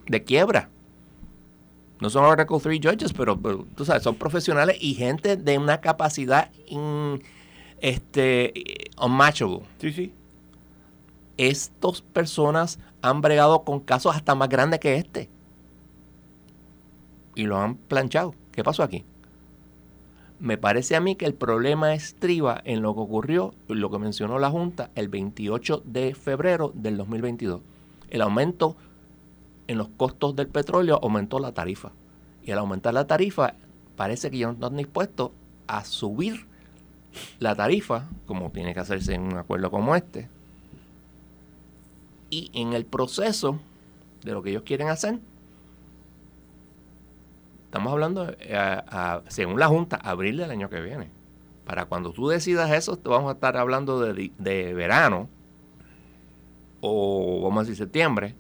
de 0.07 0.25
quiebra. 0.25 0.69
No 2.01 2.09
son 2.09 2.25
Oracle 2.25 2.59
3 2.61 2.81
judges, 2.83 3.13
pero, 3.13 3.37
tú 3.77 3.85
sabes, 3.85 4.03
son 4.03 4.15
profesionales 4.15 4.79
y 4.81 4.95
gente 4.95 5.37
de 5.37 5.59
una 5.59 5.81
capacidad 5.81 6.51
este, 7.81 8.53
unmatchable. 8.99 9.61
Sí, 9.79 9.93
sí. 9.93 10.13
Estas 11.37 12.01
personas 12.01 12.79
han 13.03 13.21
bregado 13.21 13.65
con 13.65 13.81
casos 13.81 14.17
hasta 14.17 14.35
más 14.35 14.49
grandes 14.49 14.81
que 14.81 14.97
este. 14.97 15.29
Y 17.35 17.45
lo 17.45 17.59
han 17.59 17.77
planchado. 17.77 18.35
¿Qué 18.53 18.65
pasó 18.65 18.83
aquí? 18.83 19.05
Me 20.39 20.57
parece 20.57 20.97
a 20.97 21.01
mí 21.01 21.17
que 21.17 21.27
el 21.27 21.35
problema 21.35 21.93
estriba 21.93 22.63
en 22.65 22.81
lo 22.81 22.95
que 22.95 23.01
ocurrió, 23.01 23.55
lo 23.69 23.91
que 23.91 23.99
mencionó 23.99 24.39
la 24.39 24.51
Junta 24.51 24.91
el 24.95 25.09
28 25.09 25.83
de 25.85 26.15
febrero 26.15 26.73
del 26.75 26.97
2022. 26.97 27.61
El 28.11 28.23
aumento 28.23 28.77
en 29.67 29.79
los 29.79 29.89
costos 29.89 30.35
del 30.37 30.49
petróleo 30.49 30.99
aumentó 31.03 31.39
la 31.39 31.53
tarifa. 31.53 31.93
Y 32.43 32.51
al 32.51 32.59
aumentar 32.59 32.93
la 32.93 33.07
tarifa, 33.07 33.55
parece 33.97 34.31
que 34.31 34.39
ya 34.39 34.47
no 34.47 34.53
están 34.55 34.77
dispuestos 34.77 35.31
a 35.67 35.85
subir 35.85 36.47
la 37.39 37.55
tarifa, 37.55 38.09
como 38.27 38.51
tiene 38.51 38.75
que 38.75 38.81
hacerse 38.81 39.15
en 39.15 39.23
un 39.23 39.37
acuerdo 39.37 39.71
como 39.71 39.95
este, 39.95 40.29
y 42.31 42.51
en 42.55 42.73
el 42.73 42.87
proceso 42.87 43.59
de 44.25 44.33
lo 44.33 44.43
que 44.43 44.51
ellos 44.51 44.63
quieren 44.63 44.89
hacer, 44.89 45.19
estamos 47.67 47.93
hablando, 47.93 48.33
eh, 48.39 48.83
según 49.29 49.59
la 49.59 49.67
Junta, 49.67 49.97
abril 49.97 50.37
del 50.37 50.51
año 50.51 50.71
que 50.71 50.81
viene. 50.81 51.11
Para 51.65 51.85
cuando 51.85 52.13
tú 52.13 52.29
decidas 52.29 52.71
eso, 52.71 52.99
vamos 53.05 53.31
a 53.31 53.35
estar 53.35 53.57
hablando 53.57 54.01
de, 54.01 54.33
de 54.39 54.75
verano 54.75 55.29
o 56.81 57.41
vamos 57.43 57.59
a 57.59 57.61
decir 57.63 57.77
septiembre. 57.77 58.35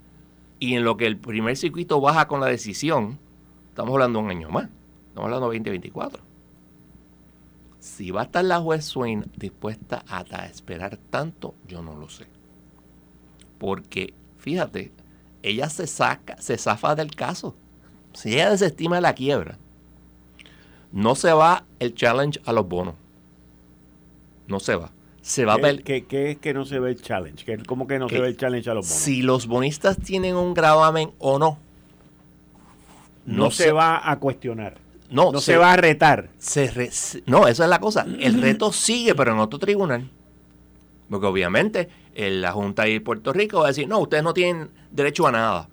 Y 0.58 0.74
en 0.74 0.84
lo 0.84 0.96
que 0.96 1.06
el 1.06 1.16
primer 1.16 1.56
circuito 1.56 2.00
baja 2.00 2.28
con 2.28 2.40
la 2.40 2.46
decisión, 2.46 3.18
estamos 3.68 3.92
hablando 3.94 4.18
de 4.18 4.24
un 4.26 4.30
año 4.30 4.50
más. 4.50 4.68
Estamos 5.08 5.26
hablando 5.26 5.50
de 5.50 5.58
2024. 5.58 6.22
Si 7.78 8.10
va 8.10 8.22
a 8.22 8.24
estar 8.24 8.44
la 8.44 8.60
juez 8.60 8.84
Swain 8.84 9.24
dispuesta 9.36 10.04
a 10.06 10.20
esperar 10.46 10.98
tanto, 11.10 11.54
yo 11.66 11.82
no 11.82 11.96
lo 11.96 12.08
sé 12.10 12.26
porque, 13.60 14.14
fíjate, 14.38 14.90
ella 15.42 15.68
se 15.68 15.86
saca, 15.86 16.40
se 16.40 16.56
zafa 16.56 16.94
del 16.94 17.14
caso. 17.14 17.54
Si 18.14 18.32
ella 18.32 18.50
desestima 18.50 19.02
la 19.02 19.12
quiebra, 19.12 19.58
no 20.90 21.14
se 21.14 21.30
va 21.32 21.66
el 21.78 21.94
challenge 21.94 22.40
a 22.46 22.54
los 22.54 22.66
bonos. 22.66 22.94
No 24.48 24.60
se 24.60 24.74
va. 24.76 24.90
Se 25.30 25.44
va 25.44 25.58
¿Qué, 25.58 25.78
¿qué, 25.84 26.04
¿Qué, 26.06 26.30
es 26.32 26.38
que 26.38 26.52
no 26.52 26.64
se 26.64 26.80
ve 26.80 26.90
el 26.90 27.00
challenge? 27.00 27.58
¿Cómo 27.64 27.86
que 27.86 28.00
no 28.00 28.08
se 28.08 28.20
ve 28.20 28.26
el 28.26 28.36
challenge 28.36 28.68
a 28.68 28.74
los 28.74 28.84
bonos? 28.84 29.00
Si 29.00 29.22
los 29.22 29.46
bonistas 29.46 29.96
tienen 29.96 30.34
un 30.34 30.54
gravamen 30.54 31.12
o 31.20 31.38
no. 31.38 31.56
No, 33.26 33.52
se, 33.52 33.70
va 33.70 34.10
a 34.10 34.18
cuestionar. 34.18 34.78
No, 35.08 35.30
no 35.30 35.40
se, 35.40 35.56
va 35.56 35.74
a 35.74 35.76
retar. 35.76 36.30
no, 37.26 37.46
esa 37.46 37.62
es 37.62 37.70
la 37.70 37.78
cosa. 37.78 38.08
El 38.18 38.42
reto 38.42 38.72
sigue, 38.72 39.14
pero 39.14 39.30
en 39.30 39.38
otro 39.38 39.60
tribunal. 39.60 40.10
Porque 41.08 41.26
obviamente 41.28 41.88
la 42.16 42.50
Junta 42.50 42.82
de 42.82 43.00
Puerto 43.00 43.32
Rico 43.32 43.60
va 43.60 43.66
a 43.66 43.68
decir, 43.68 43.86
no, 43.86 44.00
ustedes 44.00 44.24
no 44.24 44.34
tienen 44.34 44.70
derecho 44.90 45.28
a 45.28 45.30
nada. 45.30 45.68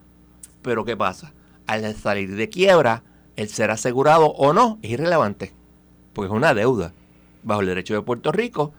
Pero 0.62 0.86
¿qué 0.86 0.96
pasa? 0.96 1.34
Al 1.66 1.96
salir 1.96 2.36
de 2.36 2.48
quiebra, 2.48 3.02
el 3.36 3.50
ser 3.50 3.72
asegurado 3.72 4.28
o 4.28 4.54
no 4.54 4.78
es 4.84 4.92
irrelevante, 4.92 5.52
porque 6.14 6.28
es 6.28 6.38
una 6.38 6.54
deuda. 6.54 6.94
Bajo 7.42 7.62
el 7.62 7.68
derecho 7.68 7.96
de 7.96 8.04
Puerto 8.04 8.32
Rico, 8.32 8.72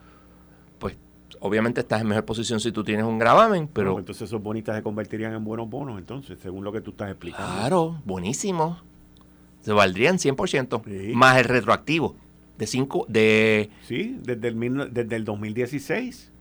obviamente 1.40 1.80
estás 1.80 2.00
en 2.00 2.08
mejor 2.08 2.24
posición 2.24 2.60
si 2.60 2.72
tú 2.72 2.84
tienes 2.84 3.04
un 3.04 3.18
gravamen, 3.18 3.68
pero... 3.68 3.98
entonces 3.98 4.22
esos 4.28 4.42
bonitas 4.42 4.76
se 4.76 4.82
convertirían 4.82 5.34
en 5.34 5.44
buenos 5.44 5.68
bonos, 5.68 5.98
entonces, 5.98 6.38
según 6.40 6.64
lo 6.64 6.72
que 6.72 6.80
tú 6.80 6.90
estás 6.90 7.10
explicando. 7.10 7.52
Claro, 7.52 8.02
buenísimo. 8.04 8.78
Se 9.60 9.72
valdrían 9.72 10.18
100%, 10.18 11.14
más 11.14 11.38
el 11.38 11.44
retroactivo 11.44 12.16
de 12.56 12.66
5... 12.66 13.06
De, 13.08 13.70
sí, 13.82 14.18
desde 14.22 14.48
el, 14.48 14.92
desde 14.92 15.16
el 15.16 15.24
2016 15.24 16.32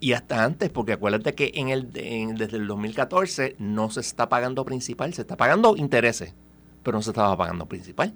y 0.00 0.12
hasta 0.12 0.44
antes, 0.44 0.70
porque 0.70 0.92
acuérdate 0.92 1.34
que 1.34 1.52
en 1.54 1.68
el, 1.70 1.92
desde 1.92 2.56
el 2.56 2.66
2014 2.66 3.56
no 3.58 3.90
se 3.90 4.00
está 4.00 4.28
pagando 4.28 4.64
principal, 4.64 5.12
se 5.12 5.22
está 5.22 5.36
pagando 5.36 5.76
intereses, 5.76 6.34
pero 6.82 6.98
no 6.98 7.02
se 7.02 7.10
estaba 7.10 7.36
pagando 7.36 7.66
principal. 7.66 8.14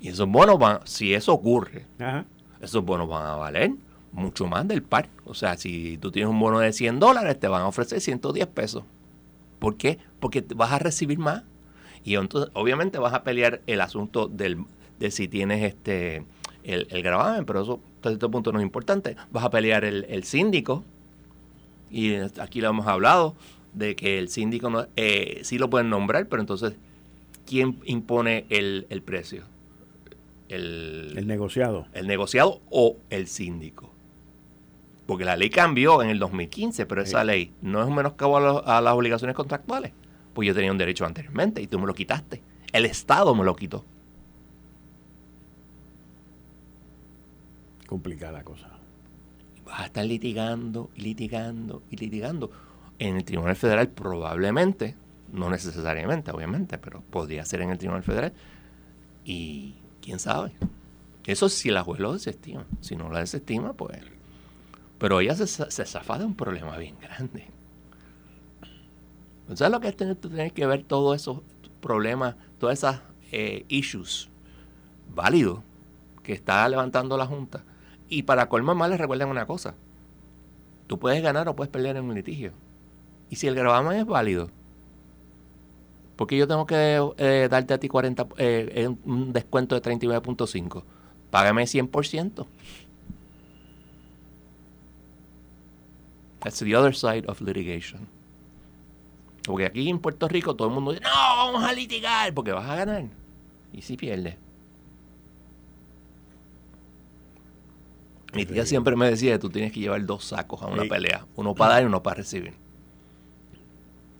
Y 0.00 0.08
esos 0.08 0.28
bonos 0.28 0.58
van, 0.58 0.80
si 0.84 1.12
eso 1.12 1.32
ocurre, 1.34 1.84
esos 2.60 2.84
bonos 2.84 3.08
van 3.08 3.26
a 3.26 3.36
valer 3.36 3.72
mucho 4.12 4.46
más 4.46 4.66
del 4.66 4.82
par. 4.82 5.08
O 5.24 5.34
sea, 5.34 5.56
si 5.56 5.98
tú 5.98 6.10
tienes 6.10 6.30
un 6.30 6.40
bono 6.40 6.58
de 6.60 6.72
100 6.72 7.00
dólares, 7.00 7.38
te 7.38 7.48
van 7.48 7.62
a 7.62 7.68
ofrecer 7.68 8.00
110 8.00 8.46
pesos. 8.48 8.84
¿Por 9.58 9.76
qué? 9.76 9.98
Porque 10.20 10.44
vas 10.54 10.72
a 10.72 10.78
recibir 10.78 11.18
más. 11.18 11.44
Y 12.04 12.16
entonces, 12.16 12.50
obviamente, 12.54 12.98
vas 12.98 13.12
a 13.12 13.22
pelear 13.24 13.60
el 13.66 13.80
asunto 13.80 14.26
del, 14.26 14.64
de 14.98 15.10
si 15.10 15.28
tienes 15.28 15.62
este 15.62 16.24
el, 16.64 16.86
el 16.90 17.02
gravamen, 17.02 17.44
pero 17.44 17.62
eso 17.62 17.80
hasta 18.00 18.12
este 18.12 18.28
punto 18.28 18.50
no 18.50 18.58
es 18.58 18.62
importante. 18.62 19.14
Vas 19.30 19.44
a 19.44 19.50
pelear 19.50 19.84
el, 19.84 20.24
síndico, 20.24 20.84
y 21.90 22.14
aquí 22.40 22.62
lo 22.62 22.70
hemos 22.70 22.86
hablado, 22.86 23.34
de 23.74 23.94
que 23.94 24.18
el 24.18 24.30
síndico 24.30 24.70
no, 24.70 24.86
eh, 24.96 25.40
sí 25.42 25.58
lo 25.58 25.68
pueden 25.68 25.90
nombrar, 25.90 26.26
pero 26.26 26.40
entonces, 26.40 26.72
¿quién 27.46 27.78
impone 27.84 28.46
el, 28.48 29.02
precio? 29.04 29.42
El, 30.50 31.14
el 31.16 31.26
negociado. 31.26 31.86
El 31.94 32.08
negociado 32.08 32.60
o 32.70 32.96
el 33.08 33.28
síndico. 33.28 33.92
Porque 35.06 35.24
la 35.24 35.36
ley 35.36 35.48
cambió 35.48 36.02
en 36.02 36.10
el 36.10 36.18
2015, 36.18 36.86
pero 36.86 37.02
esa 37.02 37.24
ley 37.24 37.52
no 37.62 37.80
es 37.80 37.88
un 37.88 37.94
menoscabo 37.94 38.36
a, 38.36 38.78
a 38.78 38.80
las 38.80 38.94
obligaciones 38.94 39.36
contractuales. 39.36 39.92
Pues 40.34 40.46
yo 40.46 40.54
tenía 40.54 40.72
un 40.72 40.78
derecho 40.78 41.06
anteriormente 41.06 41.62
y 41.62 41.68
tú 41.68 41.78
me 41.78 41.86
lo 41.86 41.94
quitaste. 41.94 42.42
El 42.72 42.84
Estado 42.84 43.34
me 43.34 43.44
lo 43.44 43.54
quitó. 43.54 43.84
Complicada 47.86 48.32
la 48.32 48.44
cosa. 48.44 48.68
Vas 49.64 49.80
a 49.80 49.86
estar 49.86 50.04
litigando 50.04 50.90
y 50.96 51.02
litigando 51.02 51.82
y 51.90 51.96
litigando. 51.96 52.50
En 52.98 53.16
el 53.16 53.24
Tribunal 53.24 53.56
Federal 53.56 53.88
probablemente, 53.88 54.96
no 55.32 55.48
necesariamente, 55.48 56.30
obviamente, 56.32 56.76
pero 56.78 57.02
podría 57.08 57.44
ser 57.44 57.62
en 57.62 57.70
el 57.70 57.78
Tribunal 57.78 58.02
Federal. 58.02 58.32
Y 59.24 59.74
quién 60.10 60.18
sabe. 60.18 60.50
Eso 61.24 61.48
si 61.48 61.70
la 61.70 61.84
juez 61.84 62.00
lo 62.00 62.12
desestima. 62.12 62.66
Si 62.80 62.96
no 62.96 63.10
la 63.10 63.20
desestima, 63.20 63.74
pues... 63.74 63.96
Pero 64.98 65.20
ella 65.20 65.36
se, 65.36 65.46
se 65.46 65.86
zafa 65.86 66.18
de 66.18 66.24
un 66.24 66.34
problema 66.34 66.76
bien 66.76 66.96
grande. 67.00 67.46
¿Sabes 69.54 69.70
lo 69.70 69.80
que 69.80 69.88
es 69.88 69.96
tener, 69.96 70.52
que 70.52 70.66
ver 70.66 70.82
todos 70.82 71.14
esos 71.14 71.42
problemas, 71.80 72.34
todas 72.58 72.78
esas 72.78 73.00
eh, 73.30 73.64
issues 73.68 74.28
válidos 75.14 75.60
que 76.24 76.32
está 76.32 76.68
levantando 76.68 77.16
la 77.16 77.26
Junta? 77.26 77.62
Y 78.08 78.24
para 78.24 78.48
colmar 78.48 78.74
mal, 78.74 78.90
les 78.90 78.98
recuerden 78.98 79.28
una 79.28 79.46
cosa. 79.46 79.76
Tú 80.88 80.98
puedes 80.98 81.22
ganar 81.22 81.48
o 81.48 81.54
puedes 81.54 81.70
perder 81.70 81.96
en 81.96 82.04
un 82.04 82.14
litigio. 82.16 82.52
Y 83.30 83.36
si 83.36 83.46
el 83.46 83.54
gravamen 83.54 84.00
es 84.00 84.06
válido, 84.06 84.50
¿por 86.20 86.26
qué 86.26 86.36
yo 86.36 86.46
tengo 86.46 86.66
que 86.66 87.00
eh, 87.16 87.48
darte 87.50 87.72
a 87.72 87.80
ti 87.80 87.88
40, 87.88 88.28
eh, 88.36 88.94
un 89.06 89.32
descuento 89.32 89.74
de 89.74 89.80
39.5? 89.80 90.82
Págame 91.30 91.62
100%. 91.62 92.46
That's 96.40 96.58
the 96.58 96.76
other 96.76 96.94
side 96.94 97.24
of 97.26 97.40
litigation. 97.40 98.06
Porque 99.46 99.64
aquí 99.64 99.88
en 99.88 99.98
Puerto 99.98 100.28
Rico 100.28 100.54
todo 100.54 100.68
el 100.68 100.74
mundo 100.74 100.92
dice, 100.92 101.02
no, 101.04 101.08
vamos 101.10 101.64
a 101.64 101.72
litigar 101.72 102.34
porque 102.34 102.52
vas 102.52 102.68
a 102.68 102.76
ganar. 102.76 103.04
Y 103.72 103.80
si 103.80 103.96
pierdes. 103.96 104.36
Mi 108.34 108.44
tía 108.44 108.66
siempre 108.66 108.94
me 108.94 109.08
decía 109.08 109.38
tú 109.38 109.48
tienes 109.48 109.72
que 109.72 109.80
llevar 109.80 110.04
dos 110.04 110.22
sacos 110.22 110.60
a 110.60 110.66
una 110.66 110.84
pelea. 110.84 111.24
Uno 111.36 111.54
para 111.54 111.72
dar 111.72 111.82
y 111.84 111.86
uno 111.86 112.02
para 112.02 112.16
recibir. 112.16 112.52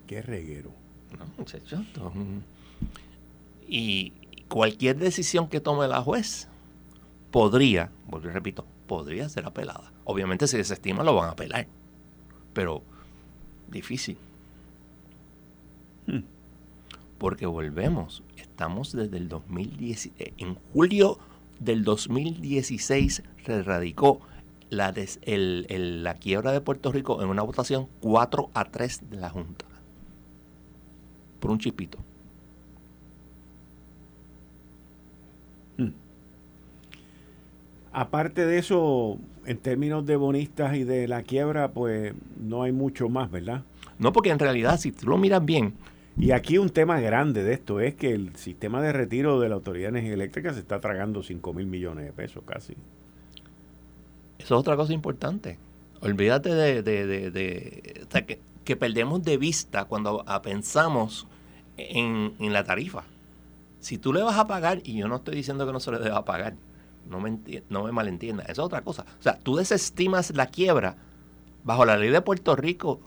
Qué 0.07 0.23
reguero. 0.23 0.80
No, 1.19 1.27
muchachos. 1.39 1.81
Y 3.67 4.13
cualquier 4.49 4.99
decisión 4.99 5.49
que 5.49 5.61
tome 5.61 5.87
la 5.89 6.03
juez 6.03 6.49
podría, 7.31 7.91
vuelvo 8.09 8.29
y 8.29 8.33
repito, 8.33 8.65
podría 8.87 9.29
ser 9.29 9.47
apelada. 9.47 9.93
Obviamente 10.05 10.47
si 10.47 10.57
desestima 10.57 11.05
lo 11.05 11.15
van 11.15 11.29
a 11.29 11.33
apelar. 11.33 11.67
Pero 12.53 12.83
difícil. 13.69 14.19
Hmm. 16.07 16.25
Porque 17.19 17.47
volvemos, 17.47 18.23
estamos 18.37 18.93
desde 18.93 19.17
el 19.19 19.29
2010, 19.29 20.07
eh, 20.19 20.35
en 20.39 20.57
julio 20.73 21.19
del 21.61 21.85
2016 21.85 23.23
se 23.45 23.63
radicó 23.63 24.21
la, 24.71 24.95
la 25.27 26.15
quiebra 26.15 26.53
de 26.53 26.61
Puerto 26.61 26.91
Rico 26.91 27.23
en 27.23 27.29
una 27.29 27.43
votación 27.43 27.89
4 28.01 28.51
a 28.55 28.65
3 28.65 29.11
de 29.11 29.17
la 29.19 29.31
Junta. 29.31 29.65
Por 31.41 31.51
un 31.51 31.59
chipito. 31.59 31.99
Hmm. 35.79 35.91
Aparte 37.93 38.47
de 38.47 38.59
eso, 38.59 39.19
en 39.47 39.59
términos 39.59 40.07
de 40.07 40.17
bonistas 40.17 40.77
y 40.77 40.85
de 40.85 41.09
la 41.09 41.23
quiebra, 41.23 41.73
pues 41.73 42.15
no 42.39 42.63
hay 42.63 42.73
mucho 42.73 43.09
más, 43.09 43.31
¿verdad? 43.31 43.63
No, 43.99 44.13
porque 44.13 44.31
en 44.31 44.39
realidad, 44.39 44.79
si 44.79 44.93
tú 44.93 45.07
lo 45.09 45.19
miras 45.19 45.45
bien, 45.45 45.75
y 46.17 46.33
aquí 46.33 46.59
un 46.59 46.71
tema 46.71 47.01
grande 47.01 47.43
de 47.43 47.55
esto 47.55 47.81
es 47.81 47.95
que 47.95 48.13
el 48.13 48.37
sistema 48.37 48.83
de 48.83 48.93
retiro 48.93 49.41
de 49.41 49.49
la 49.49 49.55
Autoridad 49.55 49.87
de 49.87 49.99
Energía 49.99 50.15
Eléctrica 50.15 50.53
se 50.53 50.61
está 50.61 50.81
tragando 50.81 51.23
5 51.23 51.55
mil 51.55 51.67
millones 51.67 52.05
de 52.05 52.13
pesos 52.13 52.43
casi. 52.45 52.75
Eso 54.39 54.55
es 54.55 54.61
otra 54.61 54.77
cosa 54.77 54.93
importante. 54.93 55.59
Olvídate 56.01 56.55
de, 56.55 56.83
de, 56.83 58.25
que, 58.27 58.39
perdemos 58.77 59.23
de 59.23 59.37
vista 59.37 59.85
cuando 59.85 60.25
pensamos 60.43 61.27
en, 61.77 62.53
la 62.53 62.65
tarifa. 62.65 63.05
Si 63.81 63.99
tú 63.99 64.13
le 64.13 64.23
vas 64.23 64.39
a 64.39 64.47
pagar, 64.47 64.81
y 64.85 64.97
yo 64.97 65.09
no 65.09 65.17
estoy 65.17 65.35
diciendo 65.37 65.67
que 65.67 65.73
no 65.73 65.81
se 65.81 65.91
le 65.91 65.99
deba 65.99 66.25
pagar, 66.25 66.55
no 67.09 67.21
me, 67.21 67.39
no 67.69 67.85
me 67.85 67.93
malentienda, 67.93 68.45
eso 68.45 68.63
es 68.63 68.67
otra 68.67 68.83
cosa. 68.83 69.05
O 69.19 69.23
sea, 69.23 69.39
tú 69.39 69.57
desestimas 69.57 70.35
la 70.35 70.47
quiebra, 70.47 70.97
bajo 71.65 71.85
la 71.85 71.97
ley 71.97 72.11
de 72.11 72.21
Puerto 72.21 72.57
Rico, 72.57 73.01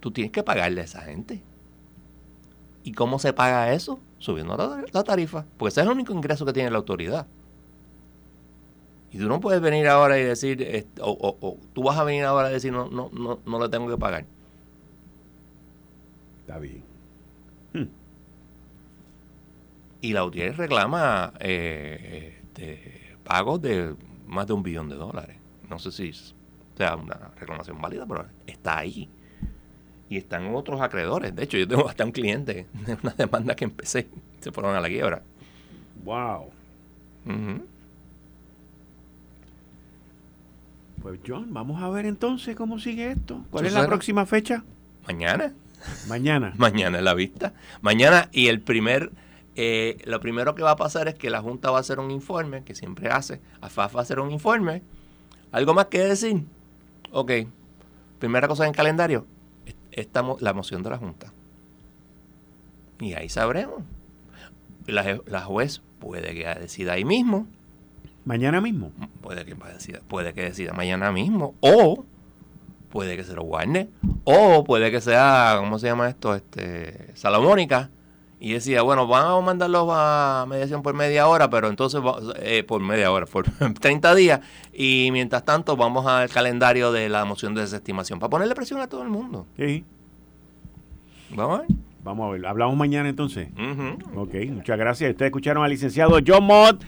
tú 0.00 0.10
tienes 0.10 0.32
que 0.32 0.42
pagarle 0.42 0.80
a 0.80 0.84
esa 0.84 1.02
gente. 1.02 1.42
¿Y 2.82 2.92
cómo 2.92 3.18
se 3.18 3.32
paga 3.32 3.72
eso? 3.72 3.98
Subiendo 4.18 4.56
la, 4.92 5.04
tarifa. 5.04 5.46
Porque 5.56 5.70
ese 5.70 5.80
es 5.80 5.86
el 5.86 5.92
único 5.92 6.12
ingreso 6.12 6.44
que 6.44 6.52
tiene 6.52 6.70
la 6.70 6.78
autoridad. 6.78 7.26
Y 9.10 9.18
tú 9.18 9.28
no 9.28 9.40
puedes 9.40 9.60
venir 9.60 9.86
ahora 9.88 10.18
y 10.18 10.24
decir, 10.24 10.86
o, 11.00 11.58
tú 11.72 11.82
vas 11.82 11.96
a 11.96 12.04
venir 12.04 12.24
ahora 12.24 12.50
y 12.50 12.54
decir, 12.54 12.72
no, 12.72 12.88
no, 12.88 13.10
no, 13.12 13.38
no 13.46 13.60
le 13.60 13.68
tengo 13.68 13.88
que 13.88 13.96
pagar. 13.96 14.26
Está 16.44 16.58
bien. 16.58 16.82
Hmm. 17.72 17.86
Y 20.02 20.12
la 20.12 20.20
autoridad 20.20 20.54
reclama 20.56 21.32
eh, 21.40 22.42
este, 22.42 23.16
pagos 23.24 23.62
de 23.62 23.94
más 24.26 24.46
de 24.46 24.52
un 24.52 24.62
billón 24.62 24.90
de 24.90 24.96
dólares. 24.96 25.38
No 25.70 25.78
sé 25.78 25.90
si 25.90 26.12
sea 26.76 26.96
una 26.96 27.32
reclamación 27.40 27.80
válida, 27.80 28.04
pero 28.06 28.26
está 28.46 28.78
ahí 28.78 29.08
y 30.10 30.18
están 30.18 30.54
otros 30.54 30.82
acreedores. 30.82 31.34
De 31.34 31.44
hecho, 31.44 31.56
yo 31.56 31.66
tengo 31.66 31.88
hasta 31.88 32.04
un 32.04 32.12
cliente 32.12 32.66
de 32.86 32.98
una 33.02 33.12
demanda 33.12 33.56
que 33.56 33.64
empecé, 33.64 34.08
se 34.40 34.52
fueron 34.52 34.76
a 34.76 34.80
la 34.80 34.88
quiebra. 34.88 35.22
Wow. 36.04 36.50
Pues 41.02 41.20
John, 41.26 41.52
vamos 41.54 41.82
a 41.82 41.88
ver 41.88 42.04
entonces 42.06 42.54
cómo 42.54 42.78
sigue 42.78 43.12
esto. 43.12 43.42
¿Cuál 43.50 43.66
es 43.66 43.72
la 43.72 43.86
próxima 43.86 44.26
fecha? 44.26 44.62
Mañana. 45.06 45.54
Mañana. 46.08 46.52
Mañana 46.58 46.98
es 46.98 47.04
la 47.04 47.14
vista. 47.14 47.54
Mañana 47.80 48.28
y 48.32 48.48
el 48.48 48.60
primer, 48.60 49.12
eh, 49.56 49.98
lo 50.04 50.20
primero 50.20 50.54
que 50.54 50.62
va 50.62 50.72
a 50.72 50.76
pasar 50.76 51.08
es 51.08 51.14
que 51.14 51.30
la 51.30 51.40
Junta 51.40 51.70
va 51.70 51.78
a 51.78 51.80
hacer 51.80 51.98
un 51.98 52.10
informe, 52.10 52.64
que 52.64 52.74
siempre 52.74 53.08
hace, 53.08 53.40
AFAF 53.60 53.96
va 53.96 54.00
a 54.00 54.02
hacer 54.02 54.20
un 54.20 54.30
informe. 54.30 54.82
¿Algo 55.52 55.74
más 55.74 55.86
que 55.86 56.00
decir? 56.00 56.44
Ok. 57.12 57.32
Primera 58.18 58.48
cosa 58.48 58.66
en 58.66 58.72
calendario, 58.72 59.26
estamos 59.92 60.40
la 60.40 60.52
moción 60.52 60.82
de 60.82 60.90
la 60.90 60.98
Junta. 60.98 61.32
Y 63.00 63.14
ahí 63.14 63.28
sabremos. 63.28 63.82
La, 64.86 65.20
la 65.26 65.40
juez 65.42 65.82
puede 65.98 66.34
que 66.34 66.46
decida 66.60 66.92
ahí 66.92 67.04
mismo. 67.04 67.46
¿Mañana 68.24 68.60
mismo? 68.60 68.92
Puede 69.20 69.44
que 69.44 69.54
decida, 69.54 70.00
puede 70.08 70.32
que 70.32 70.42
decida 70.42 70.72
mañana 70.72 71.12
mismo. 71.12 71.54
O 71.60 72.04
puede 72.94 73.16
que 73.16 73.24
se 73.24 73.34
lo 73.34 73.42
guarde. 73.42 73.88
O 74.22 74.62
puede 74.62 74.92
que 74.92 75.00
sea, 75.00 75.56
¿cómo 75.58 75.80
se 75.80 75.88
llama 75.88 76.08
esto? 76.08 76.32
Este, 76.32 77.10
Salomónica. 77.14 77.90
Y 78.38 78.52
decía, 78.52 78.82
bueno, 78.82 79.08
vamos 79.08 79.42
a 79.42 79.44
mandarlos 79.44 79.88
a 79.90 80.46
mediación 80.48 80.82
por 80.82 80.94
media 80.94 81.26
hora, 81.26 81.50
pero 81.50 81.68
entonces, 81.68 82.00
eh, 82.36 82.62
por 82.62 82.80
media 82.80 83.10
hora, 83.10 83.26
por 83.26 83.46
30 83.80 84.14
días. 84.14 84.40
Y 84.72 85.08
mientras 85.10 85.44
tanto, 85.44 85.76
vamos 85.76 86.06
al 86.06 86.28
calendario 86.30 86.92
de 86.92 87.08
la 87.08 87.24
moción 87.24 87.52
de 87.54 87.62
desestimación 87.62 88.20
para 88.20 88.30
ponerle 88.30 88.54
presión 88.54 88.80
a 88.80 88.86
todo 88.86 89.02
el 89.02 89.08
mundo. 89.08 89.46
Sí. 89.56 89.84
Vamos 91.30 91.58
a 91.58 91.62
ver. 91.62 91.70
Vamos 92.04 92.28
a 92.28 92.32
ver. 92.32 92.46
¿Hablamos 92.46 92.76
mañana 92.76 93.08
entonces? 93.08 93.48
Ok, 94.14 94.34
muchas 94.50 94.78
gracias. 94.78 95.10
Ustedes 95.10 95.30
escucharon 95.30 95.64
al 95.64 95.70
licenciado 95.70 96.16
John 96.24 96.44
Mott 96.44 96.84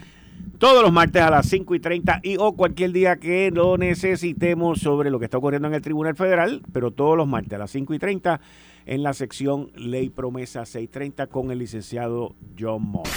todos 0.59 0.83
los 0.83 0.93
martes 0.93 1.23
a 1.23 1.31
las 1.31 1.47
5 1.47 1.75
y 1.75 1.81
30 1.81 2.21
y 2.23 2.37
o 2.39 2.53
cualquier 2.53 2.93
día 2.93 3.17
que 3.17 3.51
lo 3.51 3.77
necesitemos 3.77 4.81
sobre 4.81 5.11
lo 5.11 5.19
que 5.19 5.27
está 5.27 5.39
ocurriendo 5.39 5.69
en 5.69 5.75
el 5.75 5.83
Tribunal 5.83 6.17
Federal, 6.17 6.63
pero 6.73 6.91
todos 6.91 7.17
los 7.17 7.29
martes 7.29 7.53
a 7.55 7.59
las 7.59 7.71
5 7.71 7.95
y 7.95 7.99
30 7.99 8.41
en 8.87 9.03
la 9.03 9.13
sección 9.13 9.71
Ley 9.75 10.11
Promesa 10.11 10.65
630 10.65 11.27
con 11.27 11.51
el 11.51 11.59
licenciado 11.59 12.35
John 12.59 12.83
Moss. 12.83 13.09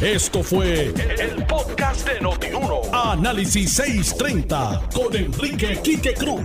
Esto 0.00 0.42
fue 0.42 0.92
el, 1.18 1.46
podcast 1.46 2.06
de 2.08 2.20
Notiuno. 2.20 2.82
Análisis 2.92 3.72
630 3.72 4.88
con 4.94 5.16
Enrique 5.16 5.78
Quique 5.82 6.14
Cruz. 6.14 6.44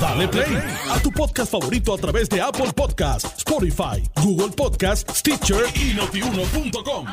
Dale 0.00 0.26
play 0.26 0.58
a 0.90 0.98
tu 1.00 1.10
podcast 1.12 1.52
favorito 1.52 1.94
a 1.94 1.98
través 1.98 2.28
de 2.28 2.40
Apple 2.40 2.72
Podcasts, 2.74 3.38
Spotify, 3.38 4.02
Google 4.22 4.50
Podcasts, 4.56 5.18
Stitcher 5.18 5.64
y 5.76 5.94
notiuno.com. 5.94 7.06